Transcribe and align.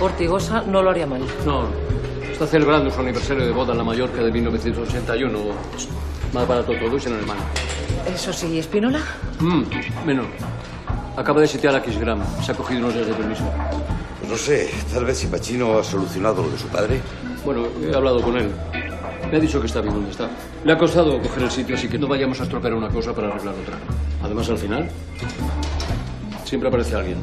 Ortigosa 0.00 0.62
no 0.62 0.82
lo 0.82 0.90
haría 0.90 1.06
mal. 1.06 1.22
No, 1.44 1.64
está 2.30 2.46
celebrando 2.46 2.90
su 2.90 3.00
aniversario 3.00 3.44
de 3.46 3.52
boda 3.52 3.72
en 3.72 3.78
la 3.78 3.84
Mallorca 3.84 4.22
de 4.22 4.30
1981. 4.30 5.38
Más 6.32 6.46
barato 6.48 6.72
todo 6.72 6.96
y 6.96 7.06
en 7.06 7.14
alemán. 7.14 7.38
Eso 8.06 8.32
sí, 8.32 8.58
¿Espínola? 8.58 9.00
Mmm, 9.40 9.62
menos. 10.04 10.26
Acaba 11.16 11.40
de 11.40 11.46
sitiar 11.46 11.74
a 11.74 11.80
Xgram. 11.80 12.20
Se 12.42 12.52
ha 12.52 12.54
cogido 12.54 12.80
unos 12.80 12.94
días 12.94 13.06
de 13.06 13.14
permiso. 13.14 13.44
Pues 14.20 14.30
no 14.30 14.36
sé, 14.36 14.70
tal 14.92 15.04
vez 15.04 15.18
si 15.18 15.26
Pachino 15.28 15.78
ha 15.78 15.84
solucionado 15.84 16.42
lo 16.42 16.50
de 16.50 16.58
su 16.58 16.68
padre. 16.68 17.00
Bueno, 17.44 17.66
he 17.82 17.94
hablado 17.94 18.20
con 18.20 18.36
él. 18.36 18.50
Me 19.30 19.38
ha 19.38 19.40
dicho 19.40 19.60
que 19.60 19.66
está 19.66 19.80
bien 19.80 19.94
donde 19.94 20.10
está. 20.10 20.28
Le 20.64 20.72
ha 20.72 20.78
costado 20.78 21.20
coger 21.20 21.44
el 21.44 21.50
sitio, 21.50 21.74
así 21.74 21.88
que 21.88 21.98
no 21.98 22.06
vayamos 22.06 22.38
a 22.40 22.44
estropear 22.44 22.74
una 22.74 22.88
cosa 22.88 23.14
para 23.14 23.28
arreglar 23.28 23.54
otra. 23.54 23.78
Además, 24.22 24.48
al 24.50 24.58
final, 24.58 24.88
siempre 26.44 26.68
aparece 26.68 26.94
alguien. 26.94 27.18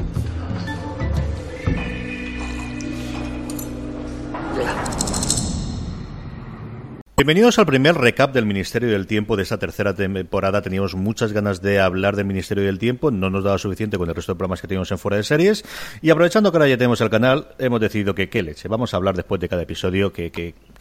Bienvenidos 7.16 7.58
al 7.58 7.66
primer 7.66 7.96
recap 7.96 8.34
del 8.34 8.46
Ministerio 8.46 8.90
del 8.90 9.08
Tiempo 9.08 9.38
de 9.38 9.44
esta 9.44 9.58
tercera 9.58 9.94
temporada. 9.94 10.62
Teníamos 10.62 10.94
muchas 10.96 11.32
ganas 11.32 11.62
de 11.62 11.80
hablar 11.80 12.16
del 12.16 12.26
Ministerio 12.26 12.64
del 12.66 12.80
Tiempo, 12.80 13.12
no 13.12 13.30
nos 13.30 13.44
daba 13.44 13.58
suficiente 13.58 13.98
con 13.98 14.10
el 14.10 14.16
resto 14.16 14.34
de 14.34 14.38
programas 14.38 14.62
que 14.62 14.68
teníamos 14.68 14.92
en 14.92 14.98
fuera 14.98 15.18
de 15.18 15.24
series. 15.24 15.64
Y 16.02 16.10
aprovechando 16.10 16.52
que 16.52 16.58
ahora 16.58 16.68
ya 16.68 16.78
tenemos 16.78 17.00
el 17.02 17.10
canal, 17.10 17.48
hemos 17.60 17.80
decidido 17.80 18.14
que 18.14 18.30
qué 18.30 18.44
leche. 18.44 18.68
Vamos 18.68 18.94
a 18.94 18.98
hablar 18.98 19.16
después 19.16 19.40
de 19.40 19.48
cada 19.48 19.62
episodio 19.62 20.12
que, 20.12 20.26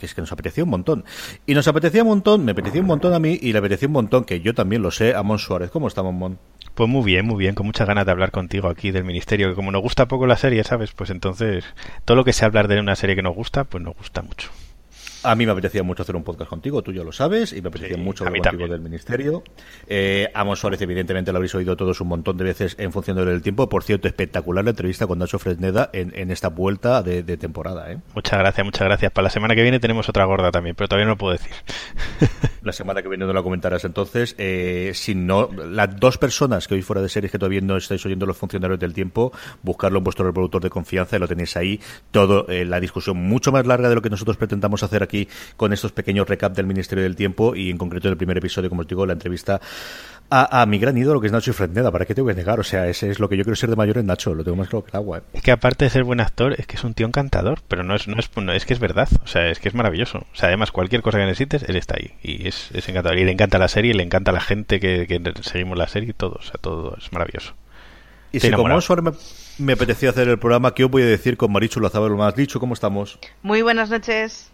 es 0.00 0.14
que 0.14 0.20
nos 0.20 0.32
apetecía 0.32 0.64
un 0.64 0.70
montón. 0.70 1.04
Y 1.46 1.54
nos 1.54 1.68
apetecía 1.68 2.02
un 2.02 2.08
montón, 2.08 2.44
me 2.44 2.52
apetecía 2.52 2.80
un 2.80 2.88
montón 2.88 3.14
a 3.14 3.18
mí 3.18 3.38
y 3.40 3.52
le 3.52 3.58
apetecía 3.58 3.86
un 3.86 3.92
montón, 3.92 4.24
que 4.24 4.40
yo 4.40 4.54
también 4.54 4.82
lo 4.82 4.90
sé, 4.90 5.14
a 5.14 5.22
Mon 5.22 5.38
Suárez. 5.38 5.70
¿Cómo 5.70 5.86
estamos, 5.86 6.12
Mon? 6.12 6.38
Pues 6.74 6.88
muy 6.88 7.04
bien, 7.04 7.26
muy 7.26 7.36
bien, 7.38 7.54
con 7.54 7.66
muchas 7.66 7.86
ganas 7.86 8.06
de 8.06 8.12
hablar 8.12 8.30
contigo 8.30 8.68
aquí 8.68 8.90
del 8.92 9.04
Ministerio, 9.04 9.50
que 9.50 9.54
como 9.54 9.70
nos 9.70 9.82
gusta 9.82 10.08
poco 10.08 10.26
la 10.26 10.36
serie, 10.36 10.64
¿sabes? 10.64 10.92
Pues 10.92 11.10
entonces 11.10 11.64
todo 12.04 12.16
lo 12.16 12.24
que 12.24 12.32
sea 12.32 12.48
hablar 12.48 12.66
de 12.68 12.80
una 12.80 12.96
serie 12.96 13.14
que 13.14 13.22
nos 13.22 13.34
gusta, 13.34 13.64
pues 13.64 13.84
nos 13.84 13.94
gusta 13.94 14.22
mucho. 14.22 14.50
A 15.24 15.36
mí 15.36 15.46
me 15.46 15.52
apetecía 15.52 15.84
mucho 15.84 16.02
hacer 16.02 16.16
un 16.16 16.24
podcast 16.24 16.50
contigo, 16.50 16.82
tú 16.82 16.92
ya 16.92 17.04
lo 17.04 17.12
sabes, 17.12 17.52
y 17.52 17.62
me 17.62 17.68
apetecía 17.68 17.96
mucho 17.96 18.26
hablar 18.26 18.42
contigo 18.42 18.68
del 18.68 18.80
Ministerio. 18.80 19.44
Eh, 19.86 20.28
Amos 20.34 20.58
Suárez, 20.58 20.80
evidentemente, 20.82 21.30
lo 21.30 21.38
habéis 21.38 21.54
oído 21.54 21.76
todos 21.76 22.00
un 22.00 22.08
montón 22.08 22.36
de 22.36 22.44
veces 22.44 22.74
en 22.78 22.90
función 22.92 23.16
del 23.16 23.40
tiempo. 23.40 23.68
Por 23.68 23.84
cierto, 23.84 24.08
espectacular 24.08 24.64
la 24.64 24.70
entrevista 24.70 25.06
con 25.06 25.20
Nacho 25.20 25.38
Fresneda 25.38 25.90
en, 25.92 26.30
esta 26.32 26.48
vuelta 26.48 27.02
de, 27.02 27.22
temporada. 27.36 27.92
¿eh? 27.92 27.98
Muchas 28.14 28.38
gracias, 28.38 28.64
muchas 28.64 28.82
gracias. 28.82 29.12
Para 29.12 29.24
la 29.24 29.30
semana 29.30 29.54
que 29.54 29.62
viene 29.62 29.78
tenemos 29.78 30.08
otra 30.08 30.24
gorda 30.24 30.50
también, 30.50 30.74
pero 30.74 30.88
todavía 30.88 31.06
no 31.06 31.12
lo 31.12 31.18
puedo 31.18 31.32
decir. 31.32 31.52
la 32.62 32.72
semana 32.72 33.00
que 33.02 33.08
viene 33.08 33.24
no 33.24 33.32
la 33.32 33.42
comentarás 33.42 33.84
entonces. 33.84 34.34
Eh, 34.38 34.90
si 34.94 35.14
no, 35.14 35.50
las 35.52 35.98
dos 36.00 36.18
personas 36.18 36.66
que 36.66 36.74
hoy 36.74 36.82
fuera 36.82 37.00
de 37.00 37.08
series 37.08 37.30
que 37.30 37.38
todavía 37.38 37.60
no 37.60 37.76
estáis 37.76 38.04
oyendo 38.06 38.26
los 38.26 38.36
funcionarios 38.36 38.80
del 38.80 38.92
tiempo, 38.92 39.32
buscarlo 39.62 39.98
en 39.98 40.04
vuestro 40.04 40.26
reproductor 40.26 40.62
de 40.62 40.70
confianza 40.70 41.16
y 41.16 41.20
lo 41.20 41.28
tenéis 41.28 41.56
ahí. 41.56 41.80
Todo, 42.10 42.48
eh, 42.48 42.64
la 42.64 42.80
discusión 42.80 43.16
mucho 43.16 43.52
más 43.52 43.66
larga 43.66 43.88
de 43.88 43.94
lo 43.94 44.02
que 44.02 44.10
nosotros 44.10 44.36
pretendamos 44.36 44.82
hacer 44.82 45.02
aquí 45.02 45.11
con 45.56 45.72
estos 45.72 45.92
pequeños 45.92 46.28
recap 46.28 46.54
del 46.54 46.66
Ministerio 46.66 47.04
del 47.04 47.16
Tiempo 47.16 47.54
y 47.54 47.70
en 47.70 47.78
concreto 47.78 48.08
en 48.08 48.12
el 48.12 48.18
primer 48.18 48.38
episodio, 48.38 48.68
como 48.68 48.82
os 48.82 48.88
digo, 48.88 49.06
la 49.06 49.12
entrevista 49.12 49.60
a, 50.34 50.64
mi 50.66 50.78
gran 50.78 50.96
ídolo 50.96 51.20
que 51.20 51.26
es 51.26 51.32
Nacho 51.32 51.50
y 51.50 51.54
Fresneda. 51.54 51.90
¿Para 51.90 52.06
qué 52.06 52.14
te 52.14 52.22
voy 52.22 52.32
a 52.32 52.34
negar? 52.34 52.58
O 52.58 52.64
sea, 52.64 52.88
ese 52.88 53.10
es 53.10 53.20
lo 53.20 53.28
que 53.28 53.36
yo 53.36 53.44
quiero 53.44 53.56
ser 53.56 53.68
de 53.68 53.76
mayor 53.76 53.98
en 53.98 54.06
Nacho, 54.06 54.34
lo 54.34 54.42
tengo 54.42 54.56
más 54.56 54.68
claro 54.68 54.84
que 54.84 54.90
el 54.90 54.96
agua. 54.96 55.18
¿eh? 55.18 55.22
Es 55.34 55.42
que 55.42 55.52
aparte 55.52 55.84
de 55.84 55.90
ser 55.90 56.04
buen 56.04 56.20
actor, 56.20 56.54
es 56.58 56.66
que 56.66 56.76
es 56.76 56.84
un 56.84 56.94
tío 56.94 57.06
encantador, 57.06 57.60
pero 57.68 57.82
no 57.82 57.94
es, 57.94 58.08
no 58.08 58.16
es, 58.18 58.30
es 58.54 58.64
que 58.64 58.72
es 58.72 58.80
verdad, 58.80 59.08
o 59.22 59.26
sea, 59.26 59.50
es 59.50 59.58
que 59.58 59.68
es 59.68 59.74
maravilloso. 59.74 60.18
O 60.18 60.36
sea, 60.36 60.48
además, 60.48 60.70
cualquier 60.72 61.02
cosa 61.02 61.18
que 61.18 61.26
necesites, 61.26 61.64
él 61.68 61.76
está 61.76 61.96
ahí 61.98 62.12
y 62.22 62.48
es, 62.48 62.70
es 62.72 62.88
encantador. 62.88 63.18
Y 63.18 63.24
le 63.24 63.32
encanta 63.32 63.58
la 63.58 63.68
serie, 63.68 63.92
le 63.92 64.02
encanta 64.02 64.32
la 64.32 64.40
gente 64.40 64.80
que, 64.80 65.06
seguimos 65.42 65.76
la 65.76 65.88
serie 65.88 66.10
y 66.10 66.14
todo, 66.14 66.36
o 66.38 66.42
sea, 66.42 66.54
todo 66.60 66.96
es 66.96 67.12
maravilloso. 67.12 67.54
Y 68.32 68.40
si 68.40 68.50
como 68.52 68.68
me, 68.68 69.12
me 69.58 69.72
apetecía 69.74 70.08
hacer 70.08 70.28
el 70.28 70.38
programa, 70.38 70.72
¿qué 70.72 70.84
os 70.84 70.90
voy 70.90 71.02
a 71.02 71.06
decir 71.06 71.36
con 71.36 71.52
Marichu 71.52 71.80
Lazabal, 71.80 72.10
lo 72.10 72.16
más 72.16 72.34
dicho? 72.34 72.58
¿Cómo 72.58 72.72
estamos? 72.72 73.18
Muy 73.42 73.60
buenas 73.60 73.90
noches. 73.90 74.51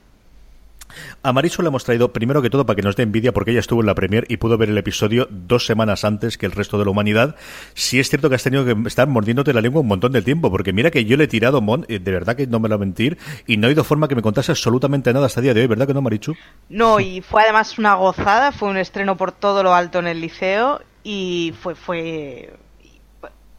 A 1.22 1.32
Marichu 1.32 1.62
le 1.62 1.68
hemos 1.68 1.84
traído, 1.84 2.12
primero 2.12 2.42
que 2.42 2.50
todo, 2.50 2.66
para 2.66 2.76
que 2.76 2.82
nos 2.82 2.96
dé 2.96 3.02
envidia, 3.02 3.32
porque 3.32 3.50
ella 3.50 3.60
estuvo 3.60 3.80
en 3.80 3.86
la 3.86 3.94
premier 3.94 4.24
y 4.28 4.38
pudo 4.38 4.58
ver 4.58 4.70
el 4.70 4.78
episodio 4.78 5.28
dos 5.30 5.66
semanas 5.66 6.04
antes 6.04 6.38
que 6.38 6.46
el 6.46 6.52
resto 6.52 6.78
de 6.78 6.84
la 6.84 6.90
humanidad. 6.90 7.36
Si 7.74 7.98
es 8.00 8.08
cierto 8.08 8.28
que 8.28 8.36
has 8.36 8.42
tenido 8.42 8.64
que 8.64 8.76
estar 8.86 9.08
mordiéndote 9.08 9.52
la 9.52 9.60
lengua 9.60 9.80
un 9.80 9.88
montón 9.88 10.12
de 10.12 10.22
tiempo, 10.22 10.50
porque 10.50 10.72
mira 10.72 10.90
que 10.90 11.04
yo 11.04 11.16
le 11.16 11.24
he 11.24 11.28
tirado, 11.28 11.60
Mon, 11.60 11.82
de 11.82 11.98
verdad 11.98 12.36
que 12.36 12.46
no 12.46 12.60
me 12.60 12.68
lo 12.68 12.76
voy 12.76 12.84
a 12.84 12.86
mentir, 12.86 13.18
y 13.46 13.56
no 13.56 13.66
ha 13.66 13.70
ido 13.70 13.84
forma 13.84 14.08
que 14.08 14.14
me 14.14 14.22
contase 14.22 14.52
absolutamente 14.52 15.12
nada 15.12 15.26
hasta 15.26 15.40
el 15.40 15.44
día 15.44 15.54
de 15.54 15.62
hoy, 15.62 15.66
¿verdad 15.66 15.86
que 15.86 15.94
no, 15.94 16.02
Marichu? 16.02 16.34
No, 16.68 17.00
y 17.00 17.20
fue 17.20 17.42
además 17.42 17.78
una 17.78 17.94
gozada, 17.94 18.52
fue 18.52 18.68
un 18.68 18.76
estreno 18.76 19.16
por 19.16 19.32
todo 19.32 19.62
lo 19.62 19.74
alto 19.74 19.98
en 19.98 20.06
el 20.06 20.20
liceo, 20.20 20.80
y 21.04 21.54
fue, 21.60 21.74
fue 21.74 22.54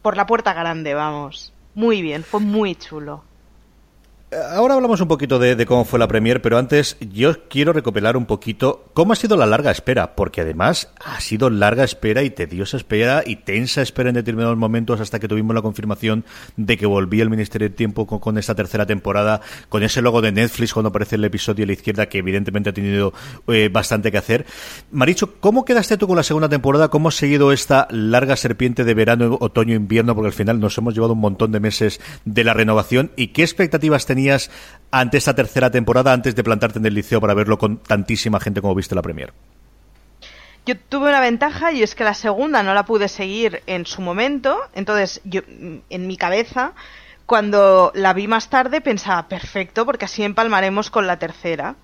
por 0.02 0.16
la 0.16 0.26
puerta 0.26 0.52
grande, 0.52 0.94
vamos. 0.94 1.52
Muy 1.74 2.02
bien, 2.02 2.24
fue 2.24 2.40
muy 2.40 2.74
chulo. 2.74 3.24
Ahora 4.32 4.74
hablamos 4.74 5.00
un 5.00 5.08
poquito 5.08 5.40
de, 5.40 5.66
cómo 5.66 5.84
fue 5.84 5.98
la 5.98 6.06
premier, 6.06 6.40
pero 6.40 6.56
antes 6.56 6.96
yo 7.00 7.48
quiero 7.48 7.72
recopilar 7.72 8.16
un 8.16 8.26
poquito 8.26 8.84
cómo 8.94 9.12
ha 9.12 9.16
sido 9.16 9.36
la 9.36 9.44
larga 9.44 9.72
espera, 9.72 10.14
porque 10.14 10.42
además 10.42 10.92
ha 11.04 11.20
sido 11.20 11.50
larga 11.50 11.82
espera 11.82 12.22
y 12.22 12.30
tediosa 12.30 12.76
espera 12.76 13.24
y 13.26 13.34
tensa 13.34 13.82
espera 13.82 14.10
en 14.10 14.14
determinados 14.14 14.56
momentos 14.56 15.00
hasta 15.00 15.18
que 15.18 15.26
tuvimos 15.26 15.52
la 15.52 15.62
confirmación 15.62 16.24
de 16.56 16.78
que 16.78 16.86
volvía 16.86 17.24
el 17.24 17.30
Ministerio 17.30 17.68
del 17.68 17.74
Tiempo 17.74 18.06
con, 18.06 18.38
esta 18.38 18.54
tercera 18.54 18.86
temporada, 18.86 19.40
con 19.68 19.82
ese 19.82 20.00
logo 20.00 20.22
de 20.22 20.30
Netflix 20.30 20.74
cuando 20.74 20.90
aparece 20.90 21.16
el 21.16 21.24
episodio 21.24 21.64
a 21.64 21.66
la 21.66 21.72
izquierda, 21.72 22.06
que 22.06 22.18
evidentemente 22.18 22.70
ha 22.70 22.72
tenido 22.72 23.12
eh, 23.48 23.68
bastante 23.68 24.12
que 24.12 24.18
hacer. 24.18 24.46
Maricho, 24.92 25.40
¿cómo 25.40 25.64
quedaste 25.64 25.96
tú 25.96 26.06
con 26.06 26.16
la 26.16 26.22
segunda 26.22 26.48
temporada? 26.48 26.86
¿Cómo 26.86 27.08
has 27.08 27.16
seguido 27.16 27.50
esta 27.50 27.88
larga 27.90 28.36
serpiente 28.36 28.84
de 28.84 28.94
verano, 28.94 29.38
otoño, 29.40 29.74
invierno? 29.74 30.14
Porque 30.14 30.28
al 30.28 30.34
final 30.34 30.60
nos 30.60 30.78
hemos 30.78 30.94
llevado 30.94 31.14
un 31.14 31.20
montón 31.20 31.50
de 31.50 31.58
meses 31.58 32.00
de 32.24 32.44
la 32.44 32.54
renovación. 32.54 33.10
¿Y 33.16 33.28
qué 33.28 33.42
expectativas 33.42 34.06
tenías? 34.06 34.19
Ante 34.90 35.18
esta 35.18 35.34
tercera 35.34 35.70
temporada 35.70 36.12
antes 36.12 36.34
de 36.34 36.44
plantarte 36.44 36.78
en 36.78 36.86
el 36.86 36.94
liceo 36.94 37.20
para 37.20 37.34
verlo 37.34 37.58
con 37.58 37.78
tantísima 37.78 38.40
gente 38.40 38.60
como 38.60 38.74
viste 38.74 38.94
la 38.94 39.02
premier? 39.02 39.32
Yo 40.66 40.76
tuve 40.76 41.08
una 41.08 41.20
ventaja 41.20 41.72
y 41.72 41.82
es 41.82 41.94
que 41.94 42.04
la 42.04 42.14
segunda 42.14 42.62
no 42.62 42.74
la 42.74 42.84
pude 42.84 43.08
seguir 43.08 43.62
en 43.66 43.86
su 43.86 44.02
momento, 44.02 44.58
entonces 44.74 45.20
yo 45.24 45.40
en 45.48 46.06
mi 46.06 46.16
cabeza 46.16 46.74
cuando 47.30 47.92
la 47.94 48.12
vi 48.12 48.26
más 48.26 48.50
tarde 48.50 48.80
pensaba, 48.80 49.28
perfecto, 49.28 49.86
porque 49.86 50.06
así 50.06 50.24
empalmaremos 50.24 50.90
con 50.90 51.06
la 51.06 51.20
tercera. 51.20 51.76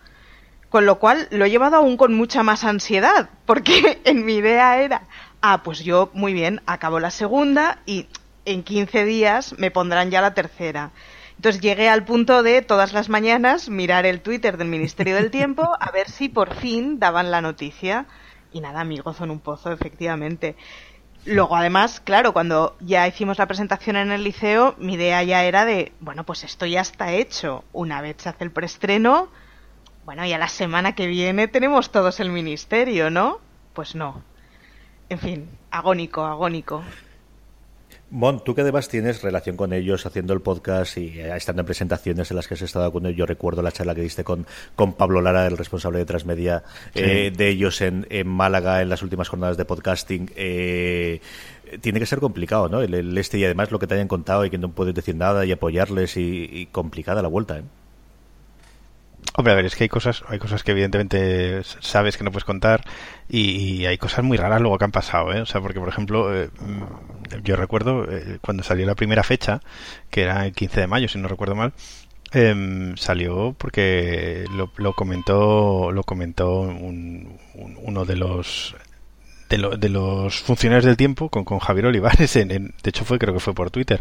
Con 0.71 0.87
lo 0.87 0.99
cual 0.99 1.29
lo 1.31 1.45
he 1.45 1.51
llevado 1.51 1.77
aún 1.77 1.97
con 1.97 2.15
mucha 2.15 2.43
más 2.43 2.65
ansiedad, 2.65 3.31
porque 3.45 4.01
en 4.05 4.25
mi 4.25 4.35
idea 4.35 4.83
era, 4.83 5.03
ah, 5.43 5.63
pues 5.63 5.85
yo 5.85 6.11
muy 6.15 6.33
bien, 6.33 6.63
acabo 6.67 6.99
la 6.99 7.13
segunda 7.13 7.79
y 7.87 8.09
en 8.45 8.65
15 8.65 9.05
días 9.05 9.55
me 9.57 9.71
pondrán 9.71 10.11
ya 10.11 10.21
la 10.21 10.35
tercera. 10.35 10.91
Entonces 11.37 11.61
llegué 11.61 11.89
al 11.89 12.05
punto 12.05 12.43
de 12.43 12.63
todas 12.63 12.93
las 12.93 13.09
mañanas 13.09 13.69
mirar 13.69 14.07
el 14.07 14.21
Twitter 14.21 14.57
del 14.57 14.69
Ministerio 14.69 15.15
del 15.17 15.31
Tiempo 15.31 15.71
a 15.79 15.91
ver 15.91 16.11
si 16.11 16.29
por 16.29 16.55
fin 16.55 16.99
daban 16.99 17.31
la 17.31 17.43
noticia. 17.43 18.07
Y 18.53 18.61
nada, 18.61 18.85
mi 18.85 18.99
gozo 18.99 19.25
en 19.25 19.31
un 19.31 19.41
pozo, 19.41 19.71
efectivamente. 19.71 20.57
Luego, 21.27 21.57
además, 21.57 22.01
claro, 22.01 22.33
cuando 22.33 22.77
ya 22.81 23.07
hicimos 23.07 23.39
la 23.39 23.47
presentación 23.47 23.97
en 23.97 24.13
el 24.13 24.25
liceo, 24.25 24.77
mi 24.79 24.95
idea 24.95 25.23
ya 25.25 25.45
era 25.45 25.65
de, 25.65 25.93
bueno, 26.01 26.25
pues 26.25 26.45
esto 26.45 26.67
ya 26.67 26.81
está 26.81 27.13
hecho. 27.13 27.65
Una 27.72 28.01
vez 28.01 28.16
se 28.19 28.28
hace 28.28 28.45
el 28.45 28.53
preestreno, 28.53 29.28
bueno, 30.07 30.25
y 30.25 30.33
a 30.33 30.39
la 30.39 30.49
semana 30.49 30.95
que 30.95 31.09
viene 31.09 31.49
tenemos 31.49 31.91
todos 31.91 32.21
el 32.21 32.31
ministerio, 32.31 33.10
¿no? 33.10 33.41
Pues 33.75 33.97
no. 33.97 34.22
En 35.09 35.19
fin, 35.19 35.51
agónico, 35.71 36.25
agónico. 36.25 36.84
Mon, 38.09 38.45
tú 38.45 38.55
que 38.55 38.61
además 38.61 38.89
tienes 38.89 39.23
relación 39.23 39.57
con 39.57 39.73
ellos 39.73 40.07
haciendo 40.07 40.33
el 40.33 40.41
podcast 40.41 40.97
y 40.97 41.19
eh, 41.19 41.37
estando 41.37 41.63
en 41.63 41.67
presentaciones 41.67 42.31
en 42.31 42.37
las 42.37 42.47
que 42.47 42.55
has 42.55 42.63
estado 42.63 42.93
con 42.93 43.05
ellos, 43.05 43.19
yo 43.19 43.27
recuerdo 43.27 43.63
la 43.63 43.73
charla 43.73 43.97
que 43.97 44.01
diste 44.01 44.23
con, 44.23 44.47
con 44.77 44.93
Pablo 44.93 45.21
Lara, 45.21 45.47
el 45.47 45.57
responsable 45.57 45.99
de 45.99 46.07
Transmedia 46.07 46.63
eh, 46.95 47.33
de 47.37 47.49
ellos 47.49 47.81
en, 47.81 48.07
en, 48.09 48.29
Málaga 48.29 48.81
en 48.81 48.91
las 48.91 49.03
últimas 49.03 49.29
jornadas 49.29 49.57
de 49.57 49.65
podcasting. 49.65 50.31
Eh, 50.37 51.21
tiene 51.81 51.99
que 51.99 52.07
ser 52.07 52.21
complicado, 52.21 52.69
¿no? 52.69 52.81
El, 52.81 53.19
este 53.19 53.39
y 53.39 53.45
además 53.45 53.73
lo 53.73 53.81
que 53.81 53.89
te 53.89 53.95
hayan 53.95 54.07
contado 54.07 54.45
y 54.45 54.51
que 54.51 54.59
no 54.59 54.71
puedes 54.71 54.95
decir 54.95 55.17
nada 55.17 55.45
y 55.45 55.51
apoyarles 55.51 56.17
y, 56.17 56.49
y 56.49 56.67
complicada 56.67 57.23
la 57.23 57.29
vuelta, 57.29 57.59
¿eh? 57.59 57.65
Hombre, 59.38 59.53
a 59.53 59.56
ver, 59.56 59.66
es 59.66 59.77
que 59.77 59.84
hay 59.84 59.91
cosas, 59.91 60.24
hay 60.28 60.38
cosas 60.38 60.65
que 60.65 60.71
evidentemente 60.71 61.62
sabes 61.62 62.16
que 62.16 62.24
no 62.24 62.33
puedes 62.33 62.44
contar 62.44 62.80
y, 63.28 63.84
hay 63.84 63.98
cosas 63.98 64.24
muy 64.24 64.38
raras 64.38 64.62
luego 64.62 64.78
que 64.78 64.86
han 64.86 64.92
pasado, 64.92 65.30
¿eh? 65.34 65.42
O 65.42 65.47
sea, 65.47 65.60
porque 65.60 65.78
por 65.78 65.91
ejemplo, 65.91 66.34
eh, 66.34 66.48
mm, 66.59 67.42
yo 67.44 67.56
recuerdo 67.56 68.10
eh, 68.10 68.38
cuando 68.41 68.62
salió 68.62 68.86
la 68.86 68.94
primera 68.94 69.22
fecha, 69.22 69.60
que 70.10 70.22
era 70.22 70.47
el 70.47 70.54
15 70.54 70.80
de 70.80 70.86
mayo, 70.86 71.09
si 71.09 71.18
no 71.18 71.28
recuerdo 71.28 71.54
mal, 71.54 71.74
em, 72.33 72.97
salió 72.97 73.54
porque 73.59 74.47
lo, 74.53 74.72
lo, 74.77 74.94
comentó 74.94 75.92
lo 75.92 76.03
comentó 76.04 76.60
uno 76.60 78.04
de 78.06 78.16
los 78.16 78.74
de, 79.48 79.77
de, 79.78 79.89
los 79.89 80.41
funcionarios 80.41 80.84
del 80.84 80.97
tiempo 80.97 81.28
con, 81.28 81.45
con 81.45 81.59
Javier 81.59 81.87
Olivares, 81.87 82.37
en, 82.37 82.48
de 82.48 82.91
hecho 82.91 83.04
fue 83.04 83.19
creo 83.19 83.34
que 83.34 83.41
fue 83.41 83.54
por 83.54 83.71
Twitter, 83.71 84.01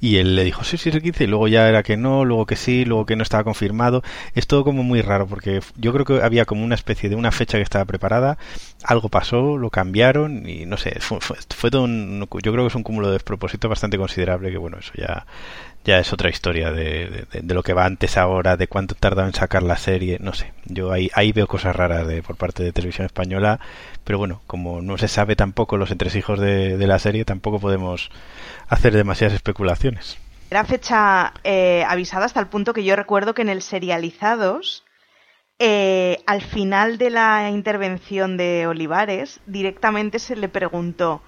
y 0.00 0.16
él 0.16 0.36
le 0.36 0.44
dijo 0.44 0.64
sí, 0.64 0.76
sí, 0.76 0.90
es 0.90 0.94
el 0.94 1.02
15, 1.02 1.24
y 1.24 1.26
luego 1.26 1.48
ya 1.48 1.68
era 1.68 1.82
que 1.82 1.96
no, 1.96 2.24
luego 2.24 2.46
que 2.46 2.56
sí, 2.56 2.84
luego 2.84 3.06
que 3.06 3.16
no 3.16 3.22
estaba 3.22 3.44
confirmado. 3.44 4.02
Es 4.34 4.46
todo 4.46 4.64
como 4.64 4.82
muy 4.82 5.00
raro, 5.00 5.26
porque 5.26 5.60
yo 5.76 5.92
creo 5.92 6.04
que 6.04 6.22
había 6.22 6.44
como 6.44 6.64
una 6.64 6.74
especie 6.74 7.08
de 7.08 7.16
una 7.16 7.32
fecha 7.32 7.58
que 7.58 7.62
estaba 7.62 7.84
preparada, 7.84 8.36
algo 8.84 9.08
pasó, 9.08 9.56
lo 9.56 9.70
cambiaron, 9.70 10.48
y 10.48 10.66
no 10.66 10.76
sé, 10.76 11.00
fue, 11.00 11.18
fue, 11.20 11.70
todo 11.70 11.84
un, 11.84 12.28
yo 12.42 12.52
creo 12.52 12.64
que 12.64 12.68
es 12.68 12.74
un 12.74 12.82
cúmulo 12.82 13.08
de 13.08 13.14
despropósito 13.14 13.68
bastante 13.68 13.96
considerable, 13.96 14.50
que 14.50 14.58
bueno, 14.58 14.78
eso 14.78 14.92
ya 14.96 15.26
ya 15.84 15.98
es 15.98 16.12
otra 16.12 16.30
historia 16.30 16.72
de, 16.72 17.26
de, 17.30 17.54
lo 17.54 17.62
que 17.62 17.74
va 17.74 17.84
antes 17.84 18.16
ahora, 18.16 18.56
de 18.56 18.68
cuánto 18.68 18.94
tardado 18.94 19.28
en 19.28 19.34
sacar 19.34 19.62
la 19.62 19.76
serie, 19.76 20.18
no 20.20 20.32
sé. 20.32 20.52
Yo 20.64 20.92
ahí, 20.92 21.10
ahí 21.14 21.32
veo 21.32 21.46
cosas 21.46 21.76
raras 21.76 22.06
de, 22.06 22.22
por 22.22 22.36
parte 22.36 22.62
de 22.62 22.72
Televisión 22.72 23.06
Española, 23.06 23.60
pero 24.04 24.18
bueno, 24.18 24.42
como 24.46 24.80
no 24.80 24.96
se 24.98 25.08
sabe 25.08 25.36
tampoco 25.36 25.76
los 25.76 25.90
entresijos 25.90 26.40
de, 26.40 26.78
de 26.78 26.86
la 26.86 26.98
serie, 26.98 27.24
tampoco 27.24 27.60
podemos 27.60 28.10
hacer 28.68 28.94
demasiadas 28.94 29.34
especulaciones. 29.34 30.18
Era 30.50 30.64
fecha 30.64 31.34
eh, 31.42 31.84
avisada 31.86 32.26
hasta 32.26 32.40
el 32.40 32.46
punto 32.46 32.72
que 32.72 32.84
yo 32.84 32.96
recuerdo 32.96 33.34
que 33.34 33.42
en 33.42 33.48
el 33.48 33.60
Serializados, 33.62 34.84
eh, 35.58 36.22
al 36.26 36.42
final 36.42 36.96
de 36.96 37.10
la 37.10 37.50
intervención 37.50 38.36
de 38.36 38.66
Olivares, 38.66 39.40
directamente 39.46 40.18
se 40.18 40.36
le 40.36 40.48
preguntó, 40.48 41.22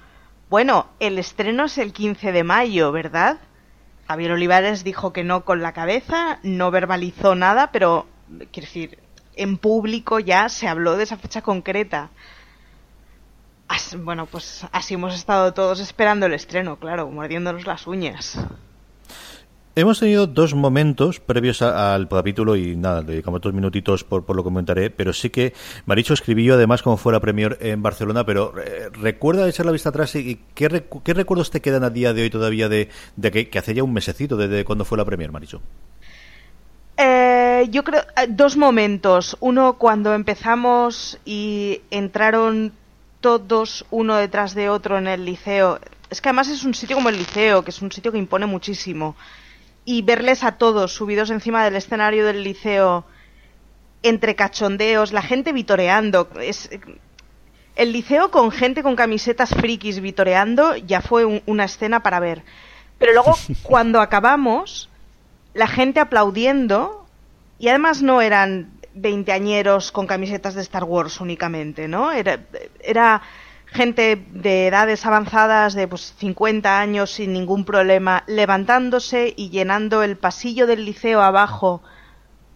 bueno, 0.49 0.87
el 1.00 1.19
estreno 1.19 1.64
es 1.64 1.76
el 1.79 1.93
15 1.93 2.32
de 2.32 2.44
mayo, 2.44 2.93
¿verdad? 2.93 3.38
Javier 4.06 4.32
Olivares 4.32 4.85
dijo 4.85 5.12
que 5.12 5.25
no 5.25 5.44
con 5.44 5.62
la 5.62 5.73
cabeza, 5.73 6.38
no 6.43 6.70
verbalizó 6.70 7.35
nada, 7.35 7.73
pero 7.73 8.06
quiero 8.53 8.67
decir, 8.67 8.99
en 9.35 9.58
público 9.58 10.20
ya 10.20 10.49
se 10.49 10.69
habló 10.69 10.97
de 10.97 11.05
esa 11.05 11.17
fecha 11.17 11.43
concreta. 11.43 12.11
bueno, 13.99 14.26
pues 14.26 14.67
así 14.73 14.94
hemos 14.94 15.14
estado 15.14 15.53
todos 15.55 15.81
esperando 15.81 16.26
el 16.26 16.35
estreno, 16.35 16.76
claro, 16.76 17.08
mordiéndonos 17.11 17.67
las 17.67 17.87
uñas. 17.87 18.38
Hemos 19.78 20.00
tenido 20.00 20.26
dos 20.26 20.55
momentos 20.55 21.20
previos 21.20 21.61
al 21.61 22.08
capítulo 22.08 22.56
y 22.56 22.76
nada, 22.76 23.02
dedicamos 23.02 23.43
dos 23.43 23.52
minutitos 23.52 24.05
por, 24.05 24.25
por 24.25 24.34
lo 24.34 24.43
que 24.43 24.46
comentaré, 24.46 24.88
pero 24.88 25.12
sí 25.12 25.28
que 25.28 25.52
Maricho 25.84 26.14
escribió 26.14 26.55
además 26.55 26.81
como 26.81 26.96
fuera 26.96 27.20
Premier 27.20 27.58
en 27.61 27.82
Barcelona, 27.82 28.25
pero 28.25 28.55
eh, 28.58 28.88
recuerda 28.90 29.46
echar 29.46 29.67
la 29.67 29.73
vista 29.73 29.90
atrás 29.90 30.14
y 30.14 30.40
¿qué, 30.55 30.70
recuerdos 30.70 31.50
te 31.50 31.61
quedan 31.61 31.84
a 31.84 31.90
día 31.90 32.14
de 32.14 32.23
hoy 32.23 32.31
todavía 32.31 32.70
de, 32.70 32.88
que, 33.20 33.50
hace 33.58 33.75
ya 33.75 33.84
un 33.84 33.93
mesecito 33.93 34.38
desde 34.38 34.64
cuando 34.64 34.87
fue 34.87 34.96
la 34.96 35.05
Premier, 35.05 35.31
Maricho? 35.31 35.61
Eh, 36.96 37.67
yo 37.70 37.84
creo 37.84 38.00
eh, 38.17 38.29
dos 38.31 38.56
momentos. 38.56 39.37
Uno 39.40 39.75
cuando 39.75 40.14
empezamos 40.14 41.20
y 41.26 41.82
entraron 41.90 42.72
todos 43.20 43.84
uno 43.90 44.17
detrás 44.17 44.55
de 44.55 44.70
otro 44.70 44.96
en 44.96 45.06
el 45.06 45.26
liceo. 45.26 45.81
Es 46.08 46.22
que 46.22 46.31
además 46.31 46.49
es 46.49 46.64
un 46.64 46.72
sitio 46.72 46.96
como 46.96 47.11
el 47.11 47.19
liceo, 47.19 47.62
que 47.62 47.72
es 47.72 47.82
un 47.82 47.93
sitio 47.93 48.11
que 48.11 48.17
impone 48.17 48.46
muchísimo 48.46 49.17
y 49.87 50.03
verles 50.03 50.44
a 50.44 50.59
todos 50.59 50.93
subidos 50.93 51.31
encima 51.31 51.65
del 51.65 51.77
escenario 51.77 52.27
del 52.27 52.43
liceo 52.43 53.06
entre 54.03 54.35
cachondeos, 54.35 55.12
la 55.12 55.23
gente 55.23 55.53
vitoreando. 55.53 56.29
Es, 56.41 56.69
el 57.77 57.93
liceo 57.93 58.31
con 58.31 58.50
gente 58.50 58.83
con 58.83 58.97
camisetas 58.97 59.50
frikis 59.50 60.00
vitoreando 60.00 60.77
ya 60.77 61.00
fue 61.00 61.43
una 61.47 61.65
escena 61.65 62.03
para 62.03 62.21
ver. 62.21 62.43
Pero 62.99 63.12
luego, 63.12 63.38
cuando 63.62 64.00
acabamos, 64.00 64.91
la 65.55 65.69
gente 65.69 66.00
aplaudiendo, 66.00 67.06
y 67.59 67.69
además 67.69 68.03
no 68.03 68.21
eran 68.21 68.73
veinteañeros 68.93 69.93
con 69.93 70.09
camisetas 70.09 70.55
de 70.55 70.62
Star 70.62 70.82
Wars 70.82 71.21
únicamente, 71.21 71.87
¿no? 71.87 72.11
Era, 72.11 72.41
era 72.82 73.23
gente 73.67 74.25
de 74.31 74.69
edades 74.69 75.05
avanzadas 75.05 75.75
de 75.75 75.89
pues 75.89 76.15
50 76.19 76.81
años 76.81 77.11
sin 77.11 77.33
ningún 77.33 77.65
problema 77.65 78.25
levantándose 78.27 79.35
y 79.37 79.51
llenando 79.51 80.03
el 80.03 80.17
pasillo 80.17 80.67
del 80.67 80.85
liceo 80.85 81.21
abajo 81.21 81.83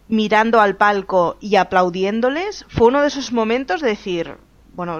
mirando 0.07 0.59
al 0.59 0.77
palco 0.77 1.37
y 1.39 1.57
aplaudiéndoles 1.57 2.65
fue 2.69 2.87
uno 2.87 3.01
de 3.01 3.07
esos 3.07 3.31
momentos 3.31 3.81
de 3.81 3.89
decir 3.89 4.37
bueno 4.73 4.99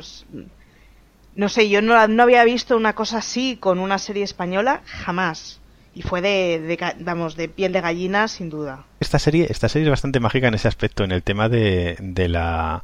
no 1.35 1.49
sé 1.49 1.69
yo 1.69 1.81
no, 1.81 2.07
no 2.07 2.23
había 2.23 2.43
visto 2.43 2.75
una 2.75 2.93
cosa 2.93 3.19
así 3.19 3.57
con 3.57 3.79
una 3.79 3.97
serie 3.97 4.23
española 4.23 4.81
jamás 4.85 5.60
y 5.93 6.03
fue 6.03 6.21
de, 6.21 6.77
vamos 7.01 7.35
de 7.35 7.49
piel 7.49 7.73
de 7.73 7.81
gallina 7.81 8.27
sin 8.27 8.49
duda. 8.49 8.85
Esta 8.99 9.19
serie 9.19 9.47
esta 9.49 9.67
serie 9.67 9.87
es 9.87 9.89
bastante 9.89 10.19
mágica 10.19 10.47
en 10.47 10.53
ese 10.53 10.67
aspecto 10.67 11.03
en 11.03 11.11
el 11.11 11.21
tema 11.21 11.49
de, 11.49 11.97
de 11.99 12.29
la 12.29 12.83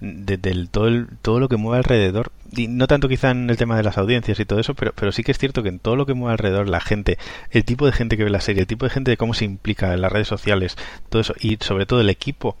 de, 0.00 0.38
todo 0.70 0.88
todo 1.22 1.40
lo 1.40 1.48
que 1.48 1.56
mueve 1.56 1.78
alrededor. 1.78 2.30
Y 2.52 2.68
no 2.68 2.86
tanto 2.86 3.08
quizá 3.08 3.30
en 3.30 3.50
el 3.50 3.56
tema 3.56 3.76
de 3.76 3.82
las 3.82 3.98
audiencias 3.98 4.38
y 4.38 4.44
todo 4.44 4.60
eso 4.60 4.74
pero 4.74 4.92
pero 4.94 5.10
sí 5.10 5.24
que 5.24 5.32
es 5.32 5.38
cierto 5.38 5.62
que 5.62 5.68
en 5.68 5.80
todo 5.80 5.96
lo 5.96 6.06
que 6.06 6.14
mueve 6.14 6.32
alrededor 6.32 6.68
la 6.68 6.80
gente 6.80 7.18
el 7.50 7.64
tipo 7.64 7.86
de 7.86 7.92
gente 7.92 8.16
que 8.16 8.24
ve 8.24 8.30
la 8.30 8.40
serie 8.40 8.60
el 8.60 8.68
tipo 8.68 8.84
de 8.84 8.90
gente 8.90 9.10
de 9.10 9.16
cómo 9.16 9.34
se 9.34 9.44
implica 9.44 9.92
en 9.92 10.00
las 10.00 10.12
redes 10.12 10.28
sociales 10.28 10.76
todo 11.08 11.22
eso 11.22 11.34
y 11.40 11.58
sobre 11.60 11.86
todo 11.86 12.00
el 12.00 12.10
equipo 12.10 12.56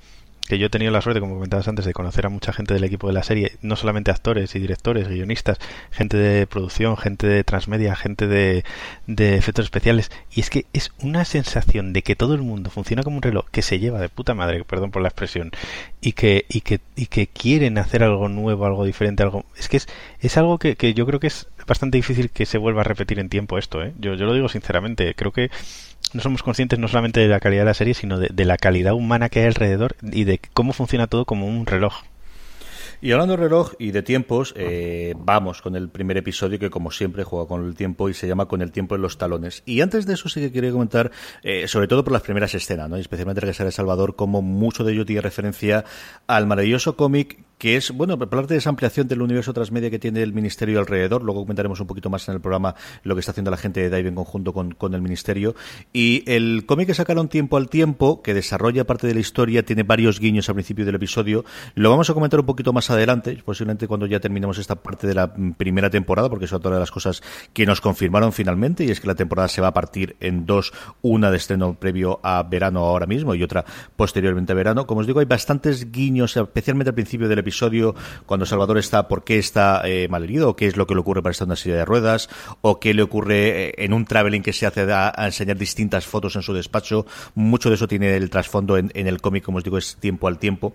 que 0.46 0.58
yo 0.58 0.66
he 0.66 0.70
tenido 0.70 0.92
la 0.92 1.00
suerte, 1.00 1.20
como 1.20 1.34
comentabas 1.34 1.68
antes, 1.68 1.84
de 1.84 1.92
conocer 1.92 2.26
a 2.26 2.28
mucha 2.28 2.52
gente 2.52 2.74
del 2.74 2.84
equipo 2.84 3.06
de 3.06 3.14
la 3.14 3.22
serie, 3.22 3.52
no 3.62 3.76
solamente 3.76 4.10
actores 4.10 4.54
y 4.54 4.58
directores, 4.58 5.08
guionistas, 5.08 5.58
gente 5.90 6.16
de 6.16 6.46
producción, 6.46 6.96
gente 6.96 7.26
de 7.26 7.44
transmedia, 7.44 7.96
gente 7.96 8.26
de, 8.26 8.64
efectos 9.06 9.64
especiales, 9.64 10.10
y 10.34 10.40
es 10.40 10.50
que 10.50 10.66
es 10.72 10.92
una 11.00 11.24
sensación 11.24 11.92
de 11.92 12.02
que 12.02 12.16
todo 12.16 12.34
el 12.34 12.42
mundo 12.42 12.70
funciona 12.70 13.02
como 13.02 13.16
un 13.16 13.22
reloj 13.22 13.46
que 13.50 13.62
se 13.62 13.78
lleva 13.78 14.00
de 14.00 14.08
puta 14.08 14.34
madre, 14.34 14.64
perdón 14.64 14.90
por 14.90 15.02
la 15.02 15.08
expresión, 15.08 15.50
y 16.00 16.12
que, 16.12 16.44
y 16.48 16.60
que, 16.60 16.80
y 16.94 17.06
que 17.06 17.26
quieren 17.26 17.78
hacer 17.78 18.02
algo 18.02 18.28
nuevo, 18.28 18.66
algo 18.66 18.84
diferente, 18.84 19.22
algo, 19.22 19.46
es 19.56 19.68
que 19.68 19.78
es, 19.78 19.88
es 20.20 20.36
algo 20.36 20.58
que, 20.58 20.76
que 20.76 20.92
yo 20.92 21.06
creo 21.06 21.20
que 21.20 21.28
es 21.28 21.48
bastante 21.66 21.96
difícil 21.96 22.30
que 22.30 22.44
se 22.44 22.58
vuelva 22.58 22.82
a 22.82 22.84
repetir 22.84 23.18
en 23.18 23.30
tiempo 23.30 23.56
esto, 23.56 23.82
¿eh? 23.82 23.94
Yo, 23.98 24.14
yo 24.14 24.26
lo 24.26 24.34
digo 24.34 24.48
sinceramente, 24.48 25.14
creo 25.14 25.32
que 25.32 25.50
no 26.14 26.20
somos 26.20 26.42
conscientes 26.42 26.78
no 26.78 26.88
solamente 26.88 27.20
de 27.20 27.28
la 27.28 27.40
calidad 27.40 27.62
de 27.62 27.66
la 27.66 27.74
serie, 27.74 27.94
sino 27.94 28.18
de, 28.18 28.44
la 28.44 28.56
calidad 28.56 28.94
humana 28.94 29.28
que 29.28 29.40
hay 29.40 29.46
alrededor 29.46 29.96
y 30.02 30.24
de 30.24 30.40
cómo 30.52 30.72
funciona 30.72 31.06
todo 31.06 31.24
como 31.24 31.46
un 31.46 31.66
reloj. 31.66 31.94
Y 33.00 33.12
hablando 33.12 33.36
de 33.36 33.42
reloj 33.42 33.72
y 33.78 33.90
de 33.90 34.02
tiempos, 34.02 34.54
eh, 34.56 35.14
vamos 35.18 35.60
con 35.60 35.76
el 35.76 35.90
primer 35.90 36.16
episodio 36.16 36.58
que 36.58 36.70
como 36.70 36.90
siempre 36.90 37.24
juega 37.24 37.46
con 37.46 37.66
el 37.66 37.74
tiempo 37.74 38.08
y 38.08 38.14
se 38.14 38.26
llama 38.26 38.46
Con 38.46 38.62
el 38.62 38.72
tiempo 38.72 38.94
en 38.94 39.02
los 39.02 39.18
talones. 39.18 39.62
Y 39.66 39.82
antes 39.82 40.06
de 40.06 40.14
eso 40.14 40.28
sí 40.30 40.40
que 40.40 40.52
quería 40.52 40.72
comentar, 40.72 41.10
eh, 41.42 41.68
sobre 41.68 41.86
todo 41.86 42.02
por 42.02 42.12
las 42.14 42.22
primeras 42.22 42.54
escenas, 42.54 42.88
¿no? 42.88 42.96
especialmente 42.96 43.40
Regresar 43.40 43.66
a 43.66 43.72
Salvador, 43.72 44.16
como 44.16 44.40
mucho 44.40 44.84
de 44.84 44.92
ello 44.94 45.04
tiene 45.04 45.20
referencia 45.20 45.84
al 46.26 46.46
maravilloso 46.46 46.96
cómic 46.96 47.44
que 47.58 47.76
es, 47.76 47.90
bueno, 47.90 48.18
parte 48.18 48.54
de 48.54 48.58
esa 48.58 48.70
ampliación 48.70 49.08
del 49.08 49.22
universo 49.22 49.52
transmedia 49.52 49.90
que 49.90 49.98
tiene 49.98 50.22
el 50.22 50.32
Ministerio 50.32 50.78
alrededor. 50.78 51.22
Luego 51.22 51.42
comentaremos 51.42 51.80
un 51.80 51.86
poquito 51.86 52.10
más 52.10 52.28
en 52.28 52.34
el 52.34 52.40
programa 52.40 52.74
lo 53.02 53.14
que 53.14 53.20
está 53.20 53.32
haciendo 53.32 53.50
la 53.50 53.56
gente 53.56 53.80
de 53.80 53.96
Dive 53.96 54.08
en 54.08 54.14
conjunto 54.14 54.52
con, 54.52 54.72
con 54.72 54.94
el 54.94 55.02
Ministerio. 55.02 55.54
Y 55.92 56.22
el 56.26 56.64
cómic 56.66 56.88
que 56.88 56.94
sacaron 56.94 57.28
tiempo 57.28 57.56
al 57.56 57.68
tiempo, 57.68 58.22
que 58.22 58.34
desarrolla 58.34 58.84
parte 58.84 59.06
de 59.06 59.14
la 59.14 59.20
historia, 59.20 59.64
tiene 59.64 59.82
varios 59.82 60.20
guiños 60.20 60.48
al 60.48 60.54
principio 60.54 60.84
del 60.84 60.96
episodio. 60.96 61.44
Lo 61.74 61.90
vamos 61.90 62.10
a 62.10 62.14
comentar 62.14 62.40
un 62.40 62.46
poquito 62.46 62.72
más 62.72 62.90
adelante, 62.90 63.40
posiblemente 63.44 63.86
cuando 63.86 64.06
ya 64.06 64.20
terminemos 64.20 64.58
esta 64.58 64.76
parte 64.76 65.06
de 65.06 65.14
la 65.14 65.34
primera 65.56 65.90
temporada, 65.90 66.28
porque 66.28 66.46
eso 66.46 66.56
es 66.56 66.60
otra 66.60 66.72
de 66.72 66.80
las 66.80 66.90
cosas 66.90 67.22
que 67.52 67.66
nos 67.66 67.80
confirmaron 67.80 68.32
finalmente, 68.32 68.84
y 68.84 68.90
es 68.90 69.00
que 69.00 69.06
la 69.06 69.14
temporada 69.14 69.48
se 69.48 69.60
va 69.60 69.68
a 69.68 69.74
partir 69.74 70.16
en 70.20 70.46
dos, 70.46 70.72
una 71.02 71.30
de 71.30 71.36
estreno 71.36 71.74
previo 71.74 72.20
a 72.22 72.42
verano 72.42 72.80
ahora 72.80 73.06
mismo 73.06 73.34
y 73.34 73.42
otra 73.42 73.64
posteriormente 73.96 74.52
a 74.52 74.56
verano. 74.56 74.86
Como 74.86 75.00
os 75.00 75.06
digo, 75.06 75.20
hay 75.20 75.26
bastantes 75.26 75.90
guiños, 75.92 76.36
especialmente 76.36 76.90
al 76.90 76.94
principio 76.94 77.28
del 77.28 77.38
episodio 77.44 77.94
cuando 78.26 78.46
Salvador 78.46 78.78
está, 78.78 79.06
por 79.08 79.22
qué 79.24 79.38
está 79.38 79.82
eh, 79.84 80.08
malherido, 80.08 80.50
o 80.50 80.56
qué 80.56 80.66
es 80.66 80.76
lo 80.76 80.86
que 80.86 80.94
le 80.94 81.00
ocurre 81.00 81.22
para 81.22 81.32
estar 81.32 81.46
en 81.46 81.50
una 81.50 81.56
silla 81.56 81.76
de 81.76 81.84
ruedas, 81.84 82.28
o 82.60 82.80
qué 82.80 82.94
le 82.94 83.02
ocurre 83.02 83.68
eh, 83.68 83.74
en 83.78 83.92
un 83.92 84.04
traveling 84.04 84.42
que 84.42 84.52
se 84.52 84.66
hace 84.66 84.90
a, 84.92 85.12
enseñar 85.18 85.56
distintas 85.56 86.06
fotos 86.06 86.36
en 86.36 86.42
su 86.42 86.52
despacho. 86.52 87.06
Mucho 87.34 87.68
de 87.68 87.76
eso 87.76 87.88
tiene 87.88 88.16
el 88.16 88.30
trasfondo 88.30 88.76
en, 88.76 88.90
en 88.94 89.06
el 89.06 89.20
cómic, 89.20 89.44
como 89.44 89.58
os 89.58 89.64
digo, 89.64 89.78
es 89.78 89.96
tiempo 89.96 90.28
al 90.28 90.38
tiempo. 90.38 90.74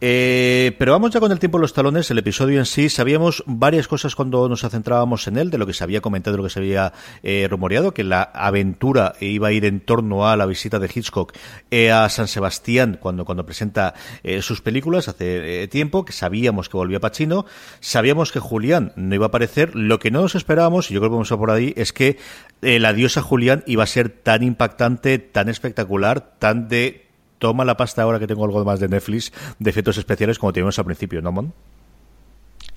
Eh, 0.00 0.76
pero 0.78 0.92
vamos 0.92 1.10
ya 1.10 1.18
con 1.18 1.32
el 1.32 1.40
tiempo 1.40 1.58
en 1.58 1.62
los 1.62 1.72
talones, 1.72 2.08
el 2.10 2.18
episodio 2.18 2.60
en 2.60 2.66
sí. 2.66 2.88
Sabíamos 2.88 3.42
varias 3.46 3.88
cosas 3.88 4.14
cuando 4.14 4.48
nos 4.48 4.60
centrábamos 4.60 5.26
en 5.26 5.36
él, 5.36 5.50
de 5.50 5.58
lo 5.58 5.66
que 5.66 5.72
se 5.72 5.82
había 5.82 6.00
comentado, 6.00 6.36
de 6.36 6.38
lo 6.38 6.44
que 6.44 6.50
se 6.50 6.60
había 6.60 6.92
eh, 7.24 7.48
rumoreado, 7.50 7.92
que 7.92 8.04
la 8.04 8.22
aventura 8.22 9.14
iba 9.20 9.48
a 9.48 9.52
ir 9.52 9.64
en 9.64 9.80
torno 9.80 10.28
a 10.28 10.36
la 10.36 10.46
visita 10.46 10.78
de 10.78 10.88
Hitchcock 10.94 11.34
eh, 11.72 11.90
a 11.90 12.08
San 12.10 12.28
Sebastián 12.28 12.98
cuando, 13.00 13.24
cuando 13.24 13.44
presenta 13.44 13.94
eh, 14.22 14.40
sus 14.40 14.60
películas 14.60 15.08
hace 15.08 15.66
tiempo, 15.66 16.04
que 16.04 16.12
sabíamos 16.12 16.68
que 16.68 16.76
volvía 16.76 17.00
Pachino, 17.00 17.44
sabíamos 17.80 18.30
que 18.30 18.38
Julián 18.38 18.92
no 18.94 19.16
iba 19.16 19.26
a 19.26 19.28
aparecer. 19.28 19.74
Lo 19.74 19.98
que 19.98 20.12
no 20.12 20.20
nos 20.20 20.36
esperábamos, 20.36 20.90
y 20.90 20.94
yo 20.94 21.00
creo 21.00 21.10
que 21.10 21.14
vamos 21.14 21.32
a 21.32 21.36
por 21.36 21.50
ahí, 21.50 21.74
es 21.76 21.92
que 21.92 22.18
la 22.60 22.92
diosa 22.92 23.20
Julián 23.22 23.64
iba 23.66 23.82
a 23.82 23.86
ser 23.86 24.10
tan 24.10 24.44
impactante, 24.44 25.18
tan 25.18 25.48
espectacular, 25.48 26.38
tan 26.38 26.68
de 26.68 27.07
toma 27.38 27.64
la 27.64 27.76
pasta 27.76 28.02
ahora 28.02 28.18
que 28.18 28.26
tengo 28.26 28.44
algo 28.44 28.64
más 28.64 28.80
de 28.80 28.88
Netflix 28.88 29.32
de 29.58 29.70
efectos 29.70 29.96
especiales 29.98 30.38
como 30.38 30.52
teníamos 30.52 30.78
al 30.78 30.84
principio, 30.84 31.22
¿no, 31.22 31.32
Mon? 31.32 31.52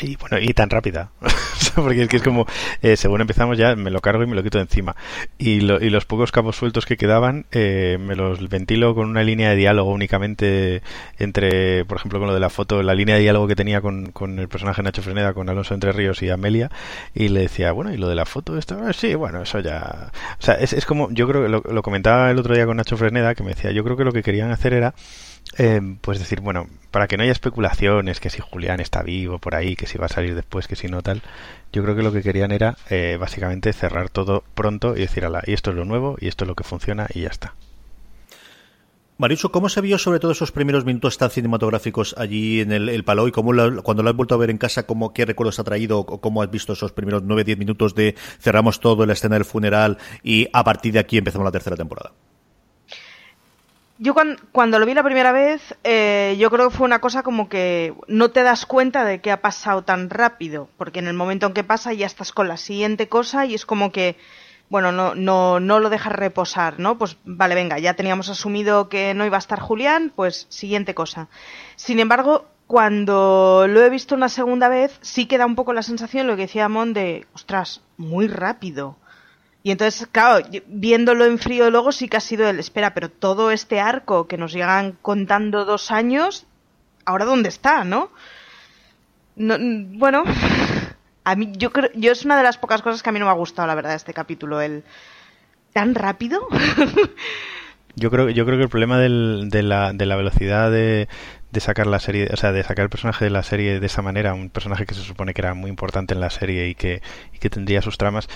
Y 0.01 0.15
bueno, 0.15 0.39
y 0.39 0.53
tan 0.53 0.69
rápida. 0.69 1.11
Porque 1.75 2.03
es 2.03 2.09
que 2.09 2.17
es 2.17 2.23
como, 2.23 2.47
eh, 2.81 2.97
según 2.97 3.21
empezamos 3.21 3.57
ya, 3.57 3.75
me 3.75 3.91
lo 3.91 4.01
cargo 4.01 4.23
y 4.23 4.27
me 4.27 4.35
lo 4.35 4.43
quito 4.43 4.57
de 4.57 4.63
encima. 4.63 4.95
Y, 5.37 5.63
y 5.63 5.89
los 5.89 6.05
pocos 6.05 6.31
cabos 6.31 6.55
sueltos 6.55 6.85
que 6.85 6.97
quedaban, 6.97 7.45
eh, 7.51 7.97
me 7.99 8.15
los 8.15 8.49
ventilo 8.49 8.95
con 8.95 9.09
una 9.09 9.23
línea 9.23 9.51
de 9.51 9.55
diálogo 9.55 9.91
únicamente 9.91 10.81
entre, 11.19 11.85
por 11.85 11.97
ejemplo, 11.97 12.19
con 12.19 12.27
lo 12.27 12.33
de 12.33 12.39
la 12.39 12.49
foto, 12.49 12.81
la 12.81 12.95
línea 12.95 13.15
de 13.15 13.21
diálogo 13.21 13.47
que 13.47 13.55
tenía 13.55 13.79
con, 13.79 14.11
con 14.11 14.39
el 14.39 14.49
personaje 14.49 14.81
Nacho 14.81 15.01
Freneda, 15.01 15.33
con 15.33 15.49
Alonso 15.49 15.73
Entre 15.73 15.91
Ríos 15.91 16.21
y 16.23 16.29
Amelia. 16.29 16.71
Y 17.13 17.29
le 17.29 17.41
decía, 17.41 17.71
bueno, 17.71 17.93
¿y 17.93 17.97
lo 17.97 18.09
de 18.09 18.15
la 18.15 18.25
foto? 18.25 18.57
Esto? 18.57 18.79
Ah, 18.83 18.93
sí, 18.93 19.13
bueno, 19.13 19.43
eso 19.43 19.59
ya. 19.59 20.11
O 20.39 20.43
sea, 20.43 20.55
es, 20.55 20.73
es 20.73 20.85
como, 20.85 21.11
yo 21.11 21.27
creo 21.27 21.43
que 21.43 21.49
lo, 21.49 21.61
lo 21.61 21.83
comentaba 21.83 22.31
el 22.31 22.39
otro 22.39 22.55
día 22.55 22.65
con 22.65 22.77
Nacho 22.77 22.97
Freneda, 22.97 23.35
que 23.35 23.43
me 23.43 23.49
decía, 23.49 23.71
yo 23.71 23.83
creo 23.83 23.95
que 23.95 24.03
lo 24.03 24.11
que 24.11 24.23
querían 24.23 24.51
hacer 24.51 24.73
era 24.73 24.95
eh, 25.57 25.81
pues 26.01 26.19
decir, 26.19 26.41
bueno, 26.41 26.67
para 26.91 27.07
que 27.07 27.17
no 27.17 27.23
haya 27.23 27.31
especulaciones, 27.31 28.19
que 28.19 28.29
si 28.29 28.41
Julián 28.41 28.79
está 28.79 29.03
vivo 29.03 29.39
por 29.39 29.55
ahí, 29.55 29.75
que 29.75 29.87
si 29.87 29.97
va 29.97 30.05
a 30.05 30.09
salir 30.09 30.35
después, 30.35 30.67
que 30.67 30.75
si 30.75 30.87
no 30.87 31.01
tal, 31.01 31.21
yo 31.73 31.83
creo 31.83 31.95
que 31.95 32.03
lo 32.03 32.11
que 32.11 32.21
querían 32.21 32.51
era 32.51 32.77
eh, 32.89 33.17
básicamente 33.19 33.73
cerrar 33.73 34.09
todo 34.09 34.43
pronto 34.55 34.95
y 34.95 35.01
decir, 35.01 35.25
ala, 35.25 35.43
y 35.45 35.53
esto 35.53 35.71
es 35.71 35.75
lo 35.75 35.85
nuevo, 35.85 36.17
y 36.19 36.27
esto 36.27 36.45
es 36.45 36.47
lo 36.47 36.55
que 36.55 36.63
funciona, 36.63 37.07
y 37.13 37.21
ya 37.21 37.29
está. 37.29 37.53
Maricho, 39.17 39.51
¿cómo 39.51 39.69
se 39.69 39.81
vio 39.81 39.99
sobre 39.99 40.19
todo 40.19 40.31
esos 40.31 40.51
primeros 40.51 40.83
minutos 40.83 41.19
tan 41.19 41.29
cinematográficos 41.29 42.15
allí 42.17 42.61
en 42.61 42.71
el, 42.71 42.89
el 42.89 43.03
Palau 43.03 43.27
y 43.27 43.31
cómo 43.31 43.53
lo, 43.53 43.83
cuando 43.83 44.01
lo 44.01 44.09
has 44.09 44.15
vuelto 44.15 44.33
a 44.33 44.39
ver 44.39 44.49
en 44.49 44.57
casa, 44.57 44.87
cómo, 44.87 45.13
qué 45.13 45.25
recuerdos 45.25 45.59
ha 45.59 45.63
traído 45.63 45.99
o 45.99 46.19
cómo 46.19 46.41
has 46.41 46.49
visto 46.49 46.73
esos 46.73 46.91
primeros 46.91 47.23
9-10 47.23 47.57
minutos 47.57 47.93
de 47.93 48.15
cerramos 48.39 48.79
todo 48.79 49.05
la 49.05 49.13
escena 49.13 49.35
del 49.35 49.45
funeral 49.45 49.99
y 50.23 50.47
a 50.53 50.63
partir 50.63 50.93
de 50.93 50.99
aquí 50.99 51.19
empezamos 51.19 51.45
la 51.45 51.51
tercera 51.51 51.75
temporada? 51.75 52.13
Yo 54.03 54.15
cuando, 54.51 54.79
lo 54.79 54.85
vi 54.87 54.95
la 54.95 55.03
primera 55.03 55.31
vez, 55.31 55.75
eh, 55.83 56.35
yo 56.39 56.49
creo 56.49 56.71
que 56.71 56.75
fue 56.75 56.85
una 56.87 57.01
cosa 57.01 57.21
como 57.21 57.49
que 57.49 57.93
no 58.07 58.31
te 58.31 58.41
das 58.41 58.65
cuenta 58.65 59.05
de 59.05 59.21
que 59.21 59.31
ha 59.31 59.41
pasado 59.41 59.83
tan 59.83 60.09
rápido, 60.09 60.69
porque 60.75 60.97
en 60.97 61.05
el 61.05 61.13
momento 61.13 61.45
en 61.45 61.53
que 61.53 61.63
pasa 61.63 61.93
ya 61.93 62.07
estás 62.07 62.31
con 62.31 62.47
la 62.47 62.57
siguiente 62.57 63.09
cosa 63.09 63.45
y 63.45 63.53
es 63.53 63.63
como 63.63 63.91
que, 63.91 64.17
bueno, 64.69 64.91
no, 64.91 65.13
no, 65.13 65.59
no 65.59 65.79
lo 65.79 65.91
dejas 65.91 66.13
reposar, 66.13 66.79
¿no? 66.79 66.97
Pues 66.97 67.17
vale, 67.25 67.53
venga, 67.53 67.77
ya 67.77 67.93
teníamos 67.93 68.27
asumido 68.29 68.89
que 68.89 69.13
no 69.13 69.23
iba 69.23 69.37
a 69.37 69.45
estar 69.45 69.59
Julián, 69.59 70.11
pues 70.15 70.47
siguiente 70.49 70.95
cosa. 70.95 71.27
Sin 71.75 71.99
embargo, 71.99 72.47
cuando 72.65 73.67
lo 73.69 73.83
he 73.83 73.89
visto 73.91 74.15
una 74.15 74.29
segunda 74.29 74.67
vez, 74.67 74.97
sí 75.01 75.27
queda 75.27 75.45
un 75.45 75.53
poco 75.53 75.73
la 75.73 75.83
sensación, 75.83 76.25
lo 76.25 76.35
que 76.35 76.47
decía 76.47 76.67
Mon, 76.69 76.93
de, 76.93 77.27
ostras, 77.35 77.81
muy 77.97 78.27
rápido. 78.27 78.97
Y 79.63 79.71
entonces, 79.71 80.07
claro, 80.11 80.45
viéndolo 80.67 81.25
en 81.25 81.37
frío 81.37 81.69
luego 81.69 81.91
sí 81.91 82.07
que 82.07 82.17
ha 82.17 82.21
sido 82.21 82.49
el, 82.49 82.59
espera, 82.59 82.93
pero 82.93 83.09
todo 83.09 83.51
este 83.51 83.79
arco 83.79 84.27
que 84.27 84.37
nos 84.37 84.53
llegan 84.53 84.97
contando 85.01 85.65
dos 85.65 85.91
años, 85.91 86.47
¿ahora 87.05 87.25
dónde 87.25 87.49
está, 87.49 87.83
no? 87.83 88.09
no 89.35 89.57
bueno, 89.97 90.23
a 91.23 91.35
mí 91.35 91.51
yo 91.55 91.71
creo, 91.71 91.91
yo 91.93 92.11
es 92.11 92.25
una 92.25 92.37
de 92.37 92.43
las 92.43 92.57
pocas 92.57 92.81
cosas 92.81 93.03
que 93.03 93.09
a 93.09 93.13
mí 93.13 93.19
no 93.19 93.25
me 93.25 93.31
ha 93.31 93.35
gustado, 93.35 93.67
la 93.67 93.75
verdad, 93.75 93.93
este 93.93 94.13
capítulo, 94.13 94.61
el 94.61 94.83
tan 95.73 95.93
rápido. 95.93 96.47
yo 97.95 98.09
creo, 98.09 98.29
yo 98.29 98.45
creo 98.45 98.57
que 98.57 98.63
el 98.63 98.69
problema 98.69 98.97
del, 98.97 99.49
de, 99.49 99.61
la, 99.61 99.93
de 99.93 100.07
la 100.07 100.15
velocidad 100.15 100.71
de, 100.71 101.07
de 101.51 101.59
sacar 101.59 101.87
la 101.87 101.99
serie, 101.99 102.29
o 102.31 102.37
sea, 102.37 102.51
de 102.51 102.63
sacar 102.63 102.83
el 102.83 102.89
personaje 102.89 103.25
de 103.25 103.31
la 103.31 103.43
serie 103.43 103.79
de 103.79 103.85
esa 103.85 104.01
manera, 104.01 104.33
un 104.33 104.49
personaje 104.49 104.85
que 104.85 104.95
se 104.95 105.01
supone 105.01 105.33
que 105.33 105.41
era 105.41 105.53
muy 105.53 105.69
importante 105.69 106.13
en 106.13 106.19
la 106.19 106.29
serie 106.29 106.67
y 106.69 106.75
que, 106.75 107.01
y 107.33 107.39
que 107.39 107.49
tendría 107.49 107.81
sus 107.81 107.97
tramas, 107.97 108.27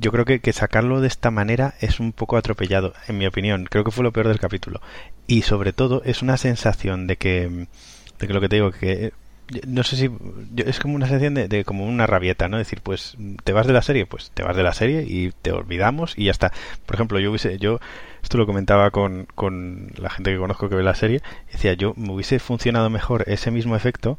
yo 0.00 0.12
creo 0.12 0.24
que, 0.24 0.40
que, 0.40 0.52
sacarlo 0.52 1.00
de 1.00 1.08
esta 1.08 1.30
manera 1.30 1.74
es 1.80 2.00
un 2.00 2.12
poco 2.12 2.36
atropellado, 2.36 2.94
en 3.08 3.18
mi 3.18 3.26
opinión. 3.26 3.66
Creo 3.70 3.84
que 3.84 3.90
fue 3.90 4.04
lo 4.04 4.12
peor 4.12 4.28
del 4.28 4.40
capítulo. 4.40 4.80
Y 5.26 5.42
sobre 5.42 5.72
todo 5.72 6.02
es 6.04 6.22
una 6.22 6.36
sensación 6.36 7.06
de 7.06 7.16
que, 7.16 7.66
de 8.18 8.26
que 8.26 8.32
lo 8.32 8.40
que 8.40 8.48
te 8.48 8.56
digo, 8.56 8.70
que 8.70 9.12
no 9.66 9.84
sé 9.84 9.96
si 9.96 10.10
es 10.56 10.80
como 10.80 10.96
una 10.96 11.06
sensación 11.06 11.34
de, 11.34 11.48
de, 11.48 11.64
como 11.64 11.86
una 11.86 12.06
rabieta, 12.06 12.48
¿no? 12.48 12.58
Decir, 12.58 12.80
pues 12.82 13.16
te 13.44 13.52
vas 13.52 13.66
de 13.66 13.72
la 13.72 13.82
serie, 13.82 14.06
pues 14.06 14.30
te 14.32 14.42
vas 14.42 14.56
de 14.56 14.62
la 14.62 14.72
serie 14.72 15.04
y 15.06 15.30
te 15.42 15.52
olvidamos 15.52 16.14
y 16.16 16.24
ya 16.24 16.32
está. 16.32 16.52
Por 16.84 16.96
ejemplo, 16.96 17.20
yo 17.20 17.30
hubiese, 17.30 17.58
yo 17.58 17.78
esto 18.22 18.38
lo 18.38 18.46
comentaba 18.46 18.90
con, 18.90 19.28
con 19.34 19.92
la 19.96 20.10
gente 20.10 20.32
que 20.32 20.38
conozco 20.38 20.68
que 20.68 20.74
ve 20.74 20.82
la 20.82 20.96
serie, 20.96 21.22
decía 21.52 21.74
yo 21.74 21.94
me 21.96 22.12
hubiese 22.12 22.40
funcionado 22.40 22.90
mejor 22.90 23.24
ese 23.28 23.52
mismo 23.52 23.76
efecto 23.76 24.18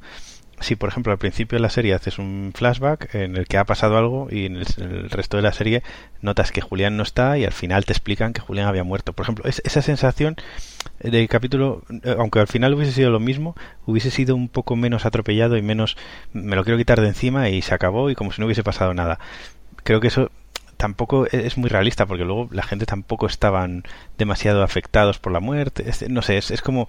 si 0.59 0.75
por 0.75 0.89
ejemplo 0.89 1.11
al 1.11 1.19
principio 1.19 1.57
de 1.57 1.61
la 1.61 1.69
serie 1.69 1.93
haces 1.93 2.17
un 2.17 2.51
flashback 2.55 3.13
en 3.13 3.35
el 3.37 3.47
que 3.47 3.57
ha 3.57 3.65
pasado 3.65 3.97
algo 3.97 4.27
y 4.31 4.45
en 4.45 4.57
el, 4.57 5.09
resto 5.09 5.37
de 5.37 5.43
la 5.43 5.53
serie 5.53 5.83
notas 6.21 6.51
que 6.51 6.61
Julián 6.61 6.97
no 6.97 7.03
está 7.03 7.37
y 7.37 7.45
al 7.45 7.51
final 7.51 7.85
te 7.85 7.93
explican 7.93 8.33
que 8.33 8.41
Julián 8.41 8.67
había 8.67 8.83
muerto. 8.83 9.13
Por 9.13 9.25
ejemplo, 9.25 9.45
es, 9.47 9.61
esa 9.65 9.81
sensación 9.81 10.35
del 10.99 11.27
capítulo, 11.27 11.83
aunque 12.17 12.39
al 12.39 12.47
final 12.47 12.73
hubiese 12.73 12.91
sido 12.91 13.11
lo 13.11 13.19
mismo, 13.19 13.55
hubiese 13.85 14.09
sido 14.09 14.35
un 14.35 14.49
poco 14.49 14.75
menos 14.75 15.05
atropellado 15.05 15.57
y 15.57 15.61
menos 15.61 15.95
me 16.33 16.55
lo 16.55 16.63
quiero 16.63 16.77
quitar 16.77 17.01
de 17.01 17.07
encima 17.07 17.49
y 17.49 17.61
se 17.61 17.75
acabó 17.75 18.09
y 18.09 18.15
como 18.15 18.31
si 18.31 18.41
no 18.41 18.47
hubiese 18.47 18.63
pasado 18.63 18.93
nada. 18.93 19.19
Creo 19.83 19.99
que 20.01 20.07
eso 20.07 20.31
tampoco 20.77 21.27
es 21.27 21.57
muy 21.57 21.69
realista 21.69 22.05
porque 22.05 22.23
luego 22.23 22.49
la 22.51 22.63
gente 22.63 22.85
tampoco 22.85 23.27
estaban 23.27 23.83
demasiado 24.17 24.63
afectados 24.63 25.19
por 25.19 25.31
la 25.31 25.39
muerte. 25.39 25.85
No 26.09 26.23
sé, 26.23 26.37
es 26.37 26.61
como 26.61 26.87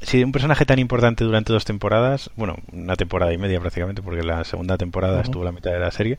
si 0.00 0.22
un 0.22 0.32
personaje 0.32 0.66
tan 0.66 0.78
importante 0.78 1.24
durante 1.24 1.52
dos 1.52 1.64
temporadas, 1.64 2.30
bueno, 2.36 2.56
una 2.72 2.96
temporada 2.96 3.32
y 3.32 3.38
media 3.38 3.60
prácticamente, 3.60 4.02
porque 4.02 4.22
la 4.22 4.44
segunda 4.44 4.76
temporada 4.76 5.14
uh 5.14 5.18
-huh. 5.18 5.24
estuvo 5.24 5.44
la 5.44 5.52
mitad 5.52 5.72
de 5.72 5.80
la 5.80 5.90
serie, 5.90 6.18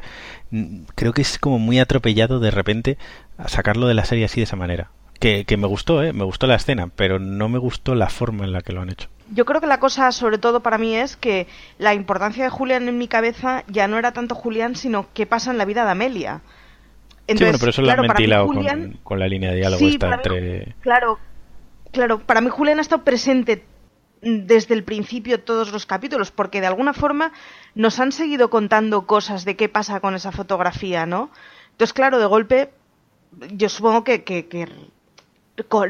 creo 0.96 1.14
que 1.14 1.22
es 1.22 1.38
como 1.38 1.60
muy 1.60 1.80
atropellado 1.80 2.40
de 2.40 2.52
repente 2.52 2.98
a 3.38 3.48
sacarlo 3.48 3.88
de 3.88 3.94
la 3.94 4.06
serie 4.06 4.26
así 4.26 4.40
de 4.40 4.46
esa 4.46 4.56
manera. 4.56 4.92
Que, 5.20 5.46
que 5.46 5.58
me 5.58 5.66
gustó, 5.66 6.04
¿eh? 6.04 6.14
me 6.14 6.24
gustó 6.24 6.46
la 6.46 6.56
escena, 6.56 6.90
pero 6.96 7.18
no 7.18 7.50
me 7.50 7.58
gustó 7.58 7.96
la 7.96 8.08
forma 8.10 8.46
en 8.46 8.52
la 8.52 8.62
que 8.62 8.72
lo 8.72 8.82
han 8.82 8.90
hecho. 8.90 9.10
Yo 9.34 9.46
creo 9.46 9.60
que 9.60 9.68
la 9.68 9.80
cosa, 9.80 10.12
sobre 10.12 10.38
todo 10.38 10.62
para 10.62 10.78
mí, 10.78 10.96
es 10.96 11.18
que 11.18 11.48
la 11.80 11.96
importancia 11.96 12.44
de 12.44 12.50
Julián 12.52 12.88
en 12.88 13.00
mi 13.00 13.08
cabeza 13.08 13.64
ya 13.68 13.88
no 13.88 13.98
era 13.98 14.12
tanto 14.12 14.36
Julián, 14.36 14.76
sino 14.76 15.08
qué 15.16 15.26
pasa 15.26 15.50
en 15.50 15.58
la 15.58 15.66
vida 15.66 15.86
de 15.86 15.92
Amelia. 15.92 16.42
Entonces, 17.28 17.38
sí, 17.38 17.44
bueno, 17.46 17.58
pero 17.60 17.70
eso 17.72 17.82
claro, 17.82 18.04
lo 18.04 18.10
han 18.10 18.16
ventilado 18.16 18.48
Julián... 18.48 18.82
con, 18.82 19.00
con, 19.04 19.20
la 19.20 19.28
línea 19.28 19.50
de 19.52 19.58
diálogo 19.58 19.80
sí, 19.80 19.90
esta 19.94 20.14
entre... 20.14 20.66
Mí, 20.68 20.74
claro, 20.82 21.20
claro, 21.92 22.20
para 22.20 22.42
mí 22.42 22.50
Julián 22.50 22.80
ha 22.80 22.82
estado 22.82 23.04
presente 23.04 23.66
desde 24.22 24.74
el 24.74 24.84
principio 24.84 25.44
todos 25.44 25.72
los 25.72 25.86
capítulos, 25.86 26.32
porque 26.32 26.62
de 26.62 26.68
alguna 26.68 26.94
forma 26.94 27.32
nos 27.76 28.00
han 28.00 28.12
seguido 28.12 28.50
contando 28.50 29.06
cosas 29.06 29.46
de 29.46 29.56
qué 29.56 29.70
pasa 29.70 30.00
con 30.00 30.16
esa 30.16 30.32
fotografía, 30.32 31.06
¿no? 31.06 31.30
Entonces, 31.72 31.94
claro, 31.94 32.20
de 32.20 32.26
golpe, 32.26 32.72
yo 33.54 33.70
supongo 33.70 34.04
que, 34.04 34.68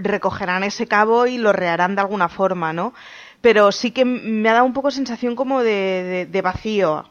recogerán 0.01 0.63
ese 0.63 0.87
cabo 0.87 1.27
y 1.27 1.37
lo 1.37 1.53
rearán 1.53 1.95
de 1.95 2.01
alguna 2.01 2.29
forma, 2.29 2.73
¿no? 2.73 2.93
Pero 3.41 3.71
sí 3.71 3.91
que 3.91 4.03
me 4.03 4.49
ha 4.49 4.53
dado 4.53 4.65
un 4.65 4.73
poco 4.73 4.91
sensación 4.91 5.35
como 5.35 5.63
de 5.63 6.41
vacío. 6.43 7.05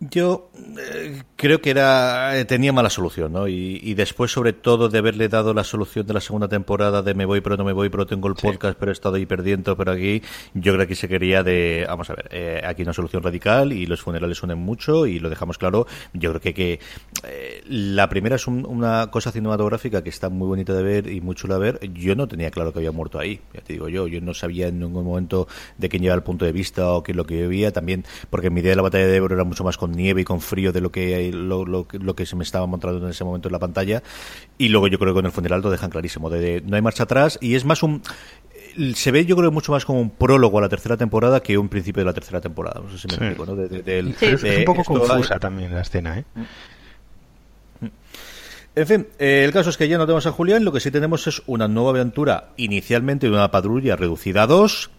Yo 0.00 0.52
eh, 0.78 1.24
creo 1.34 1.60
que 1.60 1.70
era 1.70 2.32
tenía 2.46 2.72
mala 2.72 2.88
solución, 2.88 3.32
¿no? 3.32 3.48
Y, 3.48 3.80
y, 3.82 3.94
después, 3.94 4.30
sobre 4.30 4.52
todo, 4.52 4.88
de 4.88 4.98
haberle 4.98 5.28
dado 5.28 5.52
la 5.54 5.64
solución 5.64 6.06
de 6.06 6.14
la 6.14 6.20
segunda 6.20 6.46
temporada 6.46 7.02
de 7.02 7.14
me 7.14 7.24
voy, 7.24 7.40
pero 7.40 7.56
no 7.56 7.64
me 7.64 7.72
voy, 7.72 7.88
pero 7.88 8.06
tengo 8.06 8.28
el 8.28 8.34
podcast, 8.34 8.74
sí. 8.74 8.76
pero 8.78 8.92
he 8.92 8.94
estado 8.94 9.16
ahí 9.16 9.26
perdiendo, 9.26 9.76
pero 9.76 9.90
aquí, 9.90 10.22
yo 10.54 10.72
creo 10.74 10.86
que 10.86 10.94
se 10.94 11.08
quería 11.08 11.42
de, 11.42 11.84
vamos 11.88 12.08
a 12.10 12.14
ver, 12.14 12.28
eh, 12.30 12.62
aquí 12.64 12.82
una 12.82 12.92
solución 12.92 13.24
radical 13.24 13.72
y 13.72 13.86
los 13.86 14.00
funerales 14.00 14.40
unen 14.40 14.58
mucho 14.58 15.04
y 15.04 15.18
lo 15.18 15.28
dejamos 15.30 15.58
claro. 15.58 15.88
Yo 16.12 16.30
creo 16.30 16.40
que, 16.40 16.54
que 16.54 16.80
eh, 17.24 17.64
la 17.66 18.08
primera 18.08 18.36
es 18.36 18.46
un, 18.46 18.64
una 18.66 19.10
cosa 19.10 19.32
cinematográfica 19.32 20.04
que 20.04 20.10
está 20.10 20.28
muy 20.28 20.46
bonita 20.46 20.74
de 20.74 20.82
ver 20.84 21.08
y 21.08 21.20
muy 21.20 21.34
chula 21.34 21.58
de 21.58 21.72
ver. 21.72 21.92
Yo 21.92 22.14
no 22.14 22.28
tenía 22.28 22.52
claro 22.52 22.72
que 22.72 22.78
había 22.78 22.92
muerto 22.92 23.18
ahí, 23.18 23.40
ya 23.52 23.62
te 23.62 23.72
digo 23.72 23.88
yo, 23.88 24.06
yo 24.06 24.20
no 24.20 24.32
sabía 24.32 24.68
en 24.68 24.78
ningún 24.78 25.04
momento 25.04 25.48
de 25.76 25.88
quién 25.88 26.04
llevaba 26.04 26.18
el 26.18 26.22
punto 26.22 26.44
de 26.44 26.52
vista 26.52 26.92
o 26.92 27.02
qué 27.02 27.10
es 27.10 27.16
lo 27.16 27.26
que 27.26 27.40
yo 27.40 27.48
veía, 27.48 27.72
también 27.72 28.04
porque 28.30 28.48
mi 28.48 28.60
idea 28.60 28.70
de 28.70 28.76
la 28.76 28.82
batalla 28.82 29.08
de 29.08 29.16
Ebro 29.16 29.34
era 29.34 29.42
mucho 29.42 29.64
más 29.64 29.76
con 29.88 29.92
nieve 29.96 30.20
y 30.20 30.24
con 30.24 30.40
frío 30.40 30.72
de 30.72 30.80
lo 30.80 30.92
que 30.92 31.32
lo, 31.32 31.64
lo, 31.64 31.86
lo, 31.90 32.14
que 32.14 32.26
se 32.26 32.36
me 32.36 32.44
estaba 32.44 32.66
mostrando 32.66 33.04
en 33.04 33.10
ese 33.10 33.24
momento 33.24 33.48
en 33.48 33.52
la 33.52 33.58
pantalla 33.58 34.02
y 34.58 34.68
luego 34.68 34.86
yo 34.88 34.98
creo 34.98 35.12
que 35.12 35.18
con 35.18 35.26
el 35.26 35.32
funeral 35.32 35.62
lo 35.62 35.70
dejan 35.70 35.90
clarísimo 35.90 36.28
de, 36.30 36.40
de 36.40 36.60
no 36.60 36.76
hay 36.76 36.82
marcha 36.82 37.04
atrás 37.04 37.38
y 37.40 37.54
es 37.54 37.64
más 37.64 37.82
un 37.82 38.02
se 38.94 39.10
ve 39.10 39.24
yo 39.24 39.36
creo 39.36 39.50
mucho 39.50 39.72
más 39.72 39.84
como 39.84 40.00
un 40.00 40.10
prólogo 40.10 40.58
a 40.58 40.62
la 40.62 40.68
tercera 40.68 40.96
temporada 40.96 41.40
que 41.40 41.56
un 41.56 41.68
principio 41.68 42.02
de 42.02 42.06
la 42.06 42.12
tercera 42.12 42.40
temporada 42.40 42.80
no 42.82 42.90
sé 42.90 42.98
si 42.98 43.08
me 43.08 43.14
sí. 43.14 43.24
explico 43.24 43.46
¿no? 43.46 43.56
de, 43.56 43.68
de, 43.68 43.82
de, 43.82 44.14
sí, 44.14 44.26
es 44.26 44.58
un 44.58 44.64
poco 44.64 44.84
confusa 44.84 45.38
también 45.38 45.72
la 45.72 45.80
escena 45.80 46.18
¿eh? 46.18 46.24
En 48.74 48.86
fin, 48.86 49.08
eh, 49.18 49.42
el 49.44 49.52
caso 49.52 49.70
es 49.70 49.76
que 49.76 49.88
ya 49.88 49.98
no 49.98 50.06
tenemos 50.06 50.26
a 50.26 50.30
Julián, 50.30 50.64
lo 50.64 50.70
que 50.70 50.78
sí 50.78 50.92
tenemos 50.92 51.26
es 51.26 51.42
una 51.46 51.66
nueva 51.66 51.90
aventura, 51.90 52.50
inicialmente 52.56 53.26
de 53.26 53.32
una 53.32 53.50
patrulla 53.50 53.96
reducida 53.96 54.44
a 54.44 54.46
dos, 54.46 54.90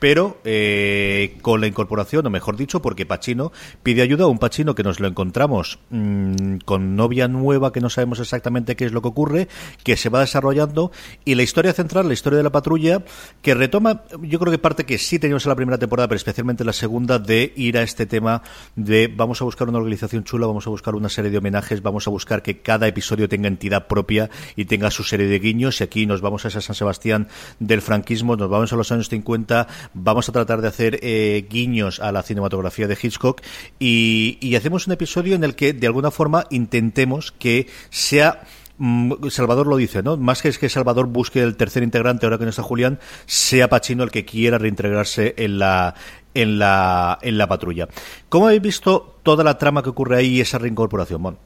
pero 0.00 0.40
eh, 0.44 1.38
con 1.42 1.60
la 1.60 1.68
incorporación, 1.68 2.26
o 2.26 2.30
mejor 2.30 2.56
dicho, 2.56 2.82
porque 2.82 3.06
Pachino 3.06 3.52
pide 3.84 4.02
ayuda 4.02 4.24
a 4.24 4.26
un 4.26 4.38
Pachino 4.38 4.74
que 4.74 4.82
nos 4.82 4.98
lo 4.98 5.06
encontramos 5.06 5.78
mmm, 5.90 6.56
con 6.64 6.96
novia 6.96 7.28
nueva 7.28 7.72
que 7.72 7.80
no 7.80 7.90
sabemos 7.90 8.18
exactamente 8.18 8.74
qué 8.74 8.86
es 8.86 8.92
lo 8.92 9.02
que 9.02 9.08
ocurre, 9.08 9.48
que 9.84 9.96
se 9.96 10.08
va 10.08 10.20
desarrollando 10.20 10.90
y 11.24 11.36
la 11.36 11.42
historia 11.42 11.72
central, 11.72 12.08
la 12.08 12.14
historia 12.14 12.38
de 12.38 12.42
la 12.42 12.50
patrulla, 12.50 13.04
que 13.42 13.54
retoma, 13.54 14.02
yo 14.22 14.38
creo 14.38 14.50
que 14.50 14.58
parte 14.58 14.84
que 14.84 14.98
sí 14.98 15.18
teníamos 15.18 15.44
en 15.44 15.50
la 15.50 15.56
primera 15.56 15.78
temporada, 15.78 16.08
pero 16.08 16.16
especialmente 16.16 16.62
en 16.62 16.66
la 16.66 16.72
segunda, 16.72 17.18
de 17.18 17.52
ir 17.56 17.78
a 17.78 17.82
este 17.82 18.06
tema 18.06 18.42
de 18.76 19.12
vamos 19.14 19.40
a 19.42 19.44
buscar 19.44 19.68
una 19.68 19.78
organización 19.78 20.24
chula, 20.24 20.46
vamos 20.46 20.66
a 20.66 20.70
buscar 20.70 20.94
una 20.94 21.08
serie 21.08 21.30
de 21.30 21.38
homenajes, 21.38 21.82
vamos 21.82 22.06
a 22.06 22.10
buscar 22.10 22.42
que 22.42 22.60
cada 22.60 22.88
episodio 22.88 23.28
tenga 23.28 23.48
entidad 23.48 23.86
propia 23.86 24.30
y 24.56 24.64
tenga 24.64 24.90
su 24.90 25.04
serie 25.04 25.26
de 25.26 25.38
guiños 25.38 25.80
y 25.80 25.84
aquí 25.84 26.06
nos 26.06 26.22
vamos 26.22 26.44
a 26.44 26.48
esa 26.48 26.60
San 26.60 26.74
Sebastián 26.74 27.28
del 27.58 27.82
franquismo, 27.82 28.36
nos 28.36 28.48
vamos 28.48 28.72
a 28.72 28.76
los 28.76 28.90
años 28.92 29.08
50, 29.08 29.68
vamos 29.94 30.28
a 30.28 30.32
tratar 30.32 30.60
de 30.60 30.68
hacer 30.68 30.98
eh, 31.02 31.46
guiños 31.48 32.00
a 32.00 32.12
la 32.12 32.22
cinematografía 32.22 32.86
de 32.86 32.98
Hitchcock 33.00 33.42
y, 33.78 34.54
hacemos 34.56 34.86
un 34.86 34.92
episodio 34.92 35.34
en 35.34 35.44
el 35.44 35.54
que 35.54 35.72
de 35.72 35.86
alguna 35.86 36.10
forma 36.10 36.46
intentemos 36.50 37.32
que 37.32 37.66
sea 37.88 38.42
mm, 38.78 39.28
Salvador 39.28 39.66
lo 39.66 39.76
dice, 39.76 40.02
¿no? 40.02 40.16
Más 40.16 40.42
que 40.42 40.48
es 40.48 40.58
que 40.58 40.68
Salvador 40.68 41.06
busque 41.06 41.42
el 41.42 41.56
tercer 41.56 41.82
integrante, 41.82 42.26
ahora 42.26 42.36
que 42.36 42.44
no 42.44 42.50
está 42.50 42.62
Julián, 42.62 42.98
sea 43.26 43.68
Pachino 43.68 44.04
el 44.04 44.10
que 44.10 44.24
quiera 44.24 44.58
reintegrarse 44.58 45.34
en 45.38 45.58
la, 45.58 45.94
en 46.34 46.58
la, 46.58 47.18
en 47.22 47.38
la 47.38 47.46
patrulla. 47.48 47.88
¿Cómo 48.28 48.46
habéis 48.46 48.62
visto 48.62 49.18
toda 49.22 49.44
la 49.44 49.56
trama 49.56 49.82
que 49.82 49.90
ocurre 49.90 50.18
ahí 50.18 50.36
y 50.36 50.40
esa 50.40 50.58
reincorporación, 50.58 51.22
Mon? 51.22 51.38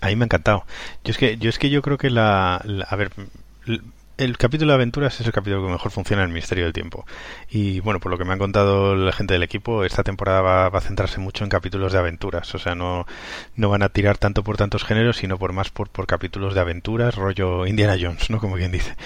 A 0.00 0.06
mí 0.06 0.16
me 0.16 0.24
ha 0.24 0.26
encantado. 0.26 0.64
Yo 1.04 1.10
es 1.10 1.18
que 1.18 1.36
yo 1.38 1.48
es 1.50 1.58
que 1.58 1.70
yo 1.70 1.82
creo 1.82 1.98
que 1.98 2.10
la 2.10 2.56
a 2.56 2.96
ver 2.96 3.10
el 4.18 4.36
capítulo 4.36 4.72
de 4.72 4.74
aventuras 4.74 5.20
es 5.20 5.26
el 5.26 5.32
capítulo 5.32 5.64
que 5.64 5.72
mejor 5.72 5.92
funciona 5.92 6.22
en 6.22 6.28
el 6.28 6.34
Ministerio 6.34 6.64
del 6.64 6.72
Tiempo. 6.72 7.06
Y 7.48 7.80
bueno, 7.80 8.00
por 8.00 8.10
lo 8.10 8.18
que 8.18 8.24
me 8.24 8.32
han 8.32 8.38
contado 8.38 8.96
la 8.96 9.12
gente 9.12 9.34
del 9.34 9.44
equipo, 9.44 9.84
esta 9.84 10.02
temporada 10.02 10.42
va, 10.42 10.66
a 10.66 10.80
centrarse 10.80 11.20
mucho 11.20 11.44
en 11.44 11.50
capítulos 11.50 11.92
de 11.92 11.98
aventuras. 12.00 12.52
O 12.54 12.58
sea, 12.58 12.74
no, 12.74 13.06
no 13.54 13.68
van 13.70 13.82
a 13.82 13.88
tirar 13.88 14.18
tanto 14.18 14.42
por 14.42 14.56
tantos 14.56 14.84
géneros, 14.84 15.18
sino 15.18 15.38
por 15.38 15.52
más 15.52 15.70
por, 15.70 15.88
por 15.88 16.06
capítulos 16.06 16.54
de 16.54 16.60
aventuras, 16.60 17.14
rollo 17.14 17.66
Indiana 17.66 17.96
Jones, 18.00 18.28
¿no? 18.28 18.38
Como 18.38 18.56
quien 18.56 18.72
dice. 18.72 18.96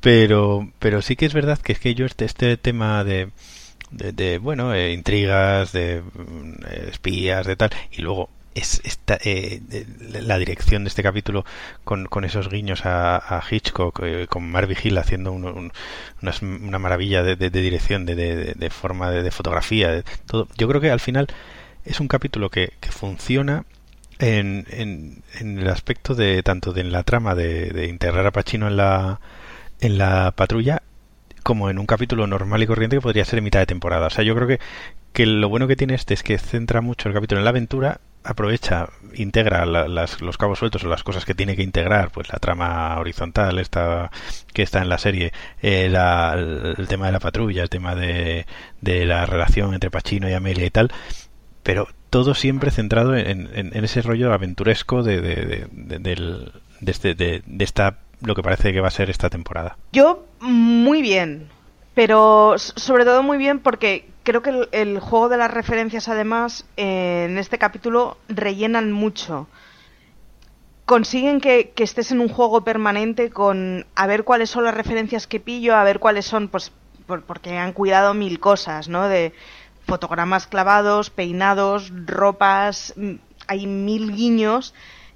Pero, 0.00 0.70
pero 0.78 1.02
sí 1.02 1.14
que 1.14 1.26
es 1.26 1.34
verdad 1.34 1.58
que 1.58 1.72
es 1.72 1.78
que 1.78 1.94
yo 1.94 2.06
este, 2.06 2.24
este 2.24 2.56
tema 2.56 3.04
de, 3.04 3.30
de, 3.90 4.38
bueno, 4.38 4.74
eh, 4.74 4.92
intrigas, 4.92 5.72
de 5.72 6.02
mm, 6.02 6.88
espías, 6.88 7.46
de 7.46 7.56
tal, 7.56 7.70
y 7.92 8.00
luego 8.02 8.30
es 8.54 8.80
esta, 8.84 9.18
eh, 9.24 9.60
la 10.10 10.38
dirección 10.38 10.84
de 10.84 10.88
este 10.88 11.02
capítulo 11.02 11.44
con, 11.84 12.06
con 12.06 12.24
esos 12.24 12.48
guiños 12.48 12.82
a, 12.84 13.42
Hitchcock, 13.50 14.00
eh, 14.02 14.26
con 14.28 14.50
Mar 14.50 14.66
Vigil 14.66 14.96
haciendo 14.98 15.32
un, 15.32 15.44
un, 15.44 15.72
una, 16.22 16.32
una, 16.40 16.78
maravilla 16.78 17.22
de, 17.22 17.36
de, 17.36 17.50
de 17.50 17.60
dirección, 17.60 18.06
de, 18.06 18.14
de 18.14 18.70
forma 18.70 19.10
de, 19.10 19.30
fotografía, 19.30 20.02
todo. 20.26 20.48
Yo 20.56 20.68
creo 20.68 20.80
que 20.80 20.90
al 20.90 21.00
final 21.00 21.26
es 21.84 22.00
un 22.00 22.08
capítulo 22.08 22.50
que, 22.50 22.72
que 22.80 22.90
funciona 22.92 23.64
en, 24.18 24.66
en, 24.70 25.22
el 25.58 25.68
aspecto 25.68 26.14
de 26.14 26.42
tanto 26.42 26.72
de 26.72 26.84
la 26.84 27.02
trama 27.02 27.34
de, 27.34 27.70
de 27.70 27.88
integrar 27.88 28.26
a 28.26 28.30
Pacino 28.30 28.68
en 28.68 28.76
la 28.76 29.20
en 29.80 29.98
la 29.98 30.32
patrulla 30.32 30.82
como 31.42 31.68
en 31.68 31.78
un 31.78 31.86
capítulo 31.86 32.26
normal 32.26 32.62
y 32.62 32.66
corriente 32.66 32.96
que 32.96 33.02
podría 33.02 33.24
ser 33.24 33.38
en 33.38 33.44
mitad 33.44 33.60
de 33.60 33.66
temporada. 33.66 34.06
O 34.06 34.10
sea, 34.10 34.24
yo 34.24 34.34
creo 34.34 34.48
que, 34.48 34.60
que 35.12 35.26
lo 35.26 35.48
bueno 35.48 35.68
que 35.68 35.76
tiene 35.76 35.94
este 35.94 36.14
es 36.14 36.22
que 36.22 36.38
centra 36.38 36.80
mucho 36.80 37.08
el 37.08 37.14
capítulo 37.14 37.40
en 37.40 37.44
la 37.44 37.50
aventura 37.50 38.00
aprovecha, 38.24 38.88
integra 39.14 39.66
la, 39.66 39.86
las, 39.86 40.20
los 40.20 40.38
cabos 40.38 40.58
sueltos 40.58 40.82
o 40.84 40.88
las 40.88 41.04
cosas 41.04 41.24
que 41.24 41.34
tiene 41.34 41.56
que 41.56 41.62
integrar, 41.62 42.10
pues 42.10 42.32
la 42.32 42.38
trama 42.38 42.98
horizontal 42.98 43.58
esta, 43.58 44.10
que 44.52 44.62
está 44.62 44.82
en 44.82 44.88
la 44.88 44.98
serie, 44.98 45.32
eh, 45.62 45.88
la, 45.90 46.34
el 46.34 46.88
tema 46.88 47.06
de 47.06 47.12
la 47.12 47.20
patrulla, 47.20 47.62
el 47.62 47.68
tema 47.68 47.94
de, 47.94 48.46
de 48.80 49.04
la 49.04 49.26
relación 49.26 49.74
entre 49.74 49.90
Pachino 49.90 50.28
y 50.28 50.32
Amelia 50.32 50.66
y 50.66 50.70
tal, 50.70 50.90
pero 51.62 51.88
todo 52.10 52.34
siempre 52.34 52.70
centrado 52.70 53.16
en, 53.16 53.48
ese 53.72 54.00
rollo 54.00 54.32
aventuresco 54.32 55.02
de, 55.02 55.66
este, 56.86 57.14
de, 57.14 57.42
de 57.44 57.64
esta 57.64 57.98
lo 58.20 58.34
que 58.34 58.42
parece 58.42 58.72
que 58.72 58.80
va 58.80 58.88
a 58.88 58.92
ser 58.92 59.10
esta 59.10 59.28
temporada. 59.28 59.76
Yo 59.92 60.24
muy 60.40 61.02
bien, 61.02 61.48
pero 61.94 62.54
sobre 62.56 63.04
todo 63.04 63.22
muy 63.22 63.36
bien 63.36 63.58
porque 63.58 64.06
creo 64.24 64.42
que 64.42 64.68
el, 64.72 64.98
juego 64.98 65.28
de 65.28 65.36
las 65.36 65.50
referencias, 65.50 66.08
además, 66.08 66.64
eh, 66.76 67.26
en 67.28 67.38
este 67.38 67.58
capítulo 67.58 68.16
rellenan 68.28 68.90
mucho. 68.90 69.46
Consiguen 70.86 71.40
que, 71.40 71.72
estés 71.76 72.10
en 72.10 72.20
un 72.20 72.28
juego 72.28 72.62
permanente 72.62 73.30
con 73.30 73.86
a 73.94 74.06
ver 74.06 74.24
cuáles 74.24 74.50
son 74.50 74.64
las 74.64 74.74
referencias 74.74 75.26
que 75.26 75.40
pillo, 75.40 75.76
a 75.76 75.84
ver 75.84 76.00
cuáles 76.00 76.26
son, 76.26 76.48
pues, 76.48 76.72
por, 77.06 77.22
porque 77.22 77.56
han 77.56 77.72
cuidado 77.72 78.14
mil 78.14 78.40
cosas, 78.40 78.88
¿no? 78.88 79.08
De 79.08 79.32
fotogramas 79.86 80.46
clavados, 80.46 81.10
peinados, 81.10 81.92
ropas, 82.06 82.94
hay 83.46 83.66
mil 83.66 84.14
guiños 84.14 84.74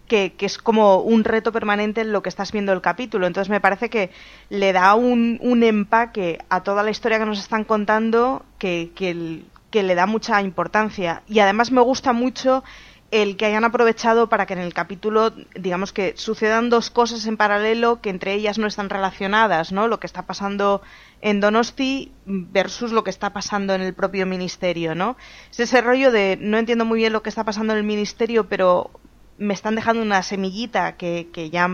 que, 0.08 0.32
que, 0.32 0.46
es 0.46 0.58
como 0.58 1.00
un 1.00 1.24
reto 1.24 1.52
permanente 1.52 2.00
en 2.00 2.12
lo 2.12 2.22
que 2.22 2.28
estás 2.28 2.50
viendo 2.50 2.72
el 2.72 2.80
capítulo. 2.80 3.26
Entonces 3.26 3.50
me 3.50 3.60
parece 3.60 3.90
que 3.90 4.10
le 4.48 4.72
da 4.72 4.94
un, 4.94 5.38
un 5.42 5.62
empaque 5.62 6.38
a 6.48 6.62
toda 6.62 6.82
la 6.82 6.90
historia 6.90 7.18
que 7.18 7.26
nos 7.26 7.38
están 7.38 7.64
contando 7.64 8.44
que, 8.58 8.90
que, 8.96 9.42
que 9.70 9.82
le 9.82 9.94
da 9.94 10.06
mucha 10.06 10.40
importancia. 10.42 11.22
Y 11.28 11.38
además 11.38 11.70
me 11.70 11.82
gusta 11.82 12.12
mucho 12.12 12.64
el 13.10 13.36
que 13.36 13.46
hayan 13.46 13.64
aprovechado 13.64 14.28
para 14.28 14.44
que 14.44 14.52
en 14.52 14.58
el 14.58 14.74
capítulo, 14.74 15.32
digamos 15.54 15.92
que 15.92 16.14
sucedan 16.16 16.68
dos 16.68 16.90
cosas 16.90 17.26
en 17.26 17.38
paralelo 17.38 18.02
que 18.02 18.10
entre 18.10 18.34
ellas 18.34 18.58
no 18.58 18.66
están 18.66 18.90
relacionadas, 18.90 19.72
¿no? 19.72 19.88
Lo 19.88 19.98
que 19.98 20.06
está 20.06 20.26
pasando 20.26 20.82
en 21.22 21.40
Donosti 21.40 22.12
versus 22.26 22.92
lo 22.92 23.04
que 23.04 23.10
está 23.10 23.32
pasando 23.32 23.74
en 23.74 23.80
el 23.80 23.94
propio 23.94 24.26
ministerio, 24.26 24.94
¿no? 24.94 25.16
Es 25.50 25.60
ese 25.60 25.80
rollo 25.80 26.12
de 26.12 26.36
no 26.38 26.58
entiendo 26.58 26.84
muy 26.84 26.98
bien 26.98 27.14
lo 27.14 27.22
que 27.22 27.30
está 27.30 27.44
pasando 27.44 27.72
en 27.72 27.78
el 27.78 27.84
ministerio, 27.84 28.48
pero 28.48 28.90
me 29.38 29.54
están 29.54 29.74
dejando 29.74 30.02
una 30.02 30.22
semillita 30.22 30.96
que, 30.96 31.28
que 31.32 31.50
ya 31.50 31.68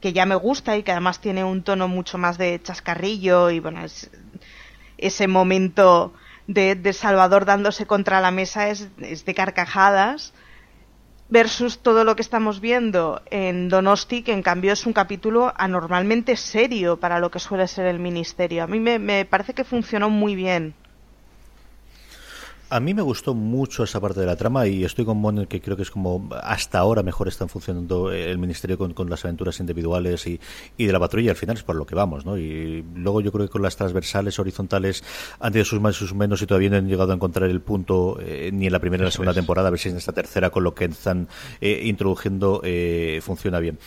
que 0.00 0.12
ya 0.12 0.26
me 0.26 0.34
gusta 0.34 0.76
y 0.76 0.82
que 0.82 0.92
además 0.92 1.20
tiene 1.20 1.44
un 1.44 1.62
tono 1.62 1.88
mucho 1.88 2.18
más 2.18 2.38
de 2.38 2.60
chascarrillo 2.62 3.50
y 3.50 3.60
bueno, 3.60 3.84
es, 3.84 4.10
ese 4.96 5.26
momento 5.26 6.12
de, 6.46 6.74
de, 6.74 6.92
Salvador 6.92 7.44
dándose 7.44 7.86
contra 7.86 8.20
la 8.20 8.30
mesa 8.30 8.68
es, 8.68 8.88
es, 9.00 9.24
de 9.24 9.34
carcajadas 9.34 10.32
versus 11.28 11.80
todo 11.80 12.04
lo 12.04 12.16
que 12.16 12.22
estamos 12.22 12.60
viendo 12.60 13.22
en 13.30 13.68
Donosti, 13.68 14.22
que 14.22 14.32
en 14.32 14.42
cambio 14.42 14.72
es 14.72 14.86
un 14.86 14.92
capítulo 14.92 15.52
anormalmente 15.56 16.36
serio 16.36 16.98
para 16.98 17.18
lo 17.18 17.30
que 17.30 17.38
suele 17.38 17.68
ser 17.68 17.86
el 17.86 17.98
ministerio. 17.98 18.62
A 18.62 18.66
mí 18.66 18.80
me, 18.80 18.98
me 18.98 19.24
parece 19.24 19.52
que 19.52 19.64
funcionó 19.64 20.08
muy 20.08 20.34
bien. 20.34 20.74
A 22.70 22.80
mí 22.80 22.92
me 22.92 23.00
gustó 23.00 23.32
mucho 23.32 23.84
esa 23.84 23.98
parte 23.98 24.20
de 24.20 24.26
la 24.26 24.36
trama 24.36 24.66
y 24.66 24.84
estoy 24.84 25.06
con 25.06 25.16
Mon 25.16 25.46
que 25.46 25.58
creo 25.62 25.74
que 25.74 25.84
es 25.84 25.90
como 25.90 26.28
hasta 26.42 26.78
ahora 26.78 27.02
mejor 27.02 27.26
están 27.26 27.48
funcionando 27.48 28.12
el 28.12 28.36
ministerio 28.36 28.76
con, 28.76 28.92
con 28.92 29.08
las 29.08 29.24
aventuras 29.24 29.58
individuales 29.60 30.26
y, 30.26 30.38
y, 30.76 30.84
de 30.84 30.92
la 30.92 31.00
patrulla. 31.00 31.30
Al 31.30 31.36
final 31.38 31.56
es 31.56 31.62
por 31.62 31.76
lo 31.76 31.86
que 31.86 31.94
vamos, 31.94 32.26
¿no? 32.26 32.36
Y 32.36 32.84
luego 32.94 33.22
yo 33.22 33.32
creo 33.32 33.46
que 33.46 33.50
con 33.50 33.62
las 33.62 33.76
transversales, 33.76 34.38
horizontales, 34.38 35.02
han 35.40 35.50
tenido 35.52 35.64
sus 35.64 35.80
más 35.80 35.96
y 35.96 35.98
sus 36.00 36.14
menos 36.14 36.42
y 36.42 36.46
todavía 36.46 36.68
no 36.68 36.76
han 36.76 36.88
llegado 36.88 37.10
a 37.12 37.14
encontrar 37.14 37.48
el 37.48 37.62
punto 37.62 38.18
eh, 38.20 38.50
ni 38.52 38.66
en 38.66 38.72
la 38.72 38.80
primera 38.80 39.00
ni 39.00 39.04
en 39.04 39.06
la 39.06 39.12
segunda 39.12 39.32
temporada. 39.32 39.68
A 39.68 39.70
ver 39.70 39.80
si 39.80 39.88
en 39.88 39.96
esta 39.96 40.12
tercera, 40.12 40.50
con 40.50 40.62
lo 40.62 40.74
que 40.74 40.84
están 40.84 41.26
eh, 41.62 41.80
introduciendo, 41.84 42.60
eh, 42.64 43.20
funciona 43.22 43.60
bien. 43.60 43.78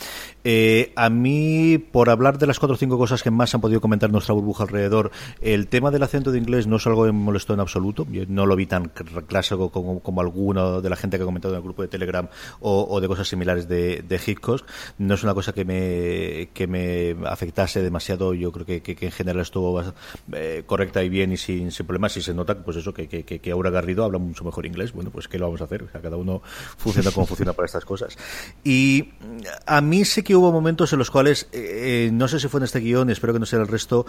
Eh, 0.44 0.92
a 0.96 1.10
mí, 1.10 1.78
por 1.78 2.10
hablar 2.10 2.38
de 2.38 2.48
las 2.48 2.60
cuatro 2.60 2.76
o 2.76 2.78
cinco 2.78 2.98
cosas 2.98 3.24
que 3.24 3.32
más 3.32 3.54
han 3.54 3.62
podido 3.62 3.82
comentar 3.82 4.12
nuestra 4.12 4.34
burbuja 4.34 4.64
alrededor, 4.64 5.12
el 5.42 5.68
tema 5.68 5.92
del 5.92 6.04
acento 6.04 6.32
de 6.32 6.40
inglés 6.40 6.68
no 6.68 6.78
es 6.78 6.88
algo 6.88 7.06
que 7.06 7.12
me 7.12 7.20
molestó 7.20 7.54
en 7.54 7.60
absoluto. 7.60 8.08
Yo 8.12 8.24
no 8.28 8.46
lo 8.46 8.56
vi 8.56 8.66
tan 8.66 8.92
clásico 9.28 9.70
como, 9.70 10.00
como 10.00 10.22
alguno 10.22 10.82
de 10.82 10.90
la 10.90 10.96
gente 10.96 11.18
que 11.18 11.24
ha 11.24 11.26
comentado 11.26 11.54
en 11.54 11.58
el 11.58 11.64
grupo 11.64 11.82
de 11.82 11.88
Telegram 11.88 12.28
o, 12.60 12.88
o 12.90 13.02
de 13.02 13.08
cosas 13.08 13.28
similares 13.28 13.68
de, 13.68 14.02
de 14.02 14.20
Hitchcock. 14.26 14.66
No 14.98 15.14
es 15.14 15.24
una 15.24 15.34
cosa 15.34 15.54
que 15.54 15.66
me, 15.66 16.50
que 16.54 16.68
me 16.68 17.16
afectase 17.28 17.82
demasiado. 17.82 18.34
Yo 18.34 18.52
creo 18.52 18.66
que, 18.66 18.82
que, 18.82 18.96
que 18.96 19.06
en 19.06 19.12
general 19.12 19.42
estuvo 19.42 19.82
eh, 20.34 20.64
correcta 20.66 21.04
y 21.04 21.10
bien 21.10 21.32
y 21.32 21.38
sin, 21.38 21.72
sin 21.72 21.86
problemas. 21.86 22.18
Y 22.18 22.22
se 22.22 22.34
nota, 22.34 22.56
pues 22.64 22.78
eso, 22.78 22.94
que, 22.94 23.08
que, 23.08 23.24
que 23.24 23.52
Aura 23.52 23.70
Garrido 23.70 24.04
habla 24.04 24.18
mucho 24.18 24.44
mejor 24.44 24.66
inglés. 24.66 24.94
Bueno, 24.94 25.12
pues 25.12 25.28
¿qué 25.28 25.38
lo 25.38 25.46
vamos 25.46 25.62
a 25.62 25.66
hacer? 25.66 25.84
O 25.84 25.90
sea, 25.90 26.02
cada 26.02 26.18
uno 26.18 26.42
funciona 26.78 27.12
como 27.12 27.26
funciona 27.26 27.54
para 27.54 27.66
estas 27.66 27.86
cosas. 27.86 28.18
Y 28.64 29.10
a 29.66 29.82
mí 29.82 30.06
sí 30.06 30.24
que 30.24 30.31
hubo 30.34 30.52
momentos 30.52 30.94
en 30.94 31.00
los 31.00 31.12
cuales, 31.12 31.48
eh, 31.52 32.10
no 32.14 32.28
sé 32.28 32.40
si 32.40 32.48
fue 32.48 32.60
en 32.60 32.66
este 32.66 32.80
guion, 32.80 33.10
espero 33.10 33.34
que 33.34 33.40
no 33.40 33.46
sea 33.46 33.60
el 33.60 33.68
resto, 33.68 34.06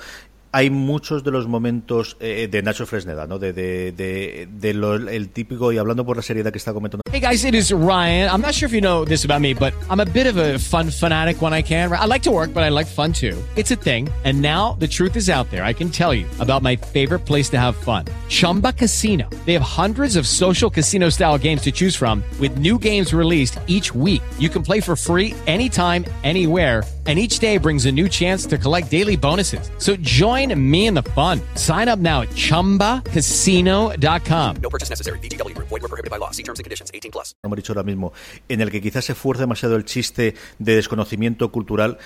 hay 0.52 0.68
muchos 0.68 1.24
de 1.24 1.30
los 1.30 1.48
momentos 1.48 2.16
eh, 2.20 2.46
de 2.50 2.62
Nacho 2.62 2.86
Fresneda, 2.86 3.26
¿no? 3.26 3.38
De, 3.38 3.52
de, 3.52 3.90
de, 3.92 4.46
de 4.52 4.74
lo, 4.74 4.94
el 4.94 5.30
típico, 5.30 5.72
y 5.72 5.78
hablando 5.78 6.04
por 6.04 6.16
la 6.16 6.22
seriedad 6.22 6.52
que 6.52 6.58
está 6.58 6.74
comentando. 6.74 7.02
Hey 7.10 7.20
guys, 7.20 7.44
it 7.44 7.54
is 7.54 7.72
Ryan. 7.72 8.30
I'm 8.30 8.42
not 8.42 8.54
sure 8.54 8.66
if 8.66 8.72
you 8.72 8.80
know 8.80 9.04
this 9.04 9.24
about 9.24 9.40
me, 9.40 9.54
but 9.54 9.72
I'm 9.90 10.00
a 10.00 10.04
bit 10.04 10.26
of 10.26 10.36
a 10.36 10.58
fun 10.58 10.90
fanatic 10.90 11.40
when 11.40 11.52
I 11.52 11.62
can. 11.62 11.90
I 11.92 12.04
like 12.04 12.22
to 12.24 12.30
work, 12.30 12.52
but 12.52 12.62
I 12.62 12.68
like 12.68 12.86
fun 12.86 13.12
too. 13.12 13.42
It's 13.56 13.70
a 13.70 13.76
thing. 13.76 14.08
And 14.24 14.40
now 14.40 14.76
the 14.78 14.88
truth 14.88 15.16
is 15.16 15.28
out 15.28 15.50
there. 15.50 15.64
I 15.64 15.72
can 15.72 15.90
tell 15.90 16.14
you 16.14 16.26
about 16.38 16.62
my 16.62 16.76
favorite 16.76 17.26
place 17.26 17.48
to 17.50 17.58
have 17.58 17.74
fun. 17.76 18.04
Chumba 18.28 18.72
Casino. 18.72 19.28
They 19.46 19.54
have 19.54 19.62
hundreds 19.62 20.16
of 20.16 20.26
social 20.26 20.70
casino 20.70 21.10
style 21.10 21.38
games 21.38 21.62
to 21.62 21.72
choose 21.72 21.96
from 21.96 22.22
with 22.40 22.58
new 22.58 22.78
games 22.78 23.12
released 23.12 23.58
each 23.66 23.94
week. 23.94 24.22
You 24.38 24.48
can 24.48 24.62
play 24.62 24.80
for 24.80 24.96
free 24.96 25.34
anytime, 25.46 26.04
anywhere 26.22 26.82
and 27.06 27.18
each 27.18 27.38
day 27.38 27.58
brings 27.58 27.86
a 27.86 27.92
new 27.92 28.08
chance 28.08 28.46
to 28.46 28.58
collect 28.58 28.90
daily 28.90 29.16
bonuses. 29.16 29.70
So 29.78 29.96
join 30.42 30.70
me 30.70 30.86
in 30.86 30.94
the 30.94 31.02
fun. 31.02 31.40
Sign 31.54 31.88
up 31.88 31.98
now 31.98 32.20
at 32.22 32.28
ChumbaCasino.com. 32.30 34.56
No 34.62 34.70
purchase 34.70 34.88
necessary. 34.88 35.18
BGW. 35.18 35.58
Void 35.58 35.70
were 35.70 35.80
prohibited 35.88 36.10
by 36.10 36.18
law. 36.18 36.30
See 36.30 36.44
terms 36.44 36.60
and 36.60 36.64
conditions. 36.64 36.92
18 36.94 37.10
plus. 37.10 37.34
hemos 37.42 37.56
dicho 37.56 37.72
ahora 37.72 37.82
mismo, 37.82 38.12
en 38.48 38.60
el 38.60 38.70
que 38.70 38.80
quizás 38.80 39.04
se 39.04 39.14
fuerza 39.14 39.42
demasiado 39.42 39.74
el 39.76 39.84
chiste 39.84 40.34
de 40.58 40.76
desconocimiento 40.76 41.50
cultural. 41.50 41.98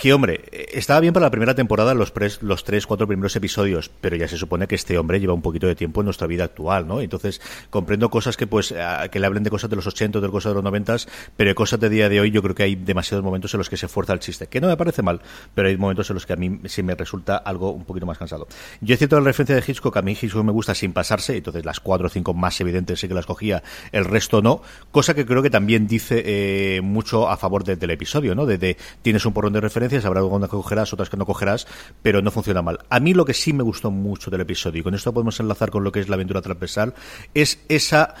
Que 0.00 0.12
hombre, 0.12 0.44
estaba 0.52 1.00
bien 1.00 1.12
para 1.12 1.26
la 1.26 1.30
primera 1.32 1.56
temporada 1.56 1.92
los, 1.92 2.14
pres- 2.14 2.40
los 2.40 2.62
tres, 2.62 2.86
cuatro 2.86 3.08
primeros 3.08 3.34
episodios, 3.34 3.90
pero 4.00 4.14
ya 4.14 4.28
se 4.28 4.36
supone 4.38 4.68
que 4.68 4.76
este 4.76 4.96
hombre 4.96 5.18
lleva 5.18 5.34
un 5.34 5.42
poquito 5.42 5.66
de 5.66 5.74
tiempo 5.74 6.02
en 6.02 6.04
nuestra 6.04 6.28
vida 6.28 6.44
actual, 6.44 6.86
¿no? 6.86 7.00
Entonces, 7.00 7.40
comprendo 7.68 8.08
cosas 8.08 8.36
que 8.36 8.46
pues, 8.46 8.72
que 9.10 9.18
le 9.18 9.26
hablen 9.26 9.42
de 9.42 9.50
cosas 9.50 9.68
de 9.68 9.74
los 9.74 9.88
80, 9.88 10.20
de 10.20 10.28
cosas 10.28 10.50
de 10.52 10.54
los 10.54 10.62
90, 10.62 10.98
pero 11.36 11.52
cosas 11.56 11.80
de 11.80 11.88
día 11.88 12.08
de 12.08 12.20
hoy 12.20 12.30
yo 12.30 12.42
creo 12.42 12.54
que 12.54 12.62
hay 12.62 12.76
demasiados 12.76 13.24
momentos 13.24 13.52
en 13.54 13.58
los 13.58 13.68
que 13.68 13.76
se 13.76 13.88
fuerza 13.88 14.12
el 14.12 14.20
chiste, 14.20 14.46
que 14.46 14.60
no 14.60 14.68
me 14.68 14.76
parece 14.76 15.02
mal, 15.02 15.20
pero 15.52 15.66
hay 15.66 15.76
momentos 15.76 16.08
en 16.10 16.14
los 16.14 16.26
que 16.26 16.34
a 16.34 16.36
mí 16.36 16.60
sí 16.66 16.84
me 16.84 16.94
resulta 16.94 17.36
algo 17.38 17.72
un 17.72 17.84
poquito 17.84 18.06
más 18.06 18.18
cansado. 18.18 18.46
Yo 18.80 18.92
es 18.94 18.98
cierto 18.98 19.18
la 19.18 19.24
referencia 19.24 19.56
de 19.56 19.64
Hitchcock, 19.66 19.96
a 19.96 20.02
mí 20.02 20.12
Hitchcock 20.12 20.44
me 20.44 20.52
gusta 20.52 20.76
sin 20.76 20.92
pasarse, 20.92 21.38
entonces 21.38 21.64
las 21.64 21.80
cuatro 21.80 22.06
o 22.06 22.10
cinco 22.10 22.34
más 22.34 22.60
evidentes 22.60 23.00
sí 23.00 23.08
que 23.08 23.14
las 23.14 23.26
cogía, 23.26 23.64
el 23.90 24.04
resto 24.04 24.42
no, 24.42 24.62
cosa 24.92 25.12
que 25.14 25.26
creo 25.26 25.42
que 25.42 25.50
también 25.50 25.88
dice 25.88 26.22
eh, 26.24 26.80
mucho 26.82 27.28
a 27.28 27.36
favor 27.36 27.64
de- 27.64 27.74
del 27.74 27.90
episodio, 27.90 28.36
¿no? 28.36 28.46
De, 28.46 28.58
de 28.58 28.76
tienes 29.02 29.26
un 29.26 29.32
porrón 29.32 29.52
de 29.54 29.60
habrá 30.04 30.20
algunas 30.20 30.48
que 30.48 30.56
cogerás, 30.56 30.92
otras 30.92 31.10
que 31.10 31.16
no 31.16 31.26
cogerás, 31.26 31.66
pero 32.02 32.22
no 32.22 32.30
funciona 32.30 32.62
mal. 32.62 32.78
A 32.88 33.00
mí 33.00 33.14
lo 33.14 33.24
que 33.24 33.34
sí 33.34 33.52
me 33.52 33.62
gustó 33.62 33.90
mucho 33.90 34.30
del 34.30 34.40
episodio, 34.42 34.80
y 34.80 34.82
con 34.84 34.94
esto 34.94 35.12
podemos 35.12 35.38
enlazar 35.40 35.70
con 35.70 35.84
lo 35.84 35.92
que 35.92 36.00
es 36.00 36.08
la 36.08 36.14
aventura 36.14 36.42
transversal, 36.42 36.94
es 37.34 37.60
esa 37.68 38.14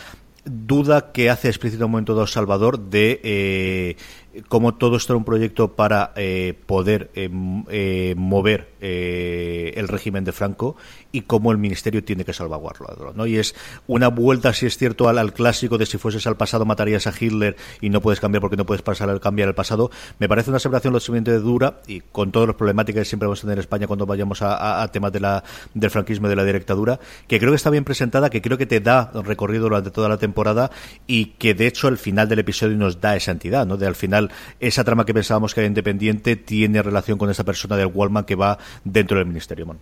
duda 0.44 1.12
que 1.12 1.28
hace 1.28 1.48
explícito 1.48 1.84
un 1.84 1.90
momento 1.90 2.14
dado 2.14 2.26
Salvador 2.26 2.78
de 2.78 3.20
eh, 3.22 3.96
cómo 4.48 4.74
todo 4.76 4.96
esto 4.96 5.12
era 5.12 5.18
un 5.18 5.24
proyecto 5.24 5.74
para 5.74 6.12
eh, 6.16 6.54
poder 6.64 7.10
eh, 7.14 7.24
m- 7.24 7.64
eh, 7.68 8.14
mover 8.16 8.70
eh, 8.80 9.72
el 9.76 9.88
régimen 9.88 10.24
de 10.24 10.32
Franco 10.32 10.76
y 11.12 11.22
cómo 11.22 11.52
el 11.52 11.58
ministerio 11.58 12.04
tiene 12.04 12.24
que 12.24 12.32
salvaguardarlo. 12.32 13.12
¿no? 13.14 13.26
Y 13.26 13.38
es 13.38 13.54
una 13.86 14.08
vuelta, 14.08 14.52
si 14.52 14.66
es 14.66 14.76
cierto, 14.76 15.08
al, 15.08 15.32
clásico 15.32 15.78
de 15.78 15.86
si 15.86 15.98
fueses 15.98 16.26
al 16.26 16.36
pasado 16.36 16.64
matarías 16.64 17.06
a 17.06 17.12
Hitler 17.18 17.56
y 17.80 17.90
no 17.90 18.00
puedes 18.00 18.20
cambiar 18.20 18.40
porque 18.40 18.56
no 18.56 18.66
puedes 18.66 18.82
pasar 18.82 19.10
al 19.10 19.20
cambiar 19.20 19.48
el 19.48 19.54
pasado. 19.54 19.90
Me 20.18 20.28
parece 20.28 20.50
una 20.50 20.58
separación 20.58 20.92
lo 20.92 21.00
suficientemente 21.00 21.44
dura 21.44 21.80
y 21.86 22.00
con 22.00 22.32
todas 22.32 22.48
las 22.48 22.56
problemáticas 22.56 23.02
que 23.02 23.04
siempre 23.04 23.26
vamos 23.26 23.40
a 23.40 23.42
tener 23.42 23.58
en 23.58 23.60
España 23.60 23.86
cuando 23.86 24.06
vayamos 24.06 24.40
a 24.42 24.88
temas 24.92 25.12
de 25.12 25.20
la, 25.20 25.44
del 25.74 25.90
franquismo 25.90 26.26
y 26.26 26.30
de 26.30 26.36
la 26.36 26.44
dictadura, 26.44 26.98
que 27.26 27.38
creo 27.38 27.52
que 27.52 27.56
está 27.56 27.70
bien 27.70 27.84
presentada, 27.84 28.30
que 28.30 28.42
creo 28.42 28.58
que 28.58 28.66
te 28.66 28.80
da 28.80 29.10
recorrido 29.24 29.64
durante 29.64 29.90
toda 29.90 30.08
la 30.08 30.16
temporada 30.16 30.70
y 31.06 31.26
que 31.38 31.54
de 31.54 31.66
hecho 31.66 31.88
al 31.88 31.98
final 31.98 32.28
del 32.28 32.40
episodio 32.40 32.76
nos 32.76 33.00
da 33.00 33.16
esa 33.16 33.32
entidad, 33.32 33.66
¿no? 33.66 33.76
De 33.76 33.86
al 33.86 33.94
final 33.94 34.30
esa 34.60 34.84
trama 34.84 35.04
que 35.04 35.14
pensábamos 35.14 35.54
que 35.54 35.60
era 35.60 35.68
independiente 35.68 36.36
tiene 36.36 36.82
relación 36.82 37.18
con 37.18 37.30
esa 37.30 37.44
persona 37.44 37.76
del 37.76 37.90
Wallman 37.92 38.24
que 38.24 38.34
va 38.34 38.58
dentro 38.84 39.18
del 39.18 39.26
ministerio, 39.26 39.66
Mon. 39.66 39.78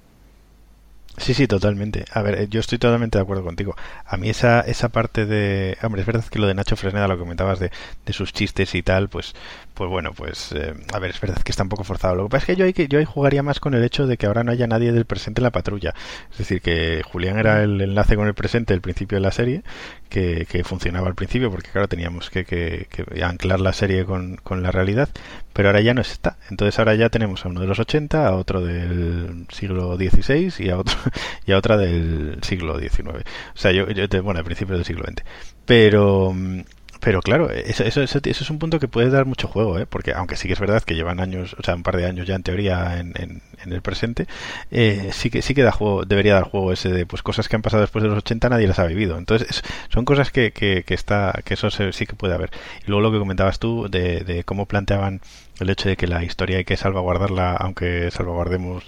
Sí, 1.18 1.32
sí, 1.32 1.46
totalmente. 1.46 2.04
A 2.12 2.20
ver, 2.20 2.34
eh, 2.42 2.48
yo 2.48 2.60
estoy 2.60 2.78
totalmente 2.78 3.16
de 3.16 3.22
acuerdo 3.22 3.42
contigo. 3.42 3.74
A 4.04 4.16
mí 4.18 4.28
esa, 4.28 4.60
esa 4.60 4.90
parte 4.90 5.24
de... 5.24 5.78
Hombre, 5.82 6.02
es 6.02 6.06
verdad 6.06 6.24
que 6.24 6.38
lo 6.38 6.46
de 6.46 6.54
Nacho 6.54 6.76
Fresneda, 6.76 7.08
lo 7.08 7.18
comentabas 7.18 7.58
de, 7.58 7.70
de 8.04 8.12
sus 8.12 8.34
chistes 8.34 8.74
y 8.74 8.82
tal, 8.82 9.08
pues 9.08 9.34
pues 9.76 9.90
bueno, 9.90 10.12
pues 10.14 10.52
eh, 10.52 10.72
a 10.94 10.98
ver, 10.98 11.10
es 11.10 11.20
verdad 11.20 11.42
que 11.42 11.52
está 11.52 11.62
un 11.62 11.68
poco 11.68 11.84
forzado. 11.84 12.14
Lo 12.14 12.24
que 12.24 12.30
pasa 12.30 12.44
es 12.44 12.46
que 12.46 12.56
yo 12.56 12.64
ahí, 12.64 12.72
que 12.72 12.88
yo 12.88 12.98
ahí 12.98 13.04
jugaría 13.04 13.42
más 13.42 13.60
con 13.60 13.74
el 13.74 13.84
hecho 13.84 14.06
de 14.06 14.16
que 14.16 14.24
ahora 14.24 14.42
no 14.42 14.50
haya 14.50 14.66
nadie 14.66 14.90
del 14.90 15.04
presente 15.04 15.40
en 15.40 15.44
la 15.44 15.50
patrulla. 15.50 15.94
Es 16.32 16.38
decir, 16.38 16.62
que 16.62 17.02
Julián 17.04 17.38
era 17.38 17.62
el 17.62 17.78
enlace 17.82 18.16
con 18.16 18.26
el 18.26 18.32
presente 18.32 18.72
del 18.72 18.80
principio 18.80 19.16
de 19.16 19.22
la 19.22 19.32
serie, 19.32 19.64
que, 20.08 20.46
que 20.46 20.64
funcionaba 20.64 21.08
al 21.08 21.14
principio, 21.14 21.50
porque 21.50 21.70
claro, 21.70 21.88
teníamos 21.88 22.30
que, 22.30 22.44
que, 22.44 22.86
anclar 23.22 23.60
la 23.60 23.72
serie 23.72 24.04
con, 24.04 24.36
con 24.36 24.62
la 24.62 24.70
realidad, 24.70 25.08
pero 25.52 25.68
ahora 25.68 25.80
ya 25.80 25.94
no 25.94 26.00
está. 26.00 26.36
Entonces 26.50 26.78
ahora 26.78 26.94
ya 26.94 27.08
tenemos 27.08 27.44
a 27.44 27.48
uno 27.48 27.60
de 27.60 27.66
los 27.66 27.78
80, 27.78 28.26
a 28.26 28.34
otro 28.34 28.60
del 28.60 29.46
siglo 29.50 29.96
XVI 29.96 30.52
y 30.58 30.70
a 30.70 30.78
otro 30.78 30.94
y 31.46 31.52
a 31.52 31.58
otra 31.58 31.76
del 31.76 32.38
siglo 32.42 32.78
XIX. 32.78 33.08
O 33.54 33.58
sea, 33.58 33.72
yo, 33.72 33.88
yo 33.90 34.22
bueno, 34.22 34.38
al 34.38 34.44
principio 34.44 34.74
del 34.74 34.84
siglo 34.84 35.04
XX. 35.04 35.24
Pero 35.64 36.32
mm, 36.34 36.60
pero 37.06 37.22
claro, 37.22 37.48
eso, 37.52 37.84
eso, 37.84 38.02
eso, 38.02 38.18
es 38.24 38.50
un 38.50 38.58
punto 38.58 38.80
que 38.80 38.88
puede 38.88 39.10
dar 39.10 39.26
mucho 39.26 39.46
juego, 39.46 39.78
¿eh? 39.78 39.86
porque 39.86 40.12
aunque 40.12 40.34
sí 40.34 40.48
que 40.48 40.54
es 40.54 40.58
verdad 40.58 40.82
que 40.82 40.96
llevan 40.96 41.20
años, 41.20 41.54
o 41.56 41.62
sea, 41.62 41.76
un 41.76 41.84
par 41.84 41.96
de 41.96 42.04
años 42.04 42.26
ya 42.26 42.34
en 42.34 42.42
teoría 42.42 42.98
en, 42.98 43.12
en, 43.16 43.42
el 43.72 43.80
presente, 43.80 44.26
eh, 44.72 45.10
sí 45.12 45.30
que 45.30 45.40
sí 45.40 45.54
que 45.54 45.62
da 45.62 45.70
juego, 45.70 46.04
debería 46.04 46.34
dar 46.34 46.42
juego 46.50 46.72
ese 46.72 46.88
de 46.90 47.06
pues 47.06 47.22
cosas 47.22 47.48
que 47.48 47.54
han 47.54 47.62
pasado 47.62 47.82
después 47.82 48.02
de 48.02 48.08
los 48.08 48.18
80 48.18 48.48
nadie 48.48 48.66
las 48.66 48.80
ha 48.80 48.86
vivido. 48.86 49.18
Entonces, 49.18 49.48
es- 49.48 49.62
son 49.88 50.04
cosas 50.04 50.32
que, 50.32 50.50
que, 50.52 50.82
que 50.84 50.94
está 50.94 51.40
que 51.44 51.54
eso 51.54 51.70
se- 51.70 51.92
sí 51.92 52.06
que 52.06 52.16
puede 52.16 52.34
haber. 52.34 52.50
Y 52.84 52.90
luego 52.90 53.02
lo 53.02 53.12
que 53.12 53.18
comentabas 53.20 53.60
tú 53.60 53.86
de, 53.88 54.20
de 54.24 54.42
cómo 54.42 54.66
planteaban 54.66 55.20
el 55.60 55.70
hecho 55.70 55.88
de 55.88 55.96
que 55.96 56.08
la 56.08 56.24
historia 56.24 56.58
hay 56.58 56.64
que 56.64 56.76
salvaguardarla, 56.76 57.52
aunque 57.54 58.10
salvaguardemos 58.10 58.84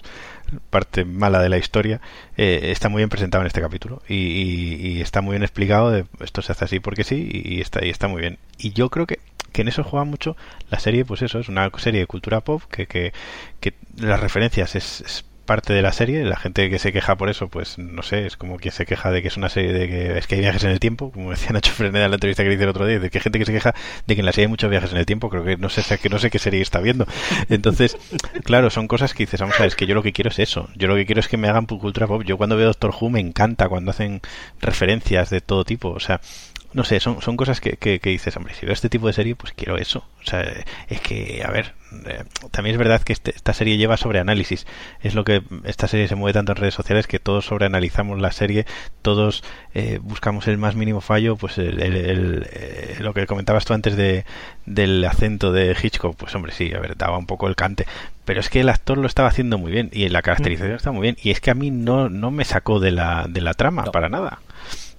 parte 0.70 1.04
mala 1.04 1.40
de 1.40 1.48
la 1.48 1.58
historia 1.58 2.00
eh, 2.36 2.70
está 2.70 2.88
muy 2.88 3.00
bien 3.00 3.08
presentado 3.08 3.42
en 3.42 3.46
este 3.46 3.60
capítulo 3.60 4.02
y, 4.08 5.00
está 5.00 5.20
muy 5.20 5.32
bien 5.32 5.42
explicado 5.42 5.90
de 5.90 6.06
esto 6.20 6.42
se 6.42 6.52
hace 6.52 6.64
así 6.64 6.80
porque 6.80 7.04
sí 7.04 7.28
y, 7.30 7.60
está 7.60 7.84
y 7.84 7.90
está 7.90 8.08
muy 8.08 8.20
bien. 8.20 8.38
Y 8.58 8.72
yo 8.72 8.90
creo 8.90 9.06
que 9.06 9.20
que 9.52 9.62
en 9.62 9.68
eso 9.68 9.82
juega 9.82 10.04
mucho 10.04 10.36
la 10.70 10.78
serie 10.78 11.04
pues 11.04 11.22
eso 11.22 11.38
es 11.38 11.48
una 11.48 11.70
serie 11.78 12.00
de 12.00 12.06
cultura 12.06 12.40
pop 12.42 12.62
que 12.70 12.86
que, 12.86 13.12
las 13.96 14.20
referencias 14.20 14.76
es 14.76 15.24
parte 15.48 15.72
de 15.72 15.80
la 15.80 15.92
serie 15.92 16.22
la 16.24 16.36
gente 16.36 16.68
que 16.68 16.78
se 16.78 16.92
queja 16.92 17.16
por 17.16 17.30
eso 17.30 17.48
pues 17.48 17.78
no 17.78 18.02
sé 18.02 18.26
es 18.26 18.36
como 18.36 18.58
quien 18.58 18.70
se 18.70 18.84
queja 18.84 19.10
de 19.10 19.22
que 19.22 19.28
es 19.28 19.38
una 19.38 19.48
serie 19.48 19.72
de 19.72 19.88
que 19.88 20.18
es 20.18 20.26
que 20.26 20.34
hay 20.34 20.42
viajes 20.42 20.62
en 20.64 20.70
el 20.70 20.78
tiempo 20.78 21.10
como 21.10 21.30
decía 21.30 21.48
Nacho 21.52 21.72
Freneda 21.72 22.04
en 22.04 22.10
la 22.10 22.16
entrevista 22.16 22.42
que 22.42 22.50
le 22.50 22.56
hice 22.56 22.64
el 22.64 22.68
otro 22.68 22.86
día 22.86 22.98
de 22.98 23.08
que 23.08 23.16
hay 23.16 23.22
gente 23.22 23.38
que 23.38 23.46
se 23.46 23.52
queja 23.52 23.74
de 24.06 24.14
que 24.14 24.20
en 24.20 24.26
la 24.26 24.32
serie 24.32 24.44
hay 24.44 24.50
muchos 24.50 24.68
viajes 24.68 24.92
en 24.92 24.98
el 24.98 25.06
tiempo 25.06 25.30
creo 25.30 25.44
que 25.44 25.56
no 25.56 25.70
sé 25.70 25.82
que 25.98 26.10
no 26.10 26.18
sé 26.18 26.30
qué 26.30 26.38
serie 26.38 26.60
está 26.60 26.80
viendo. 26.80 27.06
Entonces 27.48 27.96
claro 28.44 28.68
son 28.68 28.88
cosas 28.88 29.14
que 29.14 29.22
dices 29.22 29.40
vamos 29.40 29.56
a 29.56 29.60
ver 29.60 29.68
es 29.68 29.76
que 29.76 29.86
yo 29.86 29.94
lo 29.94 30.02
que 30.02 30.12
quiero 30.12 30.28
es 30.28 30.38
eso 30.38 30.68
yo 30.76 30.86
lo 30.86 30.96
que 30.96 31.06
quiero 31.06 31.20
es 31.20 31.28
que 31.28 31.38
me 31.38 31.48
hagan 31.48 31.64
cultura 31.64 32.06
pop. 32.06 32.22
Yo 32.24 32.36
cuando 32.36 32.56
veo 32.56 32.66
Doctor 32.66 32.94
Who 33.00 33.08
me 33.08 33.20
encanta 33.20 33.70
cuando 33.70 33.90
hacen 33.90 34.20
referencias 34.60 35.30
de 35.30 35.40
todo 35.40 35.64
tipo 35.64 35.88
o 35.88 36.00
sea 36.00 36.20
no 36.72 36.84
sé, 36.84 37.00
son, 37.00 37.22
son 37.22 37.36
cosas 37.36 37.60
que, 37.60 37.76
que, 37.78 37.98
que 37.98 38.10
dices, 38.10 38.36
hombre, 38.36 38.54
si 38.54 38.66
veo 38.66 38.72
este 38.74 38.88
tipo 38.90 39.06
de 39.06 39.12
serie, 39.14 39.34
pues 39.34 39.52
quiero 39.54 39.78
eso. 39.78 40.04
O 40.22 40.24
sea, 40.28 40.42
es 40.88 41.00
que, 41.00 41.42
a 41.44 41.50
ver, 41.50 41.72
eh, 42.06 42.24
también 42.50 42.74
es 42.74 42.78
verdad 42.78 43.00
que 43.02 43.14
este- 43.14 43.34
esta 43.34 43.54
serie 43.54 43.78
lleva 43.78 43.96
sobre 43.96 44.18
análisis. 44.20 44.66
Es 45.00 45.14
lo 45.14 45.24
que 45.24 45.42
esta 45.64 45.88
serie 45.88 46.08
se 46.08 46.14
mueve 46.14 46.34
tanto 46.34 46.52
en 46.52 46.56
redes 46.56 46.74
sociales 46.74 47.06
que 47.06 47.18
todos 47.18 47.46
sobreanalizamos 47.46 48.20
la 48.20 48.32
serie, 48.32 48.66
todos 49.00 49.42
eh, 49.74 49.98
buscamos 50.02 50.46
el 50.46 50.58
más 50.58 50.74
mínimo 50.74 51.00
fallo, 51.00 51.36
pues 51.36 51.56
el, 51.56 51.80
el- 51.80 51.96
el, 51.96 52.46
eh, 52.52 52.96
lo 53.00 53.14
que 53.14 53.26
comentabas 53.26 53.64
tú 53.64 53.72
antes 53.72 53.96
de, 53.96 54.26
del 54.66 55.02
acento 55.06 55.52
de 55.52 55.74
Hitchcock, 55.82 56.16
pues 56.16 56.34
hombre, 56.34 56.52
sí, 56.52 56.72
a 56.74 56.80
ver, 56.80 56.96
daba 56.98 57.16
un 57.16 57.26
poco 57.26 57.48
el 57.48 57.56
cante. 57.56 57.86
Pero 58.26 58.40
es 58.40 58.50
que 58.50 58.60
el 58.60 58.68
actor 58.68 58.98
lo 58.98 59.06
estaba 59.06 59.28
haciendo 59.28 59.56
muy 59.56 59.72
bien 59.72 59.88
y 59.90 60.06
la 60.10 60.20
caracterización 60.20 60.74
está 60.76 60.92
muy 60.92 61.00
bien. 61.02 61.16
Y 61.22 61.30
es 61.30 61.40
que 61.40 61.50
a 61.50 61.54
mí 61.54 61.70
no, 61.70 62.10
no 62.10 62.30
me 62.30 62.44
sacó 62.44 62.78
de 62.78 62.90
la, 62.90 63.24
de 63.26 63.40
la 63.40 63.54
trama, 63.54 63.84
para 63.90 64.10
nada. 64.10 64.40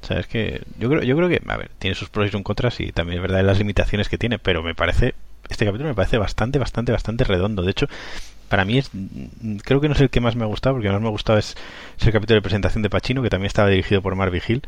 O 0.01 0.05
sea, 0.05 0.19
es 0.19 0.27
que 0.27 0.61
yo 0.79 0.89
creo, 0.89 1.03
yo 1.03 1.15
creo 1.15 1.29
que, 1.29 1.41
a 1.47 1.57
ver, 1.57 1.71
tiene 1.79 1.95
sus 1.95 2.09
pros 2.09 2.27
y 2.27 2.31
sus 2.31 2.41
contras 2.41 2.79
y 2.79 2.91
también 2.91 3.17
es 3.17 3.21
verdad 3.21 3.43
las 3.43 3.57
limitaciones 3.57 4.09
que 4.09 4.17
tiene, 4.17 4.39
pero 4.39 4.63
me 4.63 4.75
parece, 4.75 5.13
este 5.49 5.65
capítulo 5.65 5.89
me 5.89 5.95
parece 5.95 6.17
bastante, 6.17 6.59
bastante, 6.59 6.91
bastante 6.91 7.23
redondo. 7.23 7.61
De 7.61 7.71
hecho, 7.71 7.87
para 8.47 8.65
mí 8.65 8.77
es, 8.77 8.89
creo 9.63 9.81
que 9.81 9.87
no 9.87 9.95
es 9.95 10.01
el 10.01 10.09
que 10.09 10.21
más 10.21 10.35
me 10.35 10.43
ha 10.43 10.47
gustado, 10.47 10.75
porque 10.75 10.89
más 10.89 11.01
me 11.01 11.07
ha 11.07 11.11
gustado 11.11 11.37
es, 11.37 11.55
el 12.01 12.11
capítulo 12.11 12.35
de 12.35 12.41
presentación 12.41 12.81
de 12.81 12.89
Pacino, 12.89 13.21
que 13.21 13.29
también 13.29 13.47
estaba 13.47 13.69
dirigido 13.69 14.01
por 14.01 14.15
Mark 14.15 14.31
Vigil, 14.31 14.63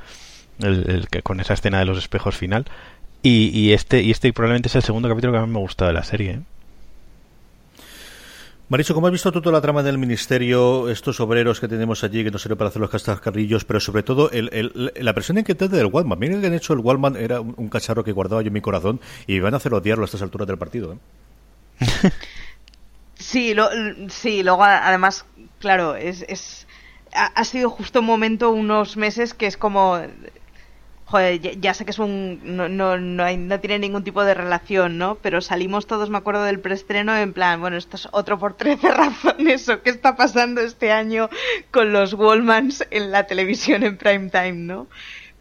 el, 0.59 1.07
el 1.11 1.23
con 1.23 1.39
esa 1.39 1.53
escena 1.53 1.79
de 1.79 1.85
los 1.85 1.97
espejos 1.97 2.35
final. 2.35 2.65
Y, 3.23 3.49
y 3.57 3.73
este, 3.73 4.01
y 4.01 4.11
este 4.11 4.33
probablemente 4.33 4.67
es 4.67 4.75
el 4.75 4.83
segundo 4.83 5.07
capítulo 5.07 5.33
que 5.33 5.39
más 5.39 5.47
me 5.47 5.57
ha 5.57 5.61
gustado 5.61 5.89
de 5.89 5.93
la 5.93 6.03
serie. 6.03 6.31
¿eh? 6.31 6.39
Maricho, 8.71 8.93
¿cómo 8.93 9.07
has 9.07 9.11
visto 9.11 9.33
tú 9.33 9.41
toda 9.41 9.51
la 9.57 9.61
trama 9.61 9.83
del 9.83 9.97
ministerio, 9.97 10.87
estos 10.89 11.19
obreros 11.19 11.59
que 11.59 11.67
tenemos 11.67 12.05
allí 12.05 12.23
que 12.23 12.31
no 12.31 12.37
sirven 12.37 12.57
para 12.57 12.69
hacer 12.69 12.79
los 12.81 12.89
cascarrillos, 12.89 13.65
pero 13.65 13.81
sobre 13.81 14.01
todo 14.01 14.31
el, 14.31 14.49
el- 14.53 14.93
la 14.95 15.13
presión 15.13 15.37
inquietante 15.37 15.75
del 15.75 15.87
Wallman? 15.87 16.17
Mira 16.17 16.39
que 16.39 16.47
han 16.47 16.53
hecho 16.53 16.71
el 16.71 16.79
Wallman, 16.79 17.17
era 17.17 17.41
un, 17.41 17.67
cacharro 17.67 18.05
que 18.05 18.13
guardaba 18.13 18.41
yo 18.43 18.47
en 18.47 18.53
mi 18.53 18.61
corazón 18.61 19.01
y 19.27 19.41
van 19.41 19.55
a 19.55 19.57
hacer 19.57 19.73
odiarlo 19.73 20.05
a 20.05 20.05
estas 20.05 20.21
alturas 20.21 20.47
del 20.47 20.57
partido. 20.57 20.93
¿eh? 20.93 20.97
Sí, 23.15 23.53
sí, 24.07 24.41
luego 24.41 24.63
además, 24.63 25.25
claro, 25.59 25.95
es, 25.97 26.65
ha 27.13 27.43
sido 27.43 27.69
justo 27.69 27.99
un 27.99 28.05
momento, 28.05 28.51
unos 28.51 28.95
meses 28.95 29.33
que 29.33 29.47
es 29.47 29.57
como, 29.57 30.01
joder, 31.11 31.41
ya, 31.41 31.51
ya 31.59 31.73
sé 31.73 31.83
que 31.83 31.91
es 31.91 31.99
un, 31.99 32.39
no, 32.43 32.69
no, 32.69 32.97
no, 32.97 33.23
hay, 33.23 33.35
no 33.35 33.59
tiene 33.59 33.79
ningún 33.79 34.05
tipo 34.05 34.23
de 34.23 34.33
relación, 34.33 34.97
¿no? 34.97 35.15
Pero 35.15 35.41
salimos 35.41 35.85
todos, 35.85 36.09
me 36.09 36.17
acuerdo 36.17 36.43
del 36.45 36.61
preestreno, 36.61 37.15
en 37.17 37.33
plan, 37.33 37.59
bueno, 37.59 37.75
esto 37.75 37.97
es 37.97 38.07
otro 38.11 38.39
por 38.39 38.55
13 38.55 38.91
razones, 38.91 39.67
o 39.67 39.81
qué 39.81 39.89
está 39.89 40.15
pasando 40.15 40.61
este 40.61 40.91
año 40.91 41.29
con 41.69 41.91
los 41.91 42.13
Wallmans 42.13 42.87
en 42.91 43.11
la 43.11 43.27
televisión 43.27 43.83
en 43.83 43.97
prime 43.97 44.29
time, 44.29 44.53
¿no? 44.53 44.87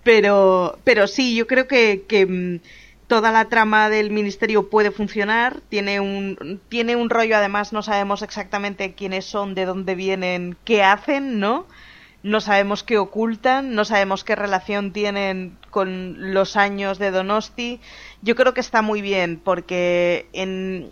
Pero, 0.03 0.79
pero 0.83 1.07
sí, 1.07 1.37
yo 1.37 1.47
creo 1.47 1.69
que, 1.69 2.05
que 2.09 2.27
mm, 2.27 2.61
toda 3.07 3.31
la 3.31 3.49
trama 3.49 3.91
del 3.91 4.11
ministerio 4.11 4.71
puede 4.71 4.91
funcionar. 4.91 5.61
Tiene 5.69 6.01
un, 6.01 6.61
tiene 6.69 6.97
un 6.97 7.11
rollo, 7.11 7.37
además, 7.37 7.73
no 7.73 7.83
sabemos 7.83 8.23
exactamente 8.23 8.95
quiénes 8.95 9.25
son, 9.25 9.55
de 9.55 9.67
dónde 9.67 9.95
vienen, 9.95 10.57
qué 10.65 10.83
hacen, 10.83 11.39
¿no? 11.39 11.67
No 12.23 12.41
sabemos 12.41 12.83
qué 12.83 12.99
ocultan, 12.99 13.75
no 13.75 13.85
sabemos 13.85 14.25
qué 14.25 14.37
relación 14.37 14.93
tienen 14.93 15.57
con 15.71 16.35
los 16.35 16.57
años 16.57 16.99
de 16.99 17.11
Donosti. 17.11 17.81
Yo 18.21 18.37
creo 18.37 18.53
que 18.53 18.61
está 18.61 18.83
muy 18.83 19.01
bien, 19.01 19.41
porque 19.43 20.29
en, 20.33 20.91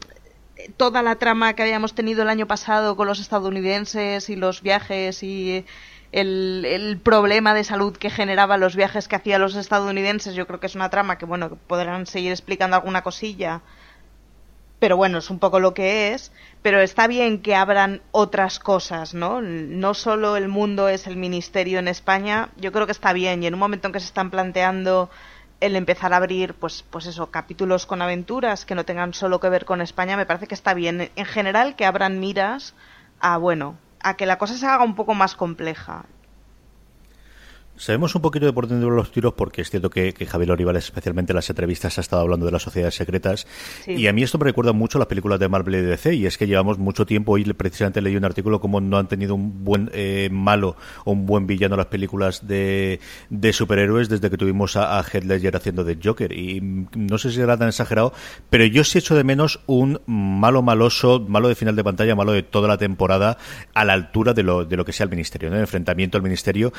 toda 0.77 1.03
la 1.03 1.17
trama 1.17 1.55
que 1.55 1.63
habíamos 1.63 1.95
tenido 1.95 2.23
el 2.23 2.29
año 2.29 2.47
pasado 2.47 2.97
con 2.97 3.07
los 3.07 3.21
estadounidenses 3.21 4.29
y 4.29 4.37
los 4.37 4.63
viajes 4.63 5.23
y 5.23 5.65
el, 6.13 7.01
problema 7.03 7.55
de 7.55 7.65
salud 7.65 7.97
que 7.97 8.11
generaba 8.11 8.57
los 8.57 8.77
viajes 8.77 9.09
que 9.09 9.17
hacían 9.17 9.41
los 9.41 9.55
estadounidenses. 9.55 10.35
Yo 10.35 10.47
creo 10.47 10.61
que 10.61 10.67
es 10.67 10.75
una 10.75 10.91
trama 10.91 11.19
que, 11.19 11.27
bueno, 11.27 11.59
podrán 11.67 12.07
seguir 12.07 12.33
explicando 12.33 12.77
alguna 12.77 13.03
cosilla. 13.03 13.61
Pero 14.79 14.97
bueno, 14.97 15.19
es 15.19 15.31
un 15.31 15.39
poco 15.39 15.61
lo 15.61 15.75
que 15.75 16.13
es. 16.13 16.33
Pero 16.63 16.81
está 16.81 17.07
bien 17.07 17.43
que 17.43 17.55
abran 17.55 18.03
otras 18.13 18.59
cosas, 18.59 19.15
¿no? 19.15 19.41
No 19.41 19.95
solo 19.95 20.37
el 20.37 20.49
mundo 20.49 20.89
es 20.89 21.07
el 21.07 21.17
ministerio 21.17 21.79
en 21.79 21.89
España. 21.89 22.51
Yo 22.57 22.73
creo 22.73 22.87
que 22.87 22.93
está 22.93 23.13
bien. 23.13 23.43
Y 23.43 23.47
en 23.47 23.55
un 23.55 23.61
momento 23.61 23.89
en 23.89 23.93
que 23.93 24.01
se 24.01 24.07
están 24.07 24.31
planteando 24.31 25.11
el 25.61 25.75
empezar 25.75 26.13
a 26.13 26.19
abrir, 26.19 26.55
pues, 26.55 26.85
pues 26.89 27.07
eso, 27.07 27.31
capítulos 27.31 27.87
con 27.87 28.01
aventuras 28.03 28.65
que 28.65 28.75
no 28.75 28.85
tengan 28.85 29.15
solo 29.15 29.41
que 29.41 29.49
ver 29.49 29.65
con 29.65 29.81
España, 29.81 30.17
me 30.17 30.27
parece 30.27 30.47
que 30.47 30.55
está 30.55 30.75
bien. 30.75 31.11
En 31.17 31.25
general, 31.25 31.75
que 31.75 31.85
abran 31.85 32.21
miras 32.21 32.75
a, 33.21 33.37
bueno, 33.39 33.77
a 34.01 34.15
que 34.17 34.27
la 34.27 34.39
cosa 34.39 34.55
se 34.55 34.67
haga 34.67 34.85
un 34.85 34.95
poco 34.95 35.15
más 35.15 35.35
compleja. 35.35 36.05
Sabemos 37.79 38.13
un 38.17 38.23
poquito 38.23 38.45
de 38.45 38.53
por 38.53 38.67
dónde 38.67 38.85
van 38.85 38.97
los 38.97 39.13
tiros 39.13 39.35
porque 39.35 39.63
es 39.63 39.71
cierto 39.71 39.89
que, 39.89 40.13
Javier 40.13 40.51
Olivales, 40.51 40.85
especialmente 40.85 41.33
en 41.33 41.37
las 41.37 41.49
entrevistas, 41.49 41.97
ha 41.97 42.01
estado 42.01 42.23
hablando 42.23 42.45
de 42.45 42.51
las 42.51 42.63
sociedades 42.63 42.97
secretas. 42.97 43.47
Y 43.87 44.09
a 44.09 44.13
mí 44.13 44.25
esto 44.25 44.37
me 44.37 44.45
recuerda 44.45 44.73
mucho 44.73 44.99
a 44.99 45.01
las 45.01 45.07
películas 45.07 45.39
de 45.39 45.49
Marvel 45.49 45.77
y 45.77 45.81
DC. 45.83 46.13
Y 46.15 46.27
es 46.27 46.37
que 46.37 46.49
llevamos 46.49 46.79
mucho 46.79 47.07
tiempo, 47.07 47.33
hoy 47.33 47.45
precisamente 47.45 48.03
leí 48.03 48.17
un 48.17 48.25
artículo 48.25 48.61
como 48.61 48.81
no 48.81 48.99
han 48.99 49.07
tenido 49.07 49.37
un 49.37 49.65
buen 49.65 49.91
eh, 49.95 50.29
malo 50.33 50.77
o 51.05 51.13
un 51.13 51.25
buen 51.25 51.47
villano 51.47 51.77
las 51.77 51.87
películas 51.87 52.49
de, 52.49 52.99
superhéroes 53.53 54.09
desde 54.09 54.29
que 54.29 54.37
tuvimos 54.37 54.77
a, 54.77 54.99
a 54.99 55.03
Heath 55.05 55.25
Ledger 55.25 55.55
haciendo 55.55 55.85
de 55.85 55.99
Joker. 56.03 56.33
Y 56.33 56.61
no 56.61 57.17
sé 57.17 57.31
si 57.31 57.41
era 57.41 57.57
tan 57.57 57.69
exagerado, 57.69 58.13
pero 58.51 58.65
yo 58.65 58.83
sí 58.83 58.99
echo 58.99 59.15
de 59.15 59.23
menos 59.23 59.61
un 59.67 60.01
malo 60.07 60.63
maloso, 60.63 61.25
malo 61.29 61.49
de 61.49 61.55
final 61.55 61.77
de 61.77 61.85
pantalla, 61.85 62.17
malo 62.17 62.33
de 62.33 62.43
toda 62.43 62.67
la 62.67 62.77
temporada, 62.77 63.39
a 63.73 63.85
la 63.85 63.93
altura 63.93 64.35
de 64.35 64.43
lo, 64.43 64.65
de 64.65 64.77
lo 64.77 64.85
que 64.85 64.93
sea 64.93 65.05
el 65.05 65.11
ministerio, 65.11 65.49
¿no? 65.49 65.55
el 65.55 65.63
enfrentamiento 65.63 66.17
al 66.17 66.25
ministerio 66.25 66.73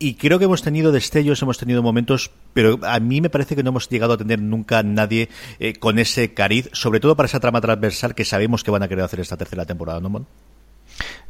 y 0.00 0.14
creo 0.14 0.38
que 0.38 0.46
hemos 0.46 0.62
tenido 0.62 0.90
destellos, 0.90 1.40
hemos 1.42 1.58
tenido 1.58 1.82
momentos, 1.82 2.30
pero 2.54 2.80
a 2.82 2.98
mí 2.98 3.20
me 3.20 3.28
parece 3.28 3.54
que 3.54 3.62
no 3.62 3.68
hemos 3.68 3.88
llegado 3.88 4.14
a 4.14 4.16
tener 4.16 4.40
nunca 4.40 4.82
nadie 4.82 5.28
eh, 5.58 5.74
con 5.74 5.98
ese 5.98 6.32
cariz, 6.32 6.70
sobre 6.72 7.00
todo 7.00 7.14
para 7.14 7.26
esa 7.26 7.38
trama 7.38 7.60
transversal 7.60 8.14
que 8.14 8.24
sabemos 8.24 8.64
que 8.64 8.70
van 8.70 8.82
a 8.82 8.88
querer 8.88 9.04
hacer 9.04 9.20
esta 9.20 9.36
tercera 9.36 9.66
temporada, 9.66 10.00
¿no, 10.00 10.08
Mon? 10.08 10.26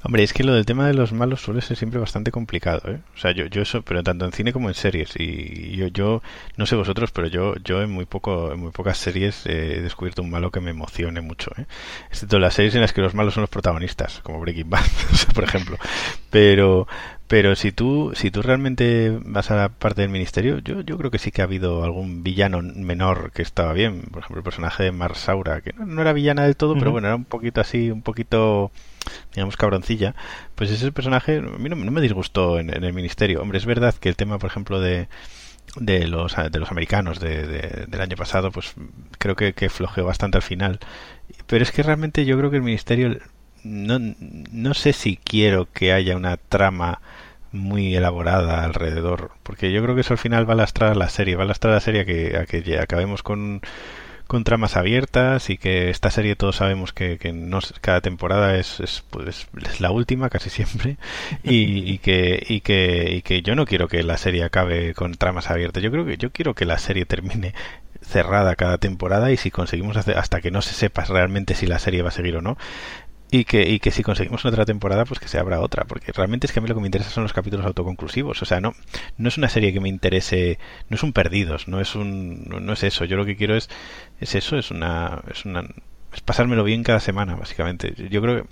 Hombre, 0.03 0.23
es 0.23 0.33
que 0.33 0.45
lo 0.45 0.55
del 0.55 0.65
tema 0.65 0.87
de 0.87 0.95
los 0.95 1.13
malos 1.13 1.43
suele 1.43 1.61
ser 1.61 1.77
siempre 1.77 2.01
bastante 2.01 2.31
complicado, 2.31 2.91
¿eh? 2.91 3.01
O 3.15 3.19
sea, 3.19 3.33
yo, 3.33 3.47
yo 3.47 3.61
eso, 3.61 3.83
pero 3.83 4.03
tanto 4.03 4.25
en 4.25 4.33
cine 4.33 4.53
como 4.53 4.69
en 4.69 4.75
series. 4.75 5.15
Y 5.19 5.77
yo, 5.77 5.89
yo 5.89 6.23
no 6.57 6.65
sé 6.65 6.75
vosotros, 6.75 7.11
pero 7.11 7.27
yo, 7.27 7.55
yo 7.57 7.83
en 7.83 7.91
muy 7.91 8.07
poco, 8.07 8.53
en 8.53 8.61
muy 8.61 8.71
pocas 8.71 8.97
series 8.97 9.45
he 9.47 9.81
descubierto 9.83 10.23
un 10.23 10.31
malo 10.31 10.51
que 10.51 10.61
me 10.61 10.71
emocione 10.71 11.21
mucho, 11.21 11.51
¿eh? 11.59 11.67
Excepto 12.11 12.39
las 12.39 12.55
series 12.55 12.75
en 12.75 12.81
las 12.81 12.95
que 12.95 13.03
los 13.03 13.15
malos 13.15 13.35
son 13.35 13.43
los 13.43 13.51
protagonistas, 13.51 14.21
como 14.23 14.41
Breaking 14.41 14.71
Bad, 14.71 14.85
por 15.35 15.45
ejemplo. 15.45 15.77
Pero, 16.31 16.89
pero 17.31 17.55
si 17.55 17.71
tú, 17.71 18.13
si 18.15 18.31
tú 18.31 18.43
realmente 18.43 19.17
vas 19.25 19.51
a 19.51 19.57
la 19.57 19.69
parte 19.69 20.01
del 20.01 20.11
ministerio, 20.11 20.59
yo, 20.59 20.81
yo 20.81 20.97
creo 20.97 21.11
que 21.11 21.19
sí 21.19 21.31
que 21.31 21.43
ha 21.43 21.45
habido 21.45 21.85
algún 21.85 22.23
villano 22.23 22.63
menor 22.63 23.33
que 23.33 23.43
estaba 23.43 23.73
bien. 23.73 24.03
Por 24.11 24.21
ejemplo, 24.23 24.39
el 24.39 24.45
personaje 24.45 24.83
de 24.85 24.93
Marsaura, 24.93 25.61
que 25.61 25.73
no, 25.75 26.01
era 26.01 26.13
villana 26.13 26.43
del 26.43 26.57
todo, 26.57 26.75
pero 26.75 26.91
bueno, 26.91 27.09
era 27.09 27.17
un 27.17 27.25
poquito 27.25 27.61
así, 27.61 27.91
un 27.91 28.03
poquito, 28.03 28.73
digamos, 29.35 29.57
cabroncilla. 29.57 30.15
Pues 30.55 30.71
ese 30.71 30.93
personaje 30.93 31.39
a 31.39 31.43
mí 31.43 31.69
no, 31.69 31.77
me 31.77 32.01
disgustó 32.01 32.59
en, 32.59 32.71
el 32.71 32.93
ministerio. 32.93 33.43
Hombre, 33.43 33.59
es 33.59 33.67
verdad 33.67 33.95
que 33.95 34.09
el 34.09 34.17
tema, 34.17 34.39
por 34.39 34.51
ejemplo, 34.51 34.81
de 34.81 35.09
de 35.77 36.09
los 36.09 36.35
de 36.35 36.59
los 36.59 36.73
americanos 36.73 37.21
de, 37.21 37.47
del 37.87 38.01
año 38.01 38.17
pasado 38.17 38.51
pues 38.51 38.75
creo 39.19 39.37
que, 39.37 39.53
que 39.53 39.69
flojeó 39.69 40.05
bastante 40.05 40.37
al 40.37 40.43
final 40.43 40.81
pero 41.47 41.63
es 41.63 41.71
que 41.71 41.85
realmente 41.85 42.25
yo 42.25 42.37
creo 42.37 42.51
que 42.51 42.57
el 42.57 42.65
ministerio 42.65 43.21
no, 43.63 43.99
no 44.01 44.75
sé 44.75 44.93
si 44.93 45.17
quiero 45.17 45.69
que 45.73 45.93
haya 45.93 46.17
una 46.17 46.37
trama 46.39 47.01
muy 47.53 47.95
elaborada 47.95 48.65
alrededor, 48.65 49.33
porque 49.43 49.73
yo 49.73 49.83
creo 49.83 49.95
que 49.95 50.03
eso 50.03 50.15
al 50.15 50.19
final 50.19 50.49
va 50.49 50.55
a 50.55 50.57
lastrar 50.57 50.97
la 50.97 51.09
serie, 51.09 51.37
va 51.37 51.43
a 51.43 51.47
lastrar 51.47 51.75
la 51.75 51.81
serie 51.81 52.03
a 52.03 52.05
que, 52.05 52.37
a 52.37 52.47
que 52.47 52.79
acabemos 52.79 53.23
con, 53.23 53.61
con 54.31 54.45
tramas 54.45 54.77
abiertas 54.77 55.51
y 55.51 55.59
que 55.59 55.91
esta 55.91 56.09
serie 56.13 56.37
todos 56.37 56.55
sabemos 56.55 56.93
que, 56.93 57.19
que 57.19 57.33
no 57.33 57.59
cada 57.81 58.01
temporada 58.01 58.57
es, 58.57 58.79
es, 58.79 59.03
pues, 59.11 59.49
es 59.61 59.81
la 59.81 59.91
última 59.91 60.31
casi 60.31 60.51
siempre. 60.51 60.99
Y, 61.43 61.91
y, 61.91 61.99
que, 61.99 62.41
y, 62.49 62.61
que, 62.61 63.13
y 63.13 63.23
que 63.23 63.43
yo 63.43 63.57
no 63.57 63.67
quiero 63.67 63.89
que 63.89 64.05
la 64.05 64.17
serie 64.19 64.45
acabe 64.45 64.95
con 64.95 65.15
tramas 65.15 65.51
abiertas. 65.51 65.83
Yo 65.83 65.91
creo 65.91 66.07
que 66.07 66.17
yo 66.17 66.31
quiero 66.31 66.55
que 66.55 66.65
la 66.65 66.79
serie 66.79 67.07
termine 67.07 67.55
cerrada 68.03 68.55
cada 68.55 68.79
temporada 68.79 69.33
y 69.33 69.37
si 69.37 69.51
conseguimos 69.51 69.97
hacer 69.97 70.17
hasta 70.17 70.41
que 70.41 70.53
no 70.53 70.63
se 70.63 70.75
sepa 70.75 71.05
realmente 71.07 71.55
si 71.57 71.67
la 71.67 71.81
serie 71.81 72.03
va 72.03 72.11
a 72.11 72.13
seguir 72.13 72.37
o 72.37 72.41
no 72.41 72.57
y 73.31 73.45
que, 73.45 73.69
y 73.69 73.79
que 73.79 73.91
si 73.91 74.03
conseguimos 74.03 74.45
otra 74.45 74.65
temporada, 74.65 75.05
pues 75.05 75.21
que 75.21 75.29
se 75.29 75.39
abra 75.39 75.61
otra, 75.61 75.85
porque 75.85 76.13
realmente 76.13 76.47
es 76.47 76.53
que 76.53 76.59
a 76.59 76.63
mí 76.63 76.69
lo 76.69 76.75
que 76.75 76.81
me 76.81 76.89
interesa 76.89 77.11
son 77.11 77.23
los 77.23 77.33
capítulos 77.33 77.65
autoconclusivos, 77.65 78.43
o 78.43 78.45
sea, 78.45 78.61
no, 78.61 78.75
no 79.19 79.29
es 79.29 79.39
una 79.39 79.49
serie 79.49 79.73
que 79.73 79.81
me 79.81 79.89
interese, 79.89 80.59
no 80.89 80.97
es 80.97 81.03
un 81.03 81.13
perdidos, 81.13 81.69
no 81.69 81.81
es 81.81 81.95
un, 81.95 82.45
no, 82.45 82.73
es 82.73 82.83
eso, 82.83 83.05
yo 83.05 83.17
lo 83.17 83.25
que 83.25 83.37
quiero 83.37 83.57
es, 83.57 83.69
es 84.21 84.35
eso, 84.35 84.59
es 84.59 84.71
una, 84.73 85.23
es 85.31 85.45
una, 85.45 85.65
es 86.13 86.21
pasármelo 86.23 86.65
bien 86.65 86.83
cada 86.83 86.99
semana, 86.99 87.37
básicamente. 87.37 87.95
Yo 88.11 88.21
creo 88.21 88.43
que 88.43 88.49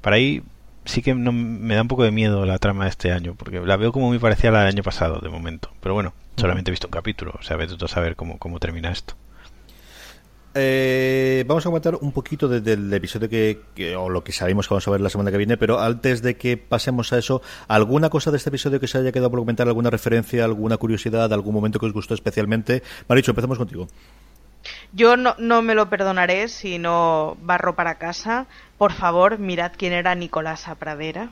para 0.00 0.16
ahí 0.16 0.42
sí 0.84 1.02
que 1.02 1.14
no, 1.14 1.32
me 1.32 1.74
da 1.74 1.82
un 1.82 1.88
poco 1.88 2.04
de 2.04 2.12
miedo 2.12 2.46
la 2.46 2.58
trama 2.58 2.84
de 2.84 2.90
este 2.90 3.12
año, 3.12 3.34
porque 3.34 3.60
la 3.60 3.76
veo 3.76 3.92
como 3.92 4.08
muy 4.08 4.18
parecida 4.20 4.50
a 4.50 4.52
la 4.52 4.60
del 4.60 4.68
año 4.68 4.82
pasado, 4.84 5.18
de 5.20 5.28
momento, 5.28 5.72
pero 5.80 5.94
bueno, 5.94 6.14
solamente 6.36 6.70
he 6.70 6.72
visto 6.72 6.86
un 6.86 6.92
capítulo, 6.92 7.34
o 7.38 7.42
sea, 7.42 7.56
vete 7.56 7.76
tú 7.76 7.84
a 7.84 7.88
saber 7.88 8.14
cómo, 8.14 8.38
cómo 8.38 8.60
termina 8.60 8.92
esto. 8.92 9.14
Eh, 10.54 11.44
vamos 11.46 11.64
a 11.64 11.68
comentar 11.68 11.94
un 11.94 12.10
poquito 12.10 12.48
desde 12.48 12.72
el 12.72 12.92
episodio 12.92 13.28
que, 13.28 13.94
o 13.96 14.08
lo 14.08 14.24
que 14.24 14.32
sabemos 14.32 14.66
que 14.66 14.74
vamos 14.74 14.88
a 14.88 14.90
ver 14.90 15.00
la 15.00 15.08
semana 15.08 15.30
que 15.30 15.36
viene, 15.36 15.56
pero 15.56 15.78
antes 15.78 16.22
de 16.22 16.36
que 16.36 16.56
pasemos 16.56 17.12
a 17.12 17.18
eso, 17.18 17.40
¿alguna 17.68 18.10
cosa 18.10 18.32
de 18.32 18.38
este 18.38 18.48
episodio 18.48 18.80
que 18.80 18.88
se 18.88 18.98
haya 18.98 19.12
quedado 19.12 19.30
por 19.30 19.40
comentar? 19.40 19.68
¿Alguna 19.68 19.90
referencia, 19.90 20.44
alguna 20.44 20.76
curiosidad, 20.76 21.32
algún 21.32 21.54
momento 21.54 21.78
que 21.78 21.86
os 21.86 21.92
gustó 21.92 22.14
especialmente? 22.14 22.82
Maricho, 23.08 23.30
empezamos 23.30 23.58
contigo. 23.58 23.86
Yo 24.92 25.16
no, 25.16 25.62
me 25.62 25.74
lo 25.74 25.88
perdonaré 25.88 26.48
si 26.48 26.78
no 26.78 27.36
barro 27.42 27.76
para 27.76 27.96
casa. 27.96 28.46
Por 28.76 28.92
favor, 28.92 29.38
mirad 29.38 29.72
quién 29.76 29.92
era 29.92 30.14
Nicolás 30.14 30.66
Pradera. 30.78 31.30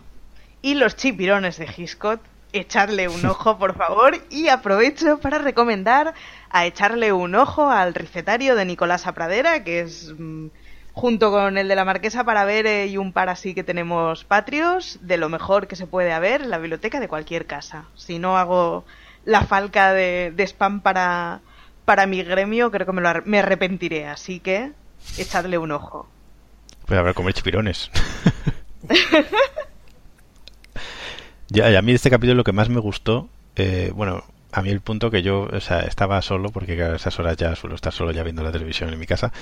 Y 0.63 0.75
los 0.75 0.97
chipirones 0.97 1.59
de 1.59 1.67
Giscot 1.67 2.21
echarle 2.53 3.09
un 3.09 3.25
ojo, 3.27 3.59
por 3.59 3.77
favor, 3.77 4.19
y 4.31 4.49
aprovecho 4.49 5.19
para 5.19 5.39
recomendar 5.39 6.15
a 6.51 6.67
echarle 6.67 7.13
un 7.13 7.35
ojo 7.35 7.71
al 7.71 7.95
recetario 7.95 8.55
de 8.55 8.65
Nicolás 8.65 9.05
Pradera, 9.15 9.65
que 9.65 9.81
es 9.81 10.15
mm, 10.17 10.47
junto 10.93 11.31
con 11.31 11.59
el 11.59 11.69
de 11.69 11.77
la 11.77 11.85
Marquesa 11.85 12.25
para 12.25 12.45
ver 12.45 12.67
eh, 12.67 12.87
y 12.87 12.97
un 12.97 13.13
par 13.13 13.29
así 13.29 13.55
que 13.55 13.65
tenemos 13.65 14.25
patrios, 14.25 14.99
de 15.03 15.17
lo 15.17 15.29
mejor 15.29 15.67
que 15.67 15.77
se 15.77 15.87
puede 15.87 16.13
haber 16.13 16.43
en 16.43 16.51
la 16.51 16.59
biblioteca 16.59 17.01
de 17.01 17.09
cualquier 17.09 17.47
casa. 17.47 17.85
Si 17.95 18.19
no 18.19 18.37
hago 18.37 18.85
la 19.25 19.43
falca 19.43 19.93
de, 19.93 20.35
spam 20.39 20.81
para, 20.81 21.41
para 21.85 22.07
mi 22.07 22.23
gremio, 22.23 22.71
creo 22.71 22.87
que 22.87 22.93
me, 22.93 23.03
lo, 23.03 23.23
me 23.25 23.41
arrepentiré, 23.41 24.07
así 24.07 24.41
que 24.41 24.73
echadle 25.19 25.59
un 25.59 25.73
ojo. 25.73 26.09
Puede 26.87 27.01
haber 27.01 27.15
comer 27.15 27.35
chipirones. 27.35 27.91
Ya, 31.51 31.79
a 31.79 31.83
mí 31.83 31.93
este 31.93 32.11
capítulo 32.11 32.35
lo 32.35 32.45
que 32.45 32.53
más 32.53 32.69
me 32.69 32.81
gustó, 32.81 33.29
eh, 33.57 33.91
bueno, 33.95 34.23
a 34.51 34.63
mí 34.63 34.71
el 34.71 34.81
punto 34.81 35.11
que 35.11 35.23
yo 35.23 35.49
estaba 35.53 36.23
solo, 36.23 36.51
porque 36.51 36.81
a 36.83 36.97
esas 36.97 37.19
horas 37.19 37.37
ya 37.37 37.55
suelo 37.55 37.75
estar 37.75 37.93
solo 37.93 38.13
ya 38.13 38.23
viendo 38.23 38.43
la 38.43 38.53
televisión 38.53 38.93
en 38.93 38.99
mi 38.99 39.07
casa, 39.07 39.33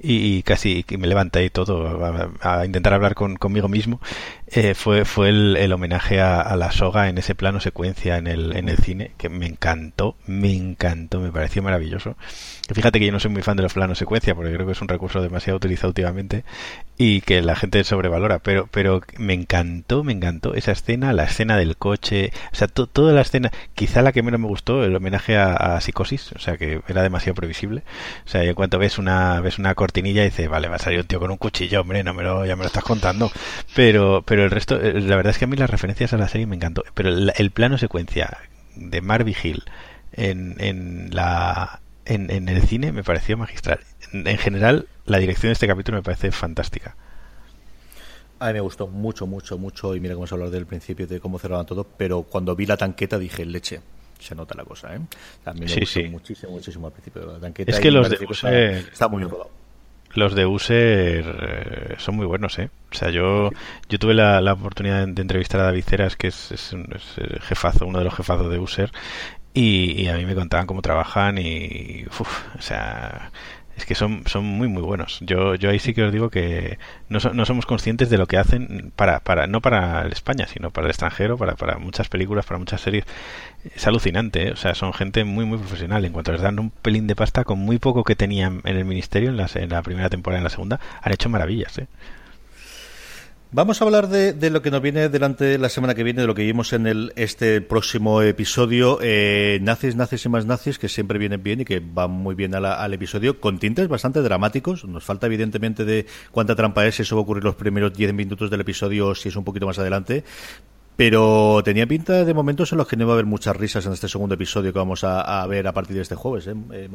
y, 0.00 0.42
casi 0.42 0.84
me 0.98 1.06
levanté 1.06 1.44
y 1.44 1.50
todo 1.50 2.30
a, 2.40 2.64
intentar 2.64 2.94
hablar 2.94 3.14
con, 3.14 3.36
conmigo 3.36 3.68
mismo, 3.68 4.00
eh, 4.46 4.74
fue, 4.74 5.04
fue 5.04 5.30
el, 5.30 5.72
homenaje 5.72 6.20
a, 6.20 6.54
la 6.56 6.70
soga 6.72 7.08
en 7.08 7.18
ese 7.18 7.34
plano 7.34 7.60
secuencia 7.60 8.16
en 8.16 8.26
el, 8.26 8.76
cine, 8.78 9.12
que 9.18 9.28
me 9.28 9.46
encantó, 9.46 10.16
me 10.26 10.54
encantó, 10.54 11.20
me 11.20 11.30
pareció 11.30 11.62
maravilloso. 11.62 12.16
Fíjate 12.72 12.98
que 12.98 13.06
yo 13.06 13.12
no 13.12 13.20
soy 13.20 13.30
muy 13.30 13.42
fan 13.42 13.56
de 13.56 13.62
los 13.62 13.74
planos 13.74 13.98
secuencia, 13.98 14.34
porque 14.34 14.52
creo 14.52 14.66
que 14.66 14.72
es 14.72 14.80
un 14.80 14.88
recurso 14.88 15.20
demasiado 15.20 15.56
utilizado 15.56 15.88
últimamente 15.88 16.44
y 16.96 17.20
que 17.22 17.42
la 17.42 17.56
gente 17.56 17.82
sobrevalora, 17.84 18.38
pero, 18.38 18.68
pero 18.70 19.02
me 19.18 19.34
encantó, 19.34 20.04
me 20.04 20.12
encantó 20.12 20.54
esa 20.54 20.72
escena, 20.72 21.12
la 21.12 21.24
escena 21.24 21.56
del 21.56 21.76
coche, 21.76 22.30
o 22.52 22.54
sea, 22.54 22.68
toda 22.68 23.12
la 23.12 23.22
escena, 23.22 23.50
quizá 23.74 24.02
la 24.02 24.12
que 24.12 24.22
menos 24.22 24.40
me 24.40 24.46
gustó, 24.46 24.53
el 24.84 24.96
homenaje 24.96 25.36
a, 25.36 25.80
Psicosis, 25.80 26.32
o 26.32 26.38
sea, 26.38 26.56
que 26.56 26.80
era 26.88 27.02
demasiado 27.02 27.34
previsible. 27.34 27.82
O 28.24 28.28
sea, 28.28 28.42
en 28.42 28.54
cuanto 28.54 28.78
ves 28.78 28.98
una, 28.98 29.40
ves 29.40 29.58
una 29.58 29.74
cortinilla 29.74 30.22
y 30.22 30.26
dices, 30.26 30.48
vale, 30.48 30.68
va 30.68 30.76
a 30.76 30.78
salir 30.78 31.00
un 31.00 31.06
tío 31.06 31.20
con 31.20 31.30
un 31.30 31.36
cuchillo, 31.36 31.80
hombre, 31.80 32.04
no 32.04 32.14
me 32.14 32.22
lo, 32.22 32.44
ya 32.46 32.56
me 32.56 32.62
lo 32.62 32.68
estás 32.68 32.84
contando. 32.84 33.30
Pero, 33.74 34.22
pero 34.26 34.44
el 34.44 34.50
resto, 34.50 34.80
eh, 34.80 35.00
la 35.00 35.16
verdad 35.16 35.30
es 35.30 35.38
que 35.38 35.44
a 35.44 35.48
mí 35.48 35.56
las 35.56 35.70
referencias 35.70 36.12
a 36.12 36.18
la 36.18 36.28
serie 36.28 36.46
me 36.46 36.56
encantó, 36.56 36.84
pero 36.94 37.10
el, 37.10 37.50
plano 37.50 37.78
secuencia 37.78 38.38
de 38.74 39.00
Marvin 39.00 39.36
Hill 39.42 39.62
en, 40.12 40.56
en 40.58 41.10
la 41.12 41.80
en, 42.06 42.48
el 42.48 42.62
cine 42.62 42.92
me 42.92 43.02
pareció 43.02 43.36
magistral. 43.36 43.80
En, 44.12 44.38
general, 44.38 44.88
la 45.06 45.18
dirección 45.18 45.48
de 45.48 45.54
este 45.54 45.66
capítulo 45.66 45.98
me 45.98 46.02
parece 46.02 46.30
fantástica. 46.32 46.96
A 48.38 48.48
mí 48.48 48.54
me 48.54 48.60
gustó 48.60 48.86
mucho, 48.86 49.26
mucho, 49.26 49.58
mucho. 49.58 49.94
Y 49.94 50.00
mira 50.00 50.14
cómo 50.14 50.26
se 50.26 50.34
habló 50.34 50.50
del 50.50 50.66
principio 50.66 51.06
de 51.06 51.20
cómo 51.20 51.38
cerraban 51.38 51.66
todo. 51.66 51.84
Pero 51.96 52.22
cuando 52.22 52.54
vi 52.56 52.66
la 52.66 52.76
tanqueta 52.76 53.18
dije, 53.18 53.44
leche, 53.44 53.80
se 54.24 54.34
nota 54.34 54.54
la 54.56 54.64
cosa, 54.64 54.94
¿eh? 54.94 55.00
También 55.42 55.66
me 55.66 55.86
sí, 55.86 56.04
muchísimo, 56.08 56.52
muchísimo 56.52 56.86
al 56.86 56.92
principio 56.92 57.22
de 57.22 57.32
la 57.34 57.38
tanqueta. 57.38 57.70
Es 57.70 57.80
que 57.80 57.90
los 57.90 58.08
de 58.08 58.16
está, 58.90 59.08
muy 59.08 59.24
bien 59.24 59.30
los 60.14 60.34
de 60.34 60.46
User 60.46 61.24
eh, 61.42 61.94
son 61.98 62.16
muy 62.16 62.26
buenos, 62.26 62.58
¿eh? 62.58 62.70
O 62.92 62.94
sea, 62.94 63.10
yo, 63.10 63.50
yo 63.88 63.98
tuve 63.98 64.14
la, 64.14 64.40
la 64.40 64.52
oportunidad 64.52 65.06
de 65.06 65.22
entrevistar 65.22 65.60
a 65.60 65.64
David 65.64 65.84
Ceras, 65.84 66.16
que 66.16 66.28
es, 66.28 66.52
es, 66.52 66.72
un, 66.72 66.88
es 66.94 67.42
jefazo, 67.42 67.86
uno 67.86 67.98
de 67.98 68.04
los 68.04 68.14
jefazos 68.14 68.50
de 68.50 68.58
User, 68.58 68.92
y, 69.52 70.02
y 70.02 70.08
a 70.08 70.16
mí 70.16 70.24
me 70.24 70.34
contaban 70.34 70.66
cómo 70.66 70.82
trabajan 70.82 71.38
y, 71.38 72.04
uf, 72.06 72.56
o 72.56 72.62
sea, 72.62 73.30
es 73.76 73.86
que 73.86 73.94
son, 73.94 74.22
son 74.26 74.44
muy 74.44 74.68
muy 74.68 74.82
buenos. 74.82 75.18
Yo, 75.20 75.54
yo 75.56 75.70
ahí 75.70 75.78
sí 75.78 75.94
que 75.94 76.04
os 76.04 76.12
digo 76.12 76.30
que 76.30 76.78
no, 77.08 77.18
no 77.32 77.44
somos 77.44 77.66
conscientes 77.66 78.10
de 78.10 78.18
lo 78.18 78.26
que 78.26 78.38
hacen 78.38 78.92
para, 78.96 79.20
para, 79.20 79.46
no 79.46 79.60
para 79.60 80.06
España, 80.08 80.46
sino 80.46 80.70
para 80.70 80.86
el 80.86 80.90
extranjero, 80.90 81.36
para, 81.36 81.56
para 81.56 81.78
muchas 81.78 82.08
películas, 82.08 82.46
para 82.46 82.58
muchas 82.58 82.80
series. 82.80 83.04
Es 83.74 83.86
alucinante, 83.86 84.48
¿eh? 84.48 84.52
o 84.52 84.56
sea, 84.56 84.74
son 84.74 84.92
gente 84.92 85.24
muy 85.24 85.44
muy 85.44 85.58
profesional. 85.58 86.04
En 86.04 86.12
cuanto 86.12 86.32
les 86.32 86.42
dan 86.42 86.58
un 86.58 86.70
pelín 86.70 87.06
de 87.06 87.16
pasta 87.16 87.44
con 87.44 87.58
muy 87.58 87.78
poco 87.78 88.04
que 88.04 88.16
tenían 88.16 88.60
en 88.64 88.76
el 88.76 88.84
ministerio 88.84 89.30
en 89.30 89.36
la, 89.36 89.48
en 89.54 89.70
la 89.70 89.82
primera 89.82 90.10
temporada 90.10 90.38
y 90.38 90.40
en 90.40 90.44
la 90.44 90.50
segunda, 90.50 90.80
han 91.02 91.12
hecho 91.12 91.28
maravillas, 91.28 91.78
¿eh? 91.78 91.86
Vamos 93.56 93.80
a 93.80 93.84
hablar 93.84 94.08
de, 94.08 94.32
de 94.32 94.50
lo 94.50 94.62
que 94.62 94.72
nos 94.72 94.82
viene 94.82 95.08
delante 95.08 95.58
la 95.58 95.68
semana 95.68 95.94
que 95.94 96.02
viene, 96.02 96.22
de 96.22 96.26
lo 96.26 96.34
que 96.34 96.42
vimos 96.42 96.72
en 96.72 96.88
el, 96.88 97.12
este 97.14 97.60
próximo 97.60 98.20
episodio, 98.20 98.98
eh, 99.00 99.60
nazis, 99.62 99.94
nazis 99.94 100.24
y 100.24 100.28
más 100.28 100.44
nazis, 100.44 100.76
que 100.76 100.88
siempre 100.88 101.20
vienen 101.20 101.40
bien 101.44 101.60
y 101.60 101.64
que 101.64 101.78
van 101.80 102.10
muy 102.10 102.34
bien 102.34 102.56
a 102.56 102.60
la- 102.60 102.82
al 102.82 102.94
episodio, 102.94 103.38
con 103.38 103.60
tintes 103.60 103.86
bastante 103.86 104.22
dramáticos. 104.22 104.84
Nos 104.86 105.04
falta 105.04 105.26
evidentemente 105.28 105.84
de 105.84 106.04
cuánta 106.32 106.56
trampa 106.56 106.84
es, 106.84 106.96
si 106.96 107.02
eso 107.02 107.14
va 107.14 107.20
a 107.20 107.22
ocurrir 107.22 107.44
los 107.44 107.54
primeros 107.54 107.92
10 107.94 108.12
minutos 108.12 108.50
del 108.50 108.60
episodio, 108.62 109.06
o 109.06 109.14
si 109.14 109.28
es 109.28 109.36
un 109.36 109.44
poquito 109.44 109.66
más 109.66 109.78
adelante. 109.78 110.24
Pero 110.96 111.62
tenía 111.64 111.86
pinta 111.86 112.24
de 112.24 112.34
momentos 112.34 112.72
en 112.72 112.78
los 112.78 112.88
que 112.88 112.96
no 112.96 113.04
iba 113.04 113.12
a 113.12 113.14
haber 113.14 113.26
muchas 113.26 113.54
risas 113.56 113.86
en 113.86 113.92
este 113.92 114.08
segundo 114.08 114.34
episodio 114.34 114.72
que 114.72 114.80
vamos 114.80 115.04
a, 115.04 115.46
ver 115.46 115.68
a 115.68 115.72
partir 115.72 115.94
de 115.94 116.02
este 116.02 116.16
jueves. 116.16 116.48
¿eh? 116.48 116.54
Eh? 116.72 116.88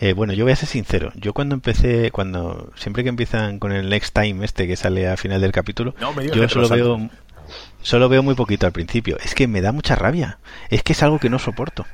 Eh, 0.00 0.12
bueno, 0.12 0.32
yo 0.32 0.44
voy 0.44 0.52
a 0.52 0.56
ser 0.56 0.68
sincero. 0.68 1.12
Yo 1.16 1.32
cuando 1.32 1.54
empecé, 1.54 2.10
cuando 2.10 2.70
siempre 2.76 3.02
que 3.02 3.08
empiezan 3.08 3.58
con 3.58 3.72
el 3.72 3.88
next 3.88 4.14
time 4.14 4.44
este 4.44 4.66
que 4.66 4.76
sale 4.76 5.08
al 5.08 5.18
final 5.18 5.40
del 5.40 5.52
capítulo, 5.52 5.94
No 6.00 6.20
yo 6.22 6.48
solo 6.48 6.68
veo, 6.68 7.10
solo 7.82 8.08
veo 8.08 8.22
muy 8.22 8.34
poquito 8.34 8.66
al 8.66 8.72
principio. 8.72 9.18
Es 9.24 9.34
que 9.34 9.48
me 9.48 9.60
da 9.60 9.72
mucha 9.72 9.96
rabia. 9.96 10.38
Es 10.70 10.82
que 10.82 10.92
es 10.92 11.02
algo 11.02 11.18
que 11.18 11.30
no 11.30 11.38
soporto. 11.38 11.86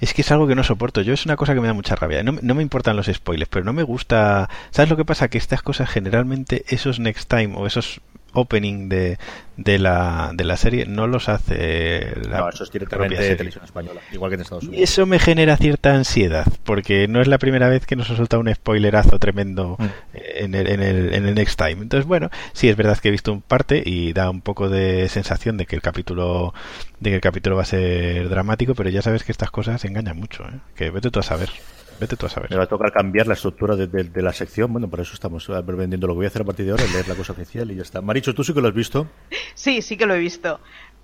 Es 0.00 0.14
que 0.14 0.22
es 0.22 0.32
algo 0.32 0.48
que 0.48 0.54
no 0.54 0.64
soporto. 0.64 1.02
Yo 1.02 1.12
es 1.12 1.26
una 1.26 1.36
cosa 1.36 1.54
que 1.54 1.60
me 1.60 1.68
da 1.68 1.74
mucha 1.74 1.94
rabia. 1.94 2.22
No, 2.22 2.36
no 2.40 2.54
me 2.54 2.62
importan 2.62 2.96
los 2.96 3.06
spoilers, 3.06 3.48
pero 3.48 3.64
no 3.64 3.72
me 3.72 3.82
gusta. 3.82 4.48
¿Sabes 4.70 4.90
lo 4.90 4.96
que 4.96 5.04
pasa? 5.04 5.28
Que 5.28 5.38
estas 5.38 5.62
cosas 5.62 5.90
generalmente, 5.90 6.64
esos 6.68 6.98
next 6.98 7.28
time 7.28 7.54
o 7.56 7.66
esos 7.66 8.00
opening 8.32 8.88
de, 8.88 9.18
de, 9.56 9.78
la, 9.78 10.30
de 10.34 10.44
la 10.44 10.56
serie 10.56 10.86
no 10.86 11.06
los 11.06 11.28
hace 11.28 12.14
la 12.28 12.38
No, 12.40 12.48
eso 12.48 12.64
es 12.64 12.70
directamente 12.70 13.08
propia 13.08 13.18
de 13.18 13.24
serie. 13.24 13.36
televisión 13.36 13.64
española, 13.64 14.00
igual 14.12 14.30
que 14.30 14.34
en 14.36 14.40
Estados 14.40 14.64
Y 14.64 14.68
Unidos. 14.68 14.90
eso 14.90 15.06
me 15.06 15.18
genera 15.18 15.56
cierta 15.56 15.94
ansiedad, 15.94 16.46
porque 16.64 17.08
no 17.08 17.20
es 17.20 17.28
la 17.28 17.38
primera 17.38 17.68
vez 17.68 17.86
que 17.86 17.96
nos 17.96 18.10
ha 18.10 18.16
soltado 18.16 18.40
un 18.40 18.52
spoilerazo 18.54 19.18
tremendo 19.18 19.76
Mm. 19.78 19.86
en, 20.14 20.54
el, 20.54 20.66
en, 20.68 20.82
el, 20.82 21.14
en 21.14 21.26
el 21.26 21.34
Next 21.34 21.58
Time. 21.58 21.82
Entonces, 21.82 22.06
bueno, 22.06 22.30
sí 22.52 22.68
es 22.68 22.76
verdad 22.76 22.98
que 22.98 23.08
he 23.08 23.10
visto 23.12 23.32
un 23.32 23.42
parte 23.42 23.82
y 23.84 24.12
da 24.12 24.30
un 24.30 24.40
poco 24.40 24.68
de 24.68 25.08
sensación 25.08 25.56
de 25.56 25.66
que 25.66 25.76
el 25.76 25.82
capítulo 25.82 26.54
de 27.00 27.10
que 27.10 27.16
el 27.16 27.20
capítulo 27.20 27.56
va 27.56 27.62
a 27.62 27.66
ser 27.66 28.28
dramático, 28.28 28.74
pero 28.74 28.88
ya 28.90 29.02
sabes 29.02 29.24
que 29.24 29.32
estas 29.32 29.50
cosas 29.50 29.84
engañan 29.84 30.16
mucho, 30.16 30.44
¿eh? 30.44 30.52
que 30.76 30.90
vete 30.90 31.10
tú 31.10 31.18
a 31.18 31.22
saber. 31.24 31.50
Vete 32.00 32.16
tú 32.16 32.26
a 32.26 32.28
saber. 32.28 32.50
Me 32.50 32.56
va 32.56 32.64
a 32.64 32.66
tocar 32.68 32.92
cambiar 32.92 33.26
la 33.28 33.34
estructura 33.34 33.76
de, 33.76 33.86
de- 33.86 34.04
de 34.04 34.22
la 34.22 34.32
sección. 34.32 34.72
Bueno, 34.72 34.88
por 34.88 35.00
eso 35.00 35.14
estamos 35.14 35.48
eh, 35.48 35.62
vendiendo 35.64 36.06
lo 36.06 36.14
que 36.14 36.16
voy 36.16 36.24
a 36.26 36.28
hacer 36.28 36.42
a 36.42 36.44
partir 36.44 36.66
de 36.66 36.72
ahora, 36.72 36.84
leer 36.92 37.06
la 37.08 37.14
cosa 37.14 37.32
oficial 37.32 37.70
y 37.70 37.76
ya 37.76 37.82
está. 37.82 38.00
Maricho, 38.00 38.34
tú 38.34 38.42
sí 38.42 38.52
que 38.52 38.60
lo 38.60 38.68
has 38.68 38.74
visto. 38.74 39.06
Sí, 39.54 39.82
sí 39.82 39.96
que 39.96 40.06
lo 40.06 40.14
he 40.14 40.18
visto. 40.18 40.60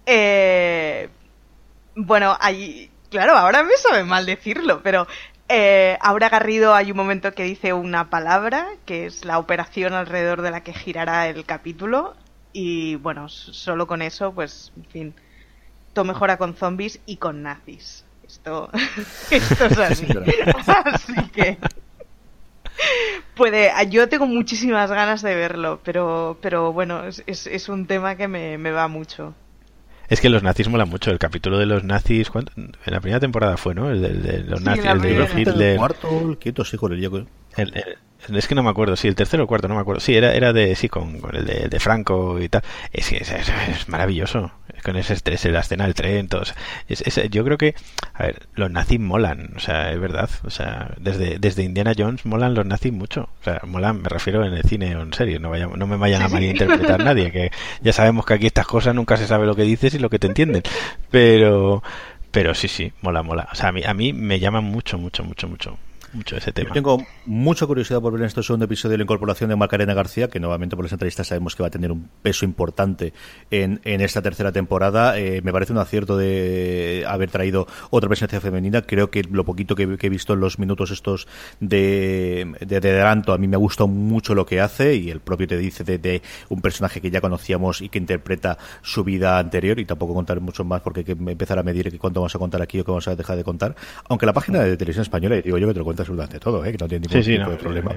Eh, 0.06 1.08
bueno, 1.94 2.36
hay... 2.40 2.90
Claro, 3.10 3.36
ahora 3.36 3.62
me 3.62 3.74
sabe 3.76 4.04
mal 4.04 4.26
decirlo, 4.26 4.82
pero 4.82 5.06
eh, 5.48 5.96
Aura 6.00 6.28
Garrido 6.28 6.74
hay 6.74 6.90
un 6.90 6.96
momento 6.98 7.32
que 7.32 7.44
dice 7.44 7.72
una 7.72 8.10
palabra, 8.10 8.66
que 8.84 9.06
es 9.06 9.24
la 9.24 9.38
operación 9.38 9.94
alrededor 9.94 10.42
de 10.42 10.50
la 10.50 10.62
que 10.62 10.74
girará 10.74 11.26
el 11.28 11.44
capítulo. 11.46 12.14
Y 12.52 12.96
bueno, 12.96 13.28
solo 13.28 13.86
con 13.86 14.02
eso, 14.02 14.32
pues, 14.34 14.72
en 14.76 14.84
fin, 14.86 15.14
todo 15.94 16.04
mejora 16.04 16.36
con 16.36 16.54
zombies 16.54 17.00
y 17.06 17.16
con 17.16 17.42
nazis. 17.42 18.04
Esto, 18.28 18.70
esto 19.30 19.64
es 19.66 19.78
así. 19.78 20.06
así 20.66 21.14
que 21.32 21.58
puede 23.34 23.70
yo 23.90 24.08
tengo 24.08 24.26
muchísimas 24.26 24.90
ganas 24.90 25.22
de 25.22 25.34
verlo 25.34 25.80
pero 25.84 26.38
pero 26.40 26.72
bueno 26.72 27.04
es, 27.04 27.22
es, 27.26 27.68
un 27.68 27.86
tema 27.86 28.16
que 28.16 28.28
me, 28.28 28.58
me 28.58 28.70
va 28.70 28.86
mucho 28.88 29.34
Es 30.08 30.20
que 30.20 30.28
los 30.28 30.42
nazis 30.42 30.68
molan 30.68 30.88
mucho. 30.88 31.10
El 31.10 31.18
capítulo 31.18 31.58
de 31.58 31.66
los 31.66 31.84
nazis, 31.84 32.30
¿cuánto? 32.30 32.52
en 32.56 32.72
la 32.86 33.00
primera 33.00 33.20
temporada 33.20 33.56
fue, 33.58 33.74
¿no? 33.74 33.90
El 33.90 34.00
de, 34.00 34.08
de 34.14 34.38
los 34.44 34.60
Sí, 34.60 34.64
nazis, 34.64 34.84
el 34.86 35.00
de. 35.02 35.16
El 35.16 35.38
Hitler. 35.38 35.76
cuarto, 35.76 36.08
el 36.30 36.38
quieto, 36.38 36.64
sí, 36.64 36.78
el- 37.74 37.98
es 38.32 38.46
que 38.48 38.54
no 38.54 38.62
me 38.62 38.70
acuerdo, 38.70 38.96
sí, 38.96 39.08
el 39.08 39.14
tercero 39.14 39.42
o 39.42 39.44
el 39.44 39.48
cuarto, 39.48 39.68
no 39.68 39.74
me 39.74 39.80
acuerdo. 39.80 40.00
Sí, 40.00 40.14
era, 40.14 40.34
era 40.34 40.52
de, 40.52 40.74
sí, 40.76 40.88
con, 40.88 41.18
con 41.20 41.34
el 41.36 41.46
de, 41.46 41.68
de 41.68 41.80
Franco 41.80 42.40
y 42.40 42.48
tal. 42.48 42.62
Es 42.92 43.08
que 43.08 43.18
es, 43.18 43.30
es- 43.30 43.48
es 43.68 43.88
maravilloso. 43.88 44.50
Con 44.84 44.96
ese 44.96 45.14
estrés, 45.14 45.44
la 45.46 45.60
escena 45.60 45.84
del 45.84 45.94
tren, 45.94 46.28
todo. 46.28 46.42
Es, 46.88 47.00
es- 47.02 47.30
yo 47.30 47.44
creo 47.44 47.58
que, 47.58 47.74
a 48.14 48.22
ver, 48.24 48.46
los 48.54 48.70
nazis 48.70 49.00
molan, 49.00 49.50
o 49.56 49.60
sea, 49.60 49.90
es 49.92 49.98
verdad. 50.00 50.28
O 50.44 50.50
sea, 50.50 50.94
desde, 51.00 51.38
desde 51.38 51.62
Indiana 51.64 51.92
Jones 51.96 52.24
molan 52.26 52.54
los 52.54 52.64
nazis 52.66 52.92
mucho. 52.92 53.28
O 53.40 53.44
sea, 53.44 53.60
molan, 53.66 54.02
me 54.02 54.08
refiero 54.08 54.44
en 54.44 54.52
el 54.52 54.62
cine 54.64 54.94
o 54.96 55.02
en 55.02 55.12
serio. 55.12 55.40
No, 55.40 55.50
vaya, 55.50 55.66
no 55.66 55.86
me 55.86 55.96
vayan 55.96 56.22
a 56.22 56.28
malinterpretar 56.28 57.02
nadie, 57.02 57.32
que 57.32 57.50
ya 57.80 57.92
sabemos 57.92 58.24
que 58.26 58.34
aquí 58.34 58.46
estas 58.46 58.66
cosas 58.66 58.94
nunca 58.94 59.16
se 59.16 59.26
sabe 59.26 59.46
lo 59.46 59.56
que 59.56 59.62
dices 59.62 59.94
y 59.94 59.98
lo 59.98 60.10
que 60.10 60.18
te 60.18 60.26
entienden. 60.28 60.62
Pero, 61.10 61.82
pero 62.30 62.54
sí, 62.54 62.68
sí, 62.68 62.92
mola, 63.00 63.22
mola. 63.22 63.48
O 63.52 63.54
sea, 63.54 63.68
a 63.68 63.72
mí, 63.72 63.82
a 63.84 63.94
mí 63.94 64.12
me 64.12 64.38
llama 64.40 64.60
mucho, 64.60 64.98
mucho, 64.98 65.24
mucho, 65.24 65.48
mucho, 65.48 65.78
mucho 66.12 66.36
ese 66.36 66.52
tema. 66.52 66.68
Yo 66.68 66.74
tengo 66.74 67.06
mucha 67.26 67.66
curiosidad 67.66 68.00
por 68.00 68.12
ver 68.12 68.22
en 68.22 68.26
este 68.26 68.42
segundo 68.42 68.64
episodio 68.64 68.96
la 68.96 69.02
incorporación 69.02 69.50
de 69.50 69.56
Macarena 69.56 69.94
García, 69.94 70.28
que 70.28 70.40
nuevamente 70.40 70.76
por 70.76 70.84
las 70.84 70.92
entrevistas 70.92 71.28
sabemos 71.28 71.54
que 71.54 71.62
va 71.62 71.68
a 71.68 71.70
tener 71.70 71.92
un 71.92 72.08
peso 72.22 72.44
importante 72.44 73.12
en, 73.50 73.80
en 73.84 74.00
esta 74.00 74.22
tercera 74.22 74.52
temporada. 74.52 75.18
Eh, 75.18 75.42
me 75.42 75.52
parece 75.52 75.72
un 75.72 75.78
acierto 75.78 76.16
de 76.16 77.04
haber 77.06 77.30
traído 77.30 77.66
otra 77.90 78.08
presencia 78.08 78.40
femenina. 78.40 78.82
Creo 78.82 79.10
que 79.10 79.22
lo 79.22 79.44
poquito 79.44 79.74
que, 79.74 79.96
que 79.96 80.06
he 80.06 80.10
visto 80.10 80.34
en 80.34 80.40
los 80.40 80.58
minutos 80.58 80.90
estos 80.90 81.28
de, 81.60 82.54
de, 82.60 82.80
de 82.80 82.90
adelanto, 82.90 83.32
a 83.32 83.38
mí 83.38 83.48
me 83.48 83.56
ha 83.56 83.58
gustado 83.58 83.88
mucho 83.88 84.34
lo 84.34 84.46
que 84.46 84.60
hace 84.60 84.94
y 84.96 85.10
el 85.10 85.20
propio 85.20 85.46
te 85.46 85.58
dice 85.58 85.84
de, 85.84 85.98
de 85.98 86.22
un 86.48 86.60
personaje 86.60 87.00
que 87.00 87.10
ya 87.10 87.20
conocíamos 87.20 87.80
y 87.80 87.88
que 87.88 87.98
interpreta 87.98 88.58
su 88.82 89.04
vida 89.04 89.38
anterior 89.38 89.78
y 89.78 89.84
tampoco 89.84 90.14
contar 90.14 90.40
mucho 90.40 90.64
más 90.64 90.80
porque 90.80 91.00
hay 91.00 91.04
que 91.04 91.12
empezar 91.12 91.58
a 91.58 91.62
medir 91.62 91.98
cuánto 91.98 92.20
vamos 92.20 92.34
a 92.34 92.38
contar 92.38 92.62
aquí 92.62 92.80
o 92.80 92.84
qué 92.84 92.90
vamos 92.90 93.08
a 93.08 93.16
dejar 93.16 93.36
de 93.36 93.44
contar. 93.44 93.74
Aunque 94.08 94.26
la 94.26 94.32
página 94.32 94.60
de 94.60 94.76
televisión 94.76 95.02
española, 95.02 95.36
digo 95.36 95.58
yo 95.58 95.66
que 95.68 95.74
te 95.74 95.78
lo 95.78 95.84
cuenta 95.98 96.02
absolutamente 96.02 96.40
todo, 96.40 96.64
¿eh? 96.64 96.72
que 96.72 96.78
no 96.78 96.88
tiene 96.88 97.06
ningún 97.06 97.22
Sí, 97.22 97.30
sí, 97.30 97.36
tipo 97.36 97.44
no, 97.44 97.50
de 97.50 97.56
problema. 97.56 97.94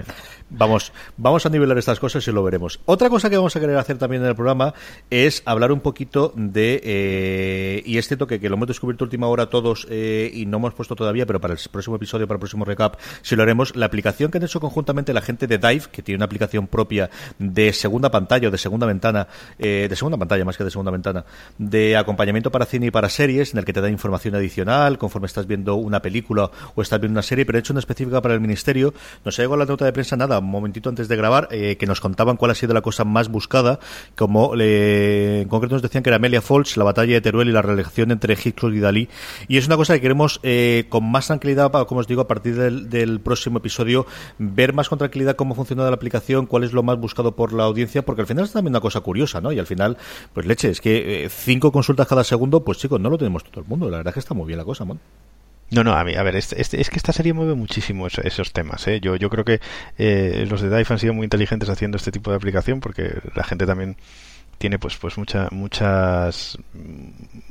Vamos, 0.50 0.92
vamos 1.18 1.46
a 1.46 1.50
nivelar 1.50 1.78
estas 1.78 2.00
cosas 2.00 2.28
y 2.28 2.32
lo 2.32 2.44
veremos. 2.44 2.80
Otra 2.86 3.10
cosa 3.10 3.30
que 3.30 3.38
vamos 3.38 3.56
a 3.56 3.60
querer 3.60 3.78
hacer 3.78 3.98
también 3.98 4.22
en 4.24 4.30
el 4.30 4.36
programa 4.36 4.74
es 5.10 5.44
hablar 5.46 5.72
un 5.72 5.80
poquito 5.80 6.34
de, 6.36 6.82
eh, 6.84 7.84
y 7.86 7.98
este 7.98 8.18
toque 8.18 8.40
que 8.40 8.50
lo 8.50 8.56
hemos 8.56 8.68
descubierto 8.68 9.06
última 9.06 9.28
hora 9.28 9.50
todos 9.50 9.88
eh, 9.90 10.30
y 10.34 10.46
no 10.46 10.58
hemos 10.58 10.74
puesto 10.74 10.96
todavía, 10.96 11.26
pero 11.26 11.40
para 11.40 11.54
el 11.54 11.60
próximo 11.72 11.96
episodio, 11.96 12.28
para 12.28 12.36
el 12.36 12.40
próximo 12.40 12.66
recap, 12.66 12.96
si 13.22 13.36
lo 13.36 13.44
haremos, 13.44 13.76
la 13.76 13.86
aplicación 13.86 14.32
que 14.32 14.38
han 14.38 14.44
hecho 14.44 14.60
conjuntamente 14.60 15.14
la 15.14 15.22
gente 15.22 15.48
de 15.48 15.58
Dive, 15.58 15.86
que 15.92 16.02
tiene 16.02 16.18
una 16.18 16.26
aplicación 16.26 16.68
propia 16.68 17.10
de 17.40 17.74
segunda 17.74 18.12
pantalla 18.12 18.50
o 18.50 18.52
de 18.52 18.58
segunda 18.58 18.86
ventana, 18.86 19.28
eh, 19.58 19.88
de 19.90 19.96
segunda 19.96 20.18
pantalla 20.18 20.46
más 20.46 20.58
que 20.58 20.64
de 20.64 20.72
segunda 20.72 20.92
ventana, 20.92 21.26
de 21.58 21.98
acompañamiento 21.98 22.52
para 22.52 22.66
cine 22.66 22.88
y 22.88 22.92
para 22.92 23.10
series, 23.10 23.54
en 23.54 23.60
el 23.60 23.66
que 23.66 23.74
te 23.74 23.82
da 23.82 23.90
información 23.90 24.36
adicional 24.36 24.98
conforme 24.98 25.28
estás 25.28 25.48
viendo 25.48 25.76
una 25.76 26.02
película 26.02 26.52
o 26.76 26.82
estás 26.82 27.00
viendo 27.00 27.16
una 27.16 27.22
serie, 27.22 27.46
pero 27.46 27.60
hecho 27.60 27.74
una 27.74 27.80
específica 27.92 28.22
para 28.22 28.34
el 28.34 28.42
ministerio. 28.42 28.94
Nos 29.24 29.38
llegado 29.38 29.58
la 29.58 29.66
nota 29.66 29.86
de 29.86 29.94
prensa 29.94 30.16
nada, 30.18 30.40
un 30.40 30.50
momentito 30.50 30.90
antes 30.90 31.08
de 31.08 31.16
grabar, 31.16 31.48
eh, 31.52 31.78
que 31.78 31.86
nos 31.86 32.02
contaban 32.02 32.38
cuál 32.38 32.52
ha 32.52 32.56
sido 32.56 32.74
la 32.74 32.82
cosa 32.82 33.04
más 33.04 33.30
buscada, 33.30 33.80
como 34.16 34.54
eh, 34.60 35.42
en 35.44 35.50
concreto 35.50 35.76
nos 35.76 35.82
decían 35.82 36.04
que 36.04 36.10
era 36.10 36.18
Amelia 36.18 36.42
Folch, 36.42 36.78
la 36.78 36.84
batalla 36.84 37.14
de 37.14 37.22
Teruel 37.22 37.50
y 37.50 37.52
la 37.52 37.62
relación 37.62 38.12
entre 38.12 38.34
Hitchcock 38.34 38.74
y 38.74 38.80
Dalí. 38.80 39.10
Y 39.48 39.58
es 39.58 39.68
una 39.68 39.78
cosa 39.78 39.94
que 39.94 40.02
queremos 40.02 40.40
eh, 40.44 40.86
con 40.90 41.10
más 41.10 41.28
tranquilidad, 41.28 41.72
como 41.86 42.02
os 42.02 42.08
digo, 42.08 42.22
a 42.22 42.28
partir 42.28 42.56
del, 42.56 42.90
del 42.90 43.20
próximo 43.20 43.60
episodio, 43.60 44.06
ver 44.38 44.74
más 44.74 44.90
con 44.90 44.98
tranquilidad 44.98 45.36
cómo 45.36 45.56
funciona 45.56 45.84
la 45.84 45.94
aplicación, 45.94 46.46
cuál 46.46 46.64
es 46.64 46.74
lo 46.74 46.84
más 46.84 46.98
buscado 46.98 47.36
por 47.36 47.54
la 47.54 47.64
audiencia, 47.64 48.04
porque 48.04 48.22
al 48.22 48.28
final 48.28 48.46
es 48.46 48.52
también 48.52 48.72
una 48.72 48.82
cosa 48.82 49.02
curiosa, 49.02 49.42
¿no? 49.42 49.52
Y 49.52 49.60
al 49.60 49.68
final, 49.68 49.98
pues 50.34 50.46
leche, 50.46 50.70
es 50.70 50.82
que 50.82 51.26
eh, 51.26 51.30
cinco 51.30 51.72
consultas 51.72 52.08
cada 52.08 52.24
segundo, 52.24 52.64
pues 52.64 52.78
chicos, 52.78 53.00
no 53.00 53.10
lo 53.10 53.18
tenemos 53.18 53.44
todo 53.44 53.62
el 53.62 53.68
mundo. 53.68 53.90
La 53.90 53.98
verdad 53.98 54.12
es 54.12 54.14
que 54.16 54.20
está 54.20 54.34
muy 54.34 54.48
bien 54.48 54.58
la 54.58 54.66
cosa, 54.66 54.86
Mon. 54.86 55.00
No, 55.72 55.84
no, 55.86 55.94
a 55.94 56.04
mí, 56.04 56.16
a 56.16 56.24
ver, 56.24 56.36
este- 56.36 56.60
este- 56.62 56.82
es 56.82 56.90
que 56.90 56.98
esta 56.98 57.14
serie 57.14 57.32
mueve 57.34 57.56
muchísimo 57.56 58.06
eso- 58.08 58.22
esos 58.24 58.52
temas. 58.52 58.86
¿eh? 58.88 59.00
Yo, 59.00 59.16
yo 59.16 59.30
creo 59.30 59.46
que 59.46 59.62
eh, 59.98 60.46
los 60.50 60.62
de 60.62 60.68
Dive 60.70 60.86
han 60.90 61.00
sido 61.00 61.14
muy 61.14 61.24
inteligentes 61.24 61.70
haciendo 61.70 61.96
este 61.98 62.12
tipo 62.12 62.30
de 62.30 62.36
aplicación 62.38 62.82
porque 62.82 63.14
la 63.36 63.44
gente 63.46 63.66
también 63.66 63.96
tiene 64.62 64.78
pues 64.78 64.96
pues 64.98 65.18
mucha, 65.18 65.48
muchas 65.50 66.56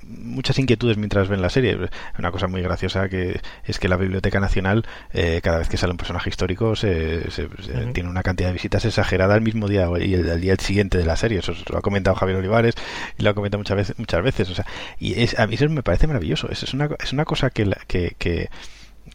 muchas 0.07 0.59
inquietudes 0.61 0.97
mientras 0.97 1.29
ven 1.29 1.43
la 1.43 1.51
serie. 1.51 1.77
Una 2.19 2.31
cosa 2.31 2.47
muy 2.47 2.63
graciosa 2.63 3.09
que 3.09 3.41
es 3.65 3.79
que 3.81 3.89
la 3.89 3.97
Biblioteca 3.97 4.39
Nacional 4.39 4.87
eh, 5.13 5.41
cada 5.43 5.59
vez 5.59 5.69
que 5.69 5.77
sale 5.77 5.91
un 5.91 5.97
personaje 5.97 6.31
histórico 6.31 6.77
se, 6.77 7.29
se- 7.33 7.49
tiene 7.93 8.09
una 8.09 8.23
cantidad 8.23 8.49
de 8.49 8.53
visitas 8.53 8.85
exagerada 8.85 9.35
el 9.35 9.41
mismo 9.43 9.67
día 9.67 9.89
y 10.01 10.15
el, 10.15 10.29
el 10.29 10.41
día 10.41 10.55
siguiente 10.55 10.99
de 10.99 11.05
la 11.05 11.17
serie. 11.17 11.41
Eso 11.41 11.53
lo 11.69 11.79
ha 11.79 11.83
comentado 11.83 12.15
Javier 12.15 12.39
Olivares 12.39 12.75
y 13.19 13.25
lo 13.25 13.31
ha 13.31 13.35
comentado 13.35 13.59
muchas 13.59 13.77
veces, 13.77 13.99
muchas 13.99 14.23
veces. 14.23 14.49
O 14.49 14.55
sea, 14.55 14.65
y 15.01 15.21
es, 15.21 15.37
a 15.39 15.49
mí 15.49 15.57
eso 15.57 15.69
me 15.69 15.83
parece 15.83 16.07
maravilloso. 16.07 16.49
Es, 16.49 16.63
es 16.63 16.75
una, 16.75 16.89
es 17.03 17.13
una 17.13 17.25
cosa 17.25 17.51
que, 17.51 17.67
la- 17.67 17.81
que, 17.89 18.15
que 18.19 18.49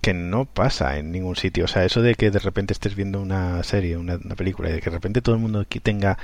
que 0.01 0.13
no 0.13 0.43
pasa 0.45 0.97
en 0.97 1.11
ningún 1.11 1.37
sitio. 1.37 1.63
O 1.65 1.67
sea, 1.69 1.85
eso 1.85 2.01
de 2.01 2.15
que 2.15 2.29
de 2.29 2.39
repente 2.39 2.73
estés 2.73 2.95
viendo 2.95 3.21
una 3.21 3.63
serie, 3.63 3.95
una, 3.95 4.17
una 4.23 4.35
película, 4.35 4.69
y 4.69 4.73
de 4.73 4.79
que 4.81 4.89
de 4.89 4.97
repente 4.97 5.21
todo 5.21 5.35
el 5.35 5.41
mundo 5.41 5.61
aquí 5.61 5.79
tenga 5.79 6.17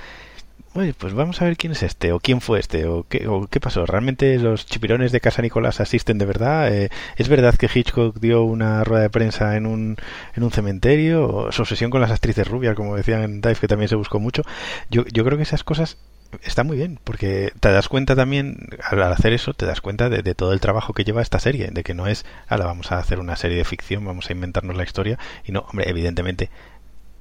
Oye, 0.74 0.94
pues 0.94 1.14
vamos 1.14 1.42
a 1.42 1.46
ver 1.46 1.58
quién 1.58 1.74
es 1.74 1.84
este, 1.84 2.14
o 2.14 2.22
quién 2.22 2.40
fue 2.40 2.58
este, 2.58 2.86
o 2.86 3.06
qué, 3.10 3.28
o 3.28 3.46
qué 3.48 3.60
pasó. 3.60 3.86
¿Realmente 3.86 4.40
los 4.40 4.66
chipirones 4.66 5.12
de 5.12 5.20
Casa 5.20 5.42
Nicolás 5.42 5.82
asisten 5.82 6.18
de 6.18 6.26
verdad? 6.26 6.74
Eh, 6.74 6.90
¿Es 7.18 7.28
verdad 7.28 7.56
que 7.56 7.70
Hitchcock 7.74 8.18
dio 8.22 8.44
una 8.44 8.86
rueda 8.86 9.04
de 9.04 9.10
prensa 9.10 9.58
en 9.58 9.66
un, 9.66 9.98
en 10.34 10.44
un 10.44 10.52
cementerio? 10.52 11.28
¿O 11.28 11.52
su 11.52 11.64
obsesión 11.64 11.92
con 11.92 12.00
las 12.00 12.12
actrices 12.12 12.48
rubias, 12.48 12.74
como 12.76 12.96
decían 12.96 13.22
en 13.24 13.42
Dive, 13.42 13.56
que 13.56 13.68
también 13.68 13.90
se 13.90 13.96
buscó 13.96 14.22
mucho? 14.22 14.44
Yo, 14.90 15.04
yo 15.12 15.26
creo 15.26 15.36
que 15.36 15.44
esas 15.44 15.66
cosas 15.66 15.98
están 16.42 16.68
muy 16.68 16.78
bien, 16.78 17.00
porque 17.04 17.52
te 17.60 17.70
das 17.70 17.90
cuenta 17.90 18.16
también, 18.16 18.70
al 18.82 19.04
hacer 19.04 19.34
eso, 19.34 19.54
te 19.54 19.66
das 19.66 19.82
cuenta 19.82 20.08
de, 20.10 20.22
de, 20.22 20.36
todo 20.36 20.54
el 20.54 20.62
trabajo 20.62 20.94
que 20.94 21.04
lleva 21.04 21.22
esta 21.22 21.40
serie, 21.40 21.70
de 21.72 21.84
que 21.84 21.94
no 21.94 22.08
es, 22.08 22.26
ahora 22.48 22.66
vamos 22.66 22.94
a 22.94 22.98
hacer 22.98 23.20
una 23.20 23.36
serie 23.36 23.58
de 23.58 23.66
ficción, 23.66 24.06
vamos 24.06 24.30
a 24.30 24.34
inventarnos 24.34 24.78
la 24.78 24.84
historia, 24.84 25.20
y 25.44 25.52
no, 25.52 25.66
hombre, 25.70 25.90
evidentemente 25.90 26.50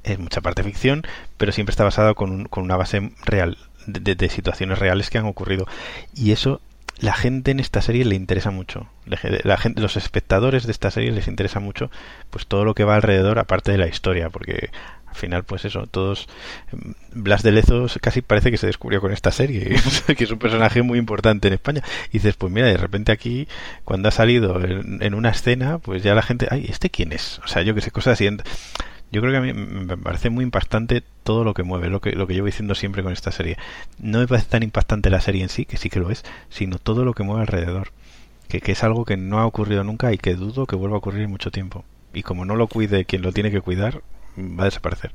es 0.05 0.19
mucha 0.19 0.41
parte 0.41 0.63
ficción, 0.63 1.03
pero 1.37 1.53
siempre 1.53 1.73
está 1.73 1.85
basado 1.85 2.15
con, 2.15 2.31
un, 2.31 2.45
con 2.45 2.65
una 2.65 2.77
base 2.77 3.13
real, 3.25 3.59
de, 3.87 4.29
situaciones 4.29 4.79
reales 4.79 5.11
que 5.11 5.19
han 5.19 5.27
ocurrido. 5.27 5.67
Y 6.15 6.33
eso, 6.33 6.61
la 6.99 7.15
gente 7.15 7.51
en 7.51 7.61
esta 7.61 7.83
serie 7.83 8.05
le 8.05 8.15
interesa 8.15 8.51
mucho. 8.51 8.89
La 9.07 9.57
gente, 9.57 9.81
los 9.81 9.97
espectadores 9.97 10.67
de 10.67 10.73
esta 10.73 10.91
serie 10.91 11.13
les 11.13 11.29
interesa 11.29 11.61
mucho, 11.61 11.91
pues 12.31 12.47
todo 12.47 12.65
lo 12.65 12.75
que 12.75 12.85
va 12.85 12.95
alrededor, 12.97 13.39
aparte 13.39 13.73
de 13.73 13.79
la 13.79 13.89
historia, 13.89 14.31
porque 14.31 14.71
al 15.11 15.17
final, 15.17 15.43
pues 15.43 15.65
eso, 15.65 15.87
todos. 15.89 16.29
Blas 17.13 17.43
de 17.43 17.51
Lezo 17.51 17.87
casi 18.01 18.23
parece 18.23 18.53
que 18.53 18.59
se 18.59 18.69
descubrió 18.69 19.01
con 19.01 19.13
esta 19.13 19.33
serie, 19.33 19.75
que 20.17 20.25
es 20.25 20.31
un 20.31 20.39
personaje 20.39 20.83
muy 20.83 20.99
importante 20.99 21.49
en 21.49 21.55
España. 21.55 21.83
Y 22.11 22.19
dices, 22.19 22.37
pues 22.37 22.53
mira, 22.53 22.69
de 22.69 22.77
repente 22.77 23.11
aquí, 23.11 23.49
cuando 23.85 24.09
ha 24.09 24.13
salido 24.13 24.63
en, 24.65 25.03
en 25.03 25.15
una 25.15 25.31
escena, 25.31 25.79
pues 25.79 26.05
ya 26.05 26.15
la 26.15 26.23
gente, 26.23 26.47
ay, 26.51 26.67
¿este 26.69 26.91
quién 26.91 27.13
es? 27.13 27.41
O 27.45 27.49
sea, 27.49 27.63
yo 27.63 27.75
que 27.75 27.81
sé, 27.81 27.91
cosas 27.91 28.13
así 28.13 28.27
yo 29.13 29.21
creo 29.21 29.33
que 29.33 29.39
a 29.39 29.41
mí 29.41 29.53
me 29.53 29.97
parece 29.97 30.31
muy 30.31 30.45
impactante 30.45 31.03
todo 31.25 31.45
lo 31.45 31.55
que 31.55 31.63
mueve, 31.63 31.89
lo 31.89 32.01
que, 32.01 32.13
lo 32.13 32.27
que 32.27 32.35
llevo 32.35 32.47
diciendo 32.47 32.75
siempre 32.75 33.03
con 33.03 33.13
esta 33.13 33.33
serie. 33.33 33.57
No 33.99 34.19
me 34.21 34.29
parece 34.29 34.49
tan 34.49 34.63
impactante 34.63 35.11
la 35.11 35.21
serie 35.21 35.43
en 35.43 35.49
sí, 35.49 35.65
que 35.65 35.77
sí 35.77 35.91
que 35.91 36.01
lo 36.01 36.11
es, 36.11 36.25
sino 36.49 36.79
todo 36.79 37.05
lo 37.05 37.15
que 37.15 37.23
mueve 37.23 37.43
alrededor. 37.43 37.93
Que, 38.49 38.61
que 38.61 38.73
es 38.73 38.83
algo 38.83 39.05
que 39.05 39.17
no 39.17 39.39
ha 39.39 39.47
ocurrido 39.47 39.85
nunca 39.85 40.13
y 40.13 40.19
que 40.19 40.35
dudo 40.35 40.67
que 40.67 40.77
vuelva 40.77 40.97
a 40.97 40.99
ocurrir 40.99 41.23
en 41.23 41.31
mucho 41.31 41.51
tiempo. 41.51 41.85
Y 42.13 42.23
como 42.23 42.45
no 42.45 42.57
lo 42.57 42.67
cuide 42.67 43.05
quien 43.05 43.23
lo 43.23 43.33
tiene 43.33 43.51
que 43.51 43.61
cuidar, 43.61 44.03
va 44.37 44.63
a 44.63 44.67
desaparecer 44.67 45.13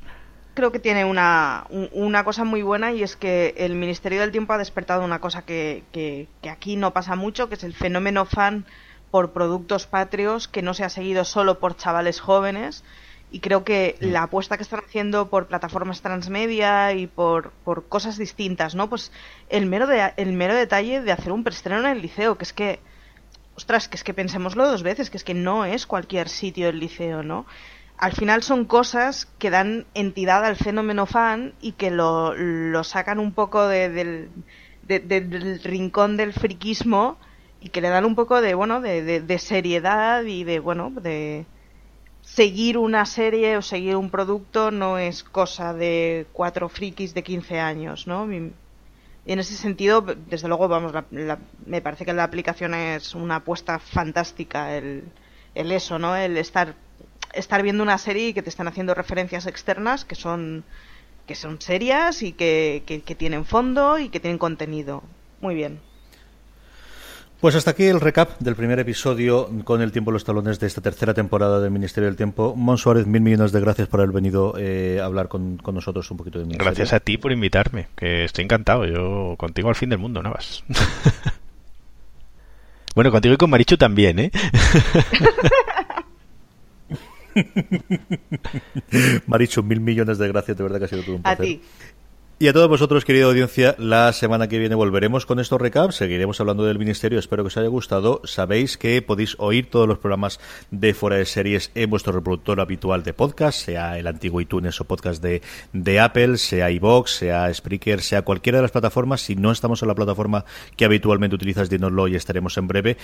creo 0.56 0.72
que 0.72 0.80
tiene 0.80 1.04
una, 1.04 1.68
una 1.92 2.24
cosa 2.24 2.46
muy 2.46 2.64
buena 2.64 2.94
y 2.94 3.04
es 3.04 3.18
que 3.18 3.54
el 3.58 3.76
Ministerio 3.76 4.22
del 4.22 4.32
Tiempo 4.32 4.54
ha 4.54 4.58
despertado 4.58 5.04
una 5.04 5.20
cosa 5.20 5.42
que, 5.42 5.84
que, 5.92 6.30
que, 6.42 6.50
aquí 6.50 6.78
no 6.78 6.94
pasa 6.94 7.16
mucho, 7.16 7.50
que 7.50 7.56
es 7.56 7.64
el 7.66 7.74
fenómeno 7.74 8.26
fan 8.26 8.66
por 9.12 9.34
productos 9.34 9.86
patrios 9.86 10.48
que 10.48 10.62
no 10.62 10.74
se 10.74 10.86
ha 10.86 10.90
seguido 10.90 11.26
solo 11.26 11.60
por 11.60 11.76
chavales 11.76 12.22
jóvenes, 12.22 12.86
y 13.32 13.40
creo 13.40 13.64
que 13.64 13.96
la 14.00 14.24
apuesta 14.24 14.58
que 14.58 14.64
están 14.64 14.82
haciendo 14.86 15.30
por 15.30 15.48
plataformas 15.48 16.02
transmedia 16.02 16.94
y 16.94 17.08
por, 17.08 17.52
por 17.64 17.88
cosas 17.88 18.18
distintas, 18.18 18.76
¿no? 18.76 18.90
Pues 18.90 19.12
el 19.50 19.66
mero, 19.66 19.88
de, 19.88 20.14
el 20.18 20.34
mero 20.34 20.56
detalle 20.56 21.02
de 21.02 21.12
hacer 21.12 21.32
un 21.32 21.44
preestreno 21.44 21.82
en 21.82 21.98
el 21.98 22.02
liceo, 22.02 22.38
que 22.38 22.44
es 22.44 22.54
que, 22.54 22.80
ostras, 23.56 23.88
que 23.88 23.98
es 23.98 24.04
que 24.04 24.14
pensémoslo 24.14 24.68
dos 24.68 24.84
veces, 24.84 25.10
que 25.10 25.18
es 25.18 25.24
que 25.24 25.34
no 25.34 25.66
es 25.66 25.86
cualquier 25.86 26.30
sitio 26.30 26.70
el 26.70 26.80
liceo, 26.80 27.24
¿no? 27.24 27.46
Al 27.98 28.14
final 28.14 28.44
son 28.44 28.66
cosas 28.66 29.26
que 29.40 29.50
dan 29.50 29.86
entidad 29.94 30.44
al 30.46 30.58
fenómeno 30.58 31.06
fan 31.06 31.54
y 31.62 31.74
que 31.74 31.92
lo, 31.92 32.36
lo 32.36 32.84
sacan 32.84 33.20
un 33.20 33.34
poco 33.34 33.68
de, 33.68 33.90
del, 33.90 34.30
de, 34.84 35.00
del 35.00 35.64
rincón 35.64 36.18
del 36.18 36.34
friquismo 36.34 37.18
y 37.62 37.70
que 37.70 37.82
le 37.82 37.90
dan 37.90 38.06
un 38.06 38.16
poco 38.16 38.42
de, 38.42 38.54
bueno, 38.54 38.82
de, 38.82 39.22
de 39.22 39.40
seriedad 39.40 40.24
y 40.24 40.44
de, 40.44 40.60
bueno, 40.60 40.92
de 40.92 41.46
seguir 42.26 42.78
una 42.78 43.06
serie 43.06 43.56
o 43.56 43.62
seguir 43.62 43.96
un 43.96 44.10
producto 44.10 44.72
no 44.72 44.98
es 44.98 45.24
cosa 45.24 45.74
de 45.74 46.26
cuatro 46.34 46.70
frikis 46.70 47.14
de 47.14 47.24
15 47.24 47.60
años, 47.60 48.08
¿no? 48.08 48.32
Y 48.34 48.52
en 49.28 49.40
ese 49.40 49.56
sentido, 49.56 50.02
desde 50.02 50.48
luego, 50.48 50.68
vamos, 50.68 50.92
la, 50.94 51.06
la, 51.12 51.40
me 51.66 51.82
parece 51.82 52.04
que 52.04 52.14
la 52.14 52.24
aplicación 52.24 52.74
es 52.74 53.16
una 53.16 53.38
apuesta 53.38 53.80
fantástica, 53.80 54.76
el, 54.76 55.04
eso, 55.54 56.00
¿no? 56.00 56.16
El 56.16 56.38
estar, 56.38 56.76
estar 57.34 57.62
viendo 57.64 57.84
una 57.84 57.98
serie 57.98 58.30
y 58.30 58.34
que 58.34 58.42
te 58.42 58.50
están 58.50 58.68
haciendo 58.68 58.94
referencias 58.94 59.46
externas 59.46 60.04
que 60.04 60.16
son, 60.16 60.64
que 61.28 61.36
son 61.36 61.62
serias 61.62 62.24
y 62.24 62.34
que, 62.34 62.84
que 62.86 63.16
tienen 63.16 63.46
fondo 63.46 64.00
y 64.00 64.10
que 64.10 64.20
tienen 64.20 64.40
contenido. 64.40 65.04
Muy 65.42 65.56
bien. 65.56 65.80
Pues 67.46 67.54
hasta 67.54 67.70
aquí 67.70 67.84
el 67.84 68.02
recap 68.02 68.40
del 68.40 68.56
primer 68.56 68.80
episodio 68.80 69.48
con 69.66 69.84
el 69.84 69.92
tiempo 69.92 70.10
en 70.10 70.14
los 70.14 70.24
talones 70.24 70.60
de 70.60 70.66
esta 70.66 70.82
tercera 70.82 71.14
temporada 71.14 71.62
del 71.62 71.70
Ministerio 71.70 72.10
del 72.10 72.18
Tiempo. 72.18 72.56
Mon 72.56 72.80
Suárez, 72.80 73.06
mil 73.06 73.22
millones 73.22 73.52
de 73.52 73.62
gracias 73.62 73.88
por 73.88 74.00
haber 74.00 74.16
venido 74.16 74.56
eh, 74.58 74.98
a 75.00 75.06
hablar 75.06 75.28
con, 75.28 75.58
con, 75.58 75.76
nosotros 75.76 76.10
un 76.10 76.18
poquito 76.18 76.40
de 76.40 76.46
Ministerio. 76.46 76.66
Gracias 76.66 76.94
a 76.94 77.00
ti 77.02 77.20
por 77.20 77.32
invitarme, 77.32 77.86
que 77.96 78.24
estoy 78.24 78.46
encantado. 78.46 78.88
Yo 78.88 79.36
contigo 79.38 79.70
al 79.70 79.76
fin 79.76 79.90
del 79.90 80.00
mundo, 80.00 80.24
Navas. 80.24 80.64
bueno, 82.96 83.12
contigo 83.12 83.36
y 83.36 83.38
con 83.38 83.52
Marichu 83.52 83.78
también, 83.78 84.18
¿eh? 84.18 84.32
Marichu, 89.28 89.62
mil 89.62 89.82
millones 89.82 90.18
de 90.18 90.28
gracias, 90.30 90.58
de 90.58 90.64
verdad 90.64 90.80
que 90.80 90.86
ha 90.86 90.88
sido 90.88 91.04
todo 91.04 91.18
un 91.18 91.22
placer. 91.22 91.46
A 91.46 91.48
ti. 91.48 91.62
Y 92.38 92.50
a 92.50 92.54
todos 92.54 92.68
vosotros, 92.68 93.06
querida 93.06 93.28
audiencia, 93.28 93.76
la 93.78 94.12
semana 94.12 94.50
que 94.50 94.60
viene 94.60 94.76
volveremos 94.76 95.26
con 95.26 95.40
estos 95.40 95.62
recaps, 95.62 95.96
seguiremos 95.96 96.38
hablando 96.42 96.66
del 96.66 96.78
Ministerio, 96.78 97.18
espero 97.18 97.44
que 97.44 97.48
os 97.48 97.56
haya 97.56 97.70
gustado. 97.70 98.20
Sabéis 98.26 98.78
que 98.78 99.02
podéis 99.02 99.38
oír 99.40 99.70
todos 99.70 99.88
los 99.88 100.00
programas 100.00 100.42
de 100.70 100.94
Fuera 100.94 101.16
de 101.16 101.26
Series 101.26 101.72
en 101.76 101.90
vuestro 101.90 102.12
reproductor 102.12 102.60
habitual 102.60 103.04
de 103.04 103.14
podcast, 103.14 103.58
sea 103.58 103.98
el 103.98 104.06
antiguo 104.06 104.42
iTunes 104.42 104.82
o 104.82 104.84
podcast 104.84 105.24
de, 105.24 105.42
de 105.72 106.00
Apple, 106.02 106.38
sea 106.38 106.70
iVoox, 106.72 107.10
sea 107.10 107.54
Spreaker, 107.54 108.02
sea 108.02 108.24
cualquiera 108.24 108.58
de 108.58 108.64
las 108.64 108.72
plataformas. 108.72 109.22
Si 109.22 109.38
no 109.38 109.54
estamos 109.54 109.82
en 109.82 109.88
la 109.88 109.96
plataforma 109.96 110.44
que 110.76 110.84
habitualmente 110.84 111.36
utilizas, 111.36 111.70
dínoslo 111.70 112.10
y 112.10 112.18
estaremos 112.18 112.58
en 112.58 112.68
breve. 112.68 112.98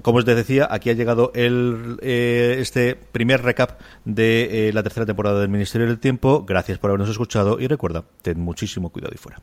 Como 0.00 0.16
os 0.16 0.24
decía, 0.24 0.66
aquí 0.70 0.88
ha 0.88 0.94
llegado 0.94 1.30
el, 1.34 1.98
eh, 2.00 2.56
este 2.58 2.94
primer 2.94 3.42
recap 3.42 3.82
de 4.06 4.70
eh, 4.70 4.72
la 4.72 4.82
tercera 4.82 5.04
temporada 5.04 5.40
del 5.40 5.50
Ministerio 5.50 5.86
del 5.86 5.98
Tiempo. 5.98 6.46
Gracias 6.46 6.78
por 6.78 6.88
habernos 6.88 7.10
escuchado 7.10 7.60
y 7.60 7.66
recuerda, 7.66 8.04
ten 8.22 8.40
muchísimo 8.40 8.78
cuidado 8.90 9.12
y 9.14 9.18
fuera. 9.18 9.40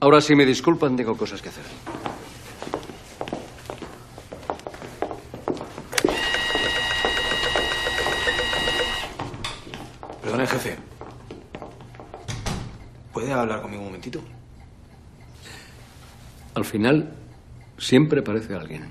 Ahora, 0.00 0.20
si 0.20 0.34
me 0.34 0.44
disculpan, 0.44 0.96
tengo 0.96 1.16
cosas 1.16 1.40
que 1.40 1.48
hacer. 1.48 1.64
Perdone, 10.22 10.46
jefe. 10.46 10.76
¿Puede 13.12 13.32
hablar 13.32 13.62
conmigo 13.62 13.82
un 13.82 13.88
momentito? 13.88 14.20
Al 16.54 16.64
final, 16.64 17.12
siempre 17.78 18.20
aparece 18.20 18.54
alguien. 18.54 18.90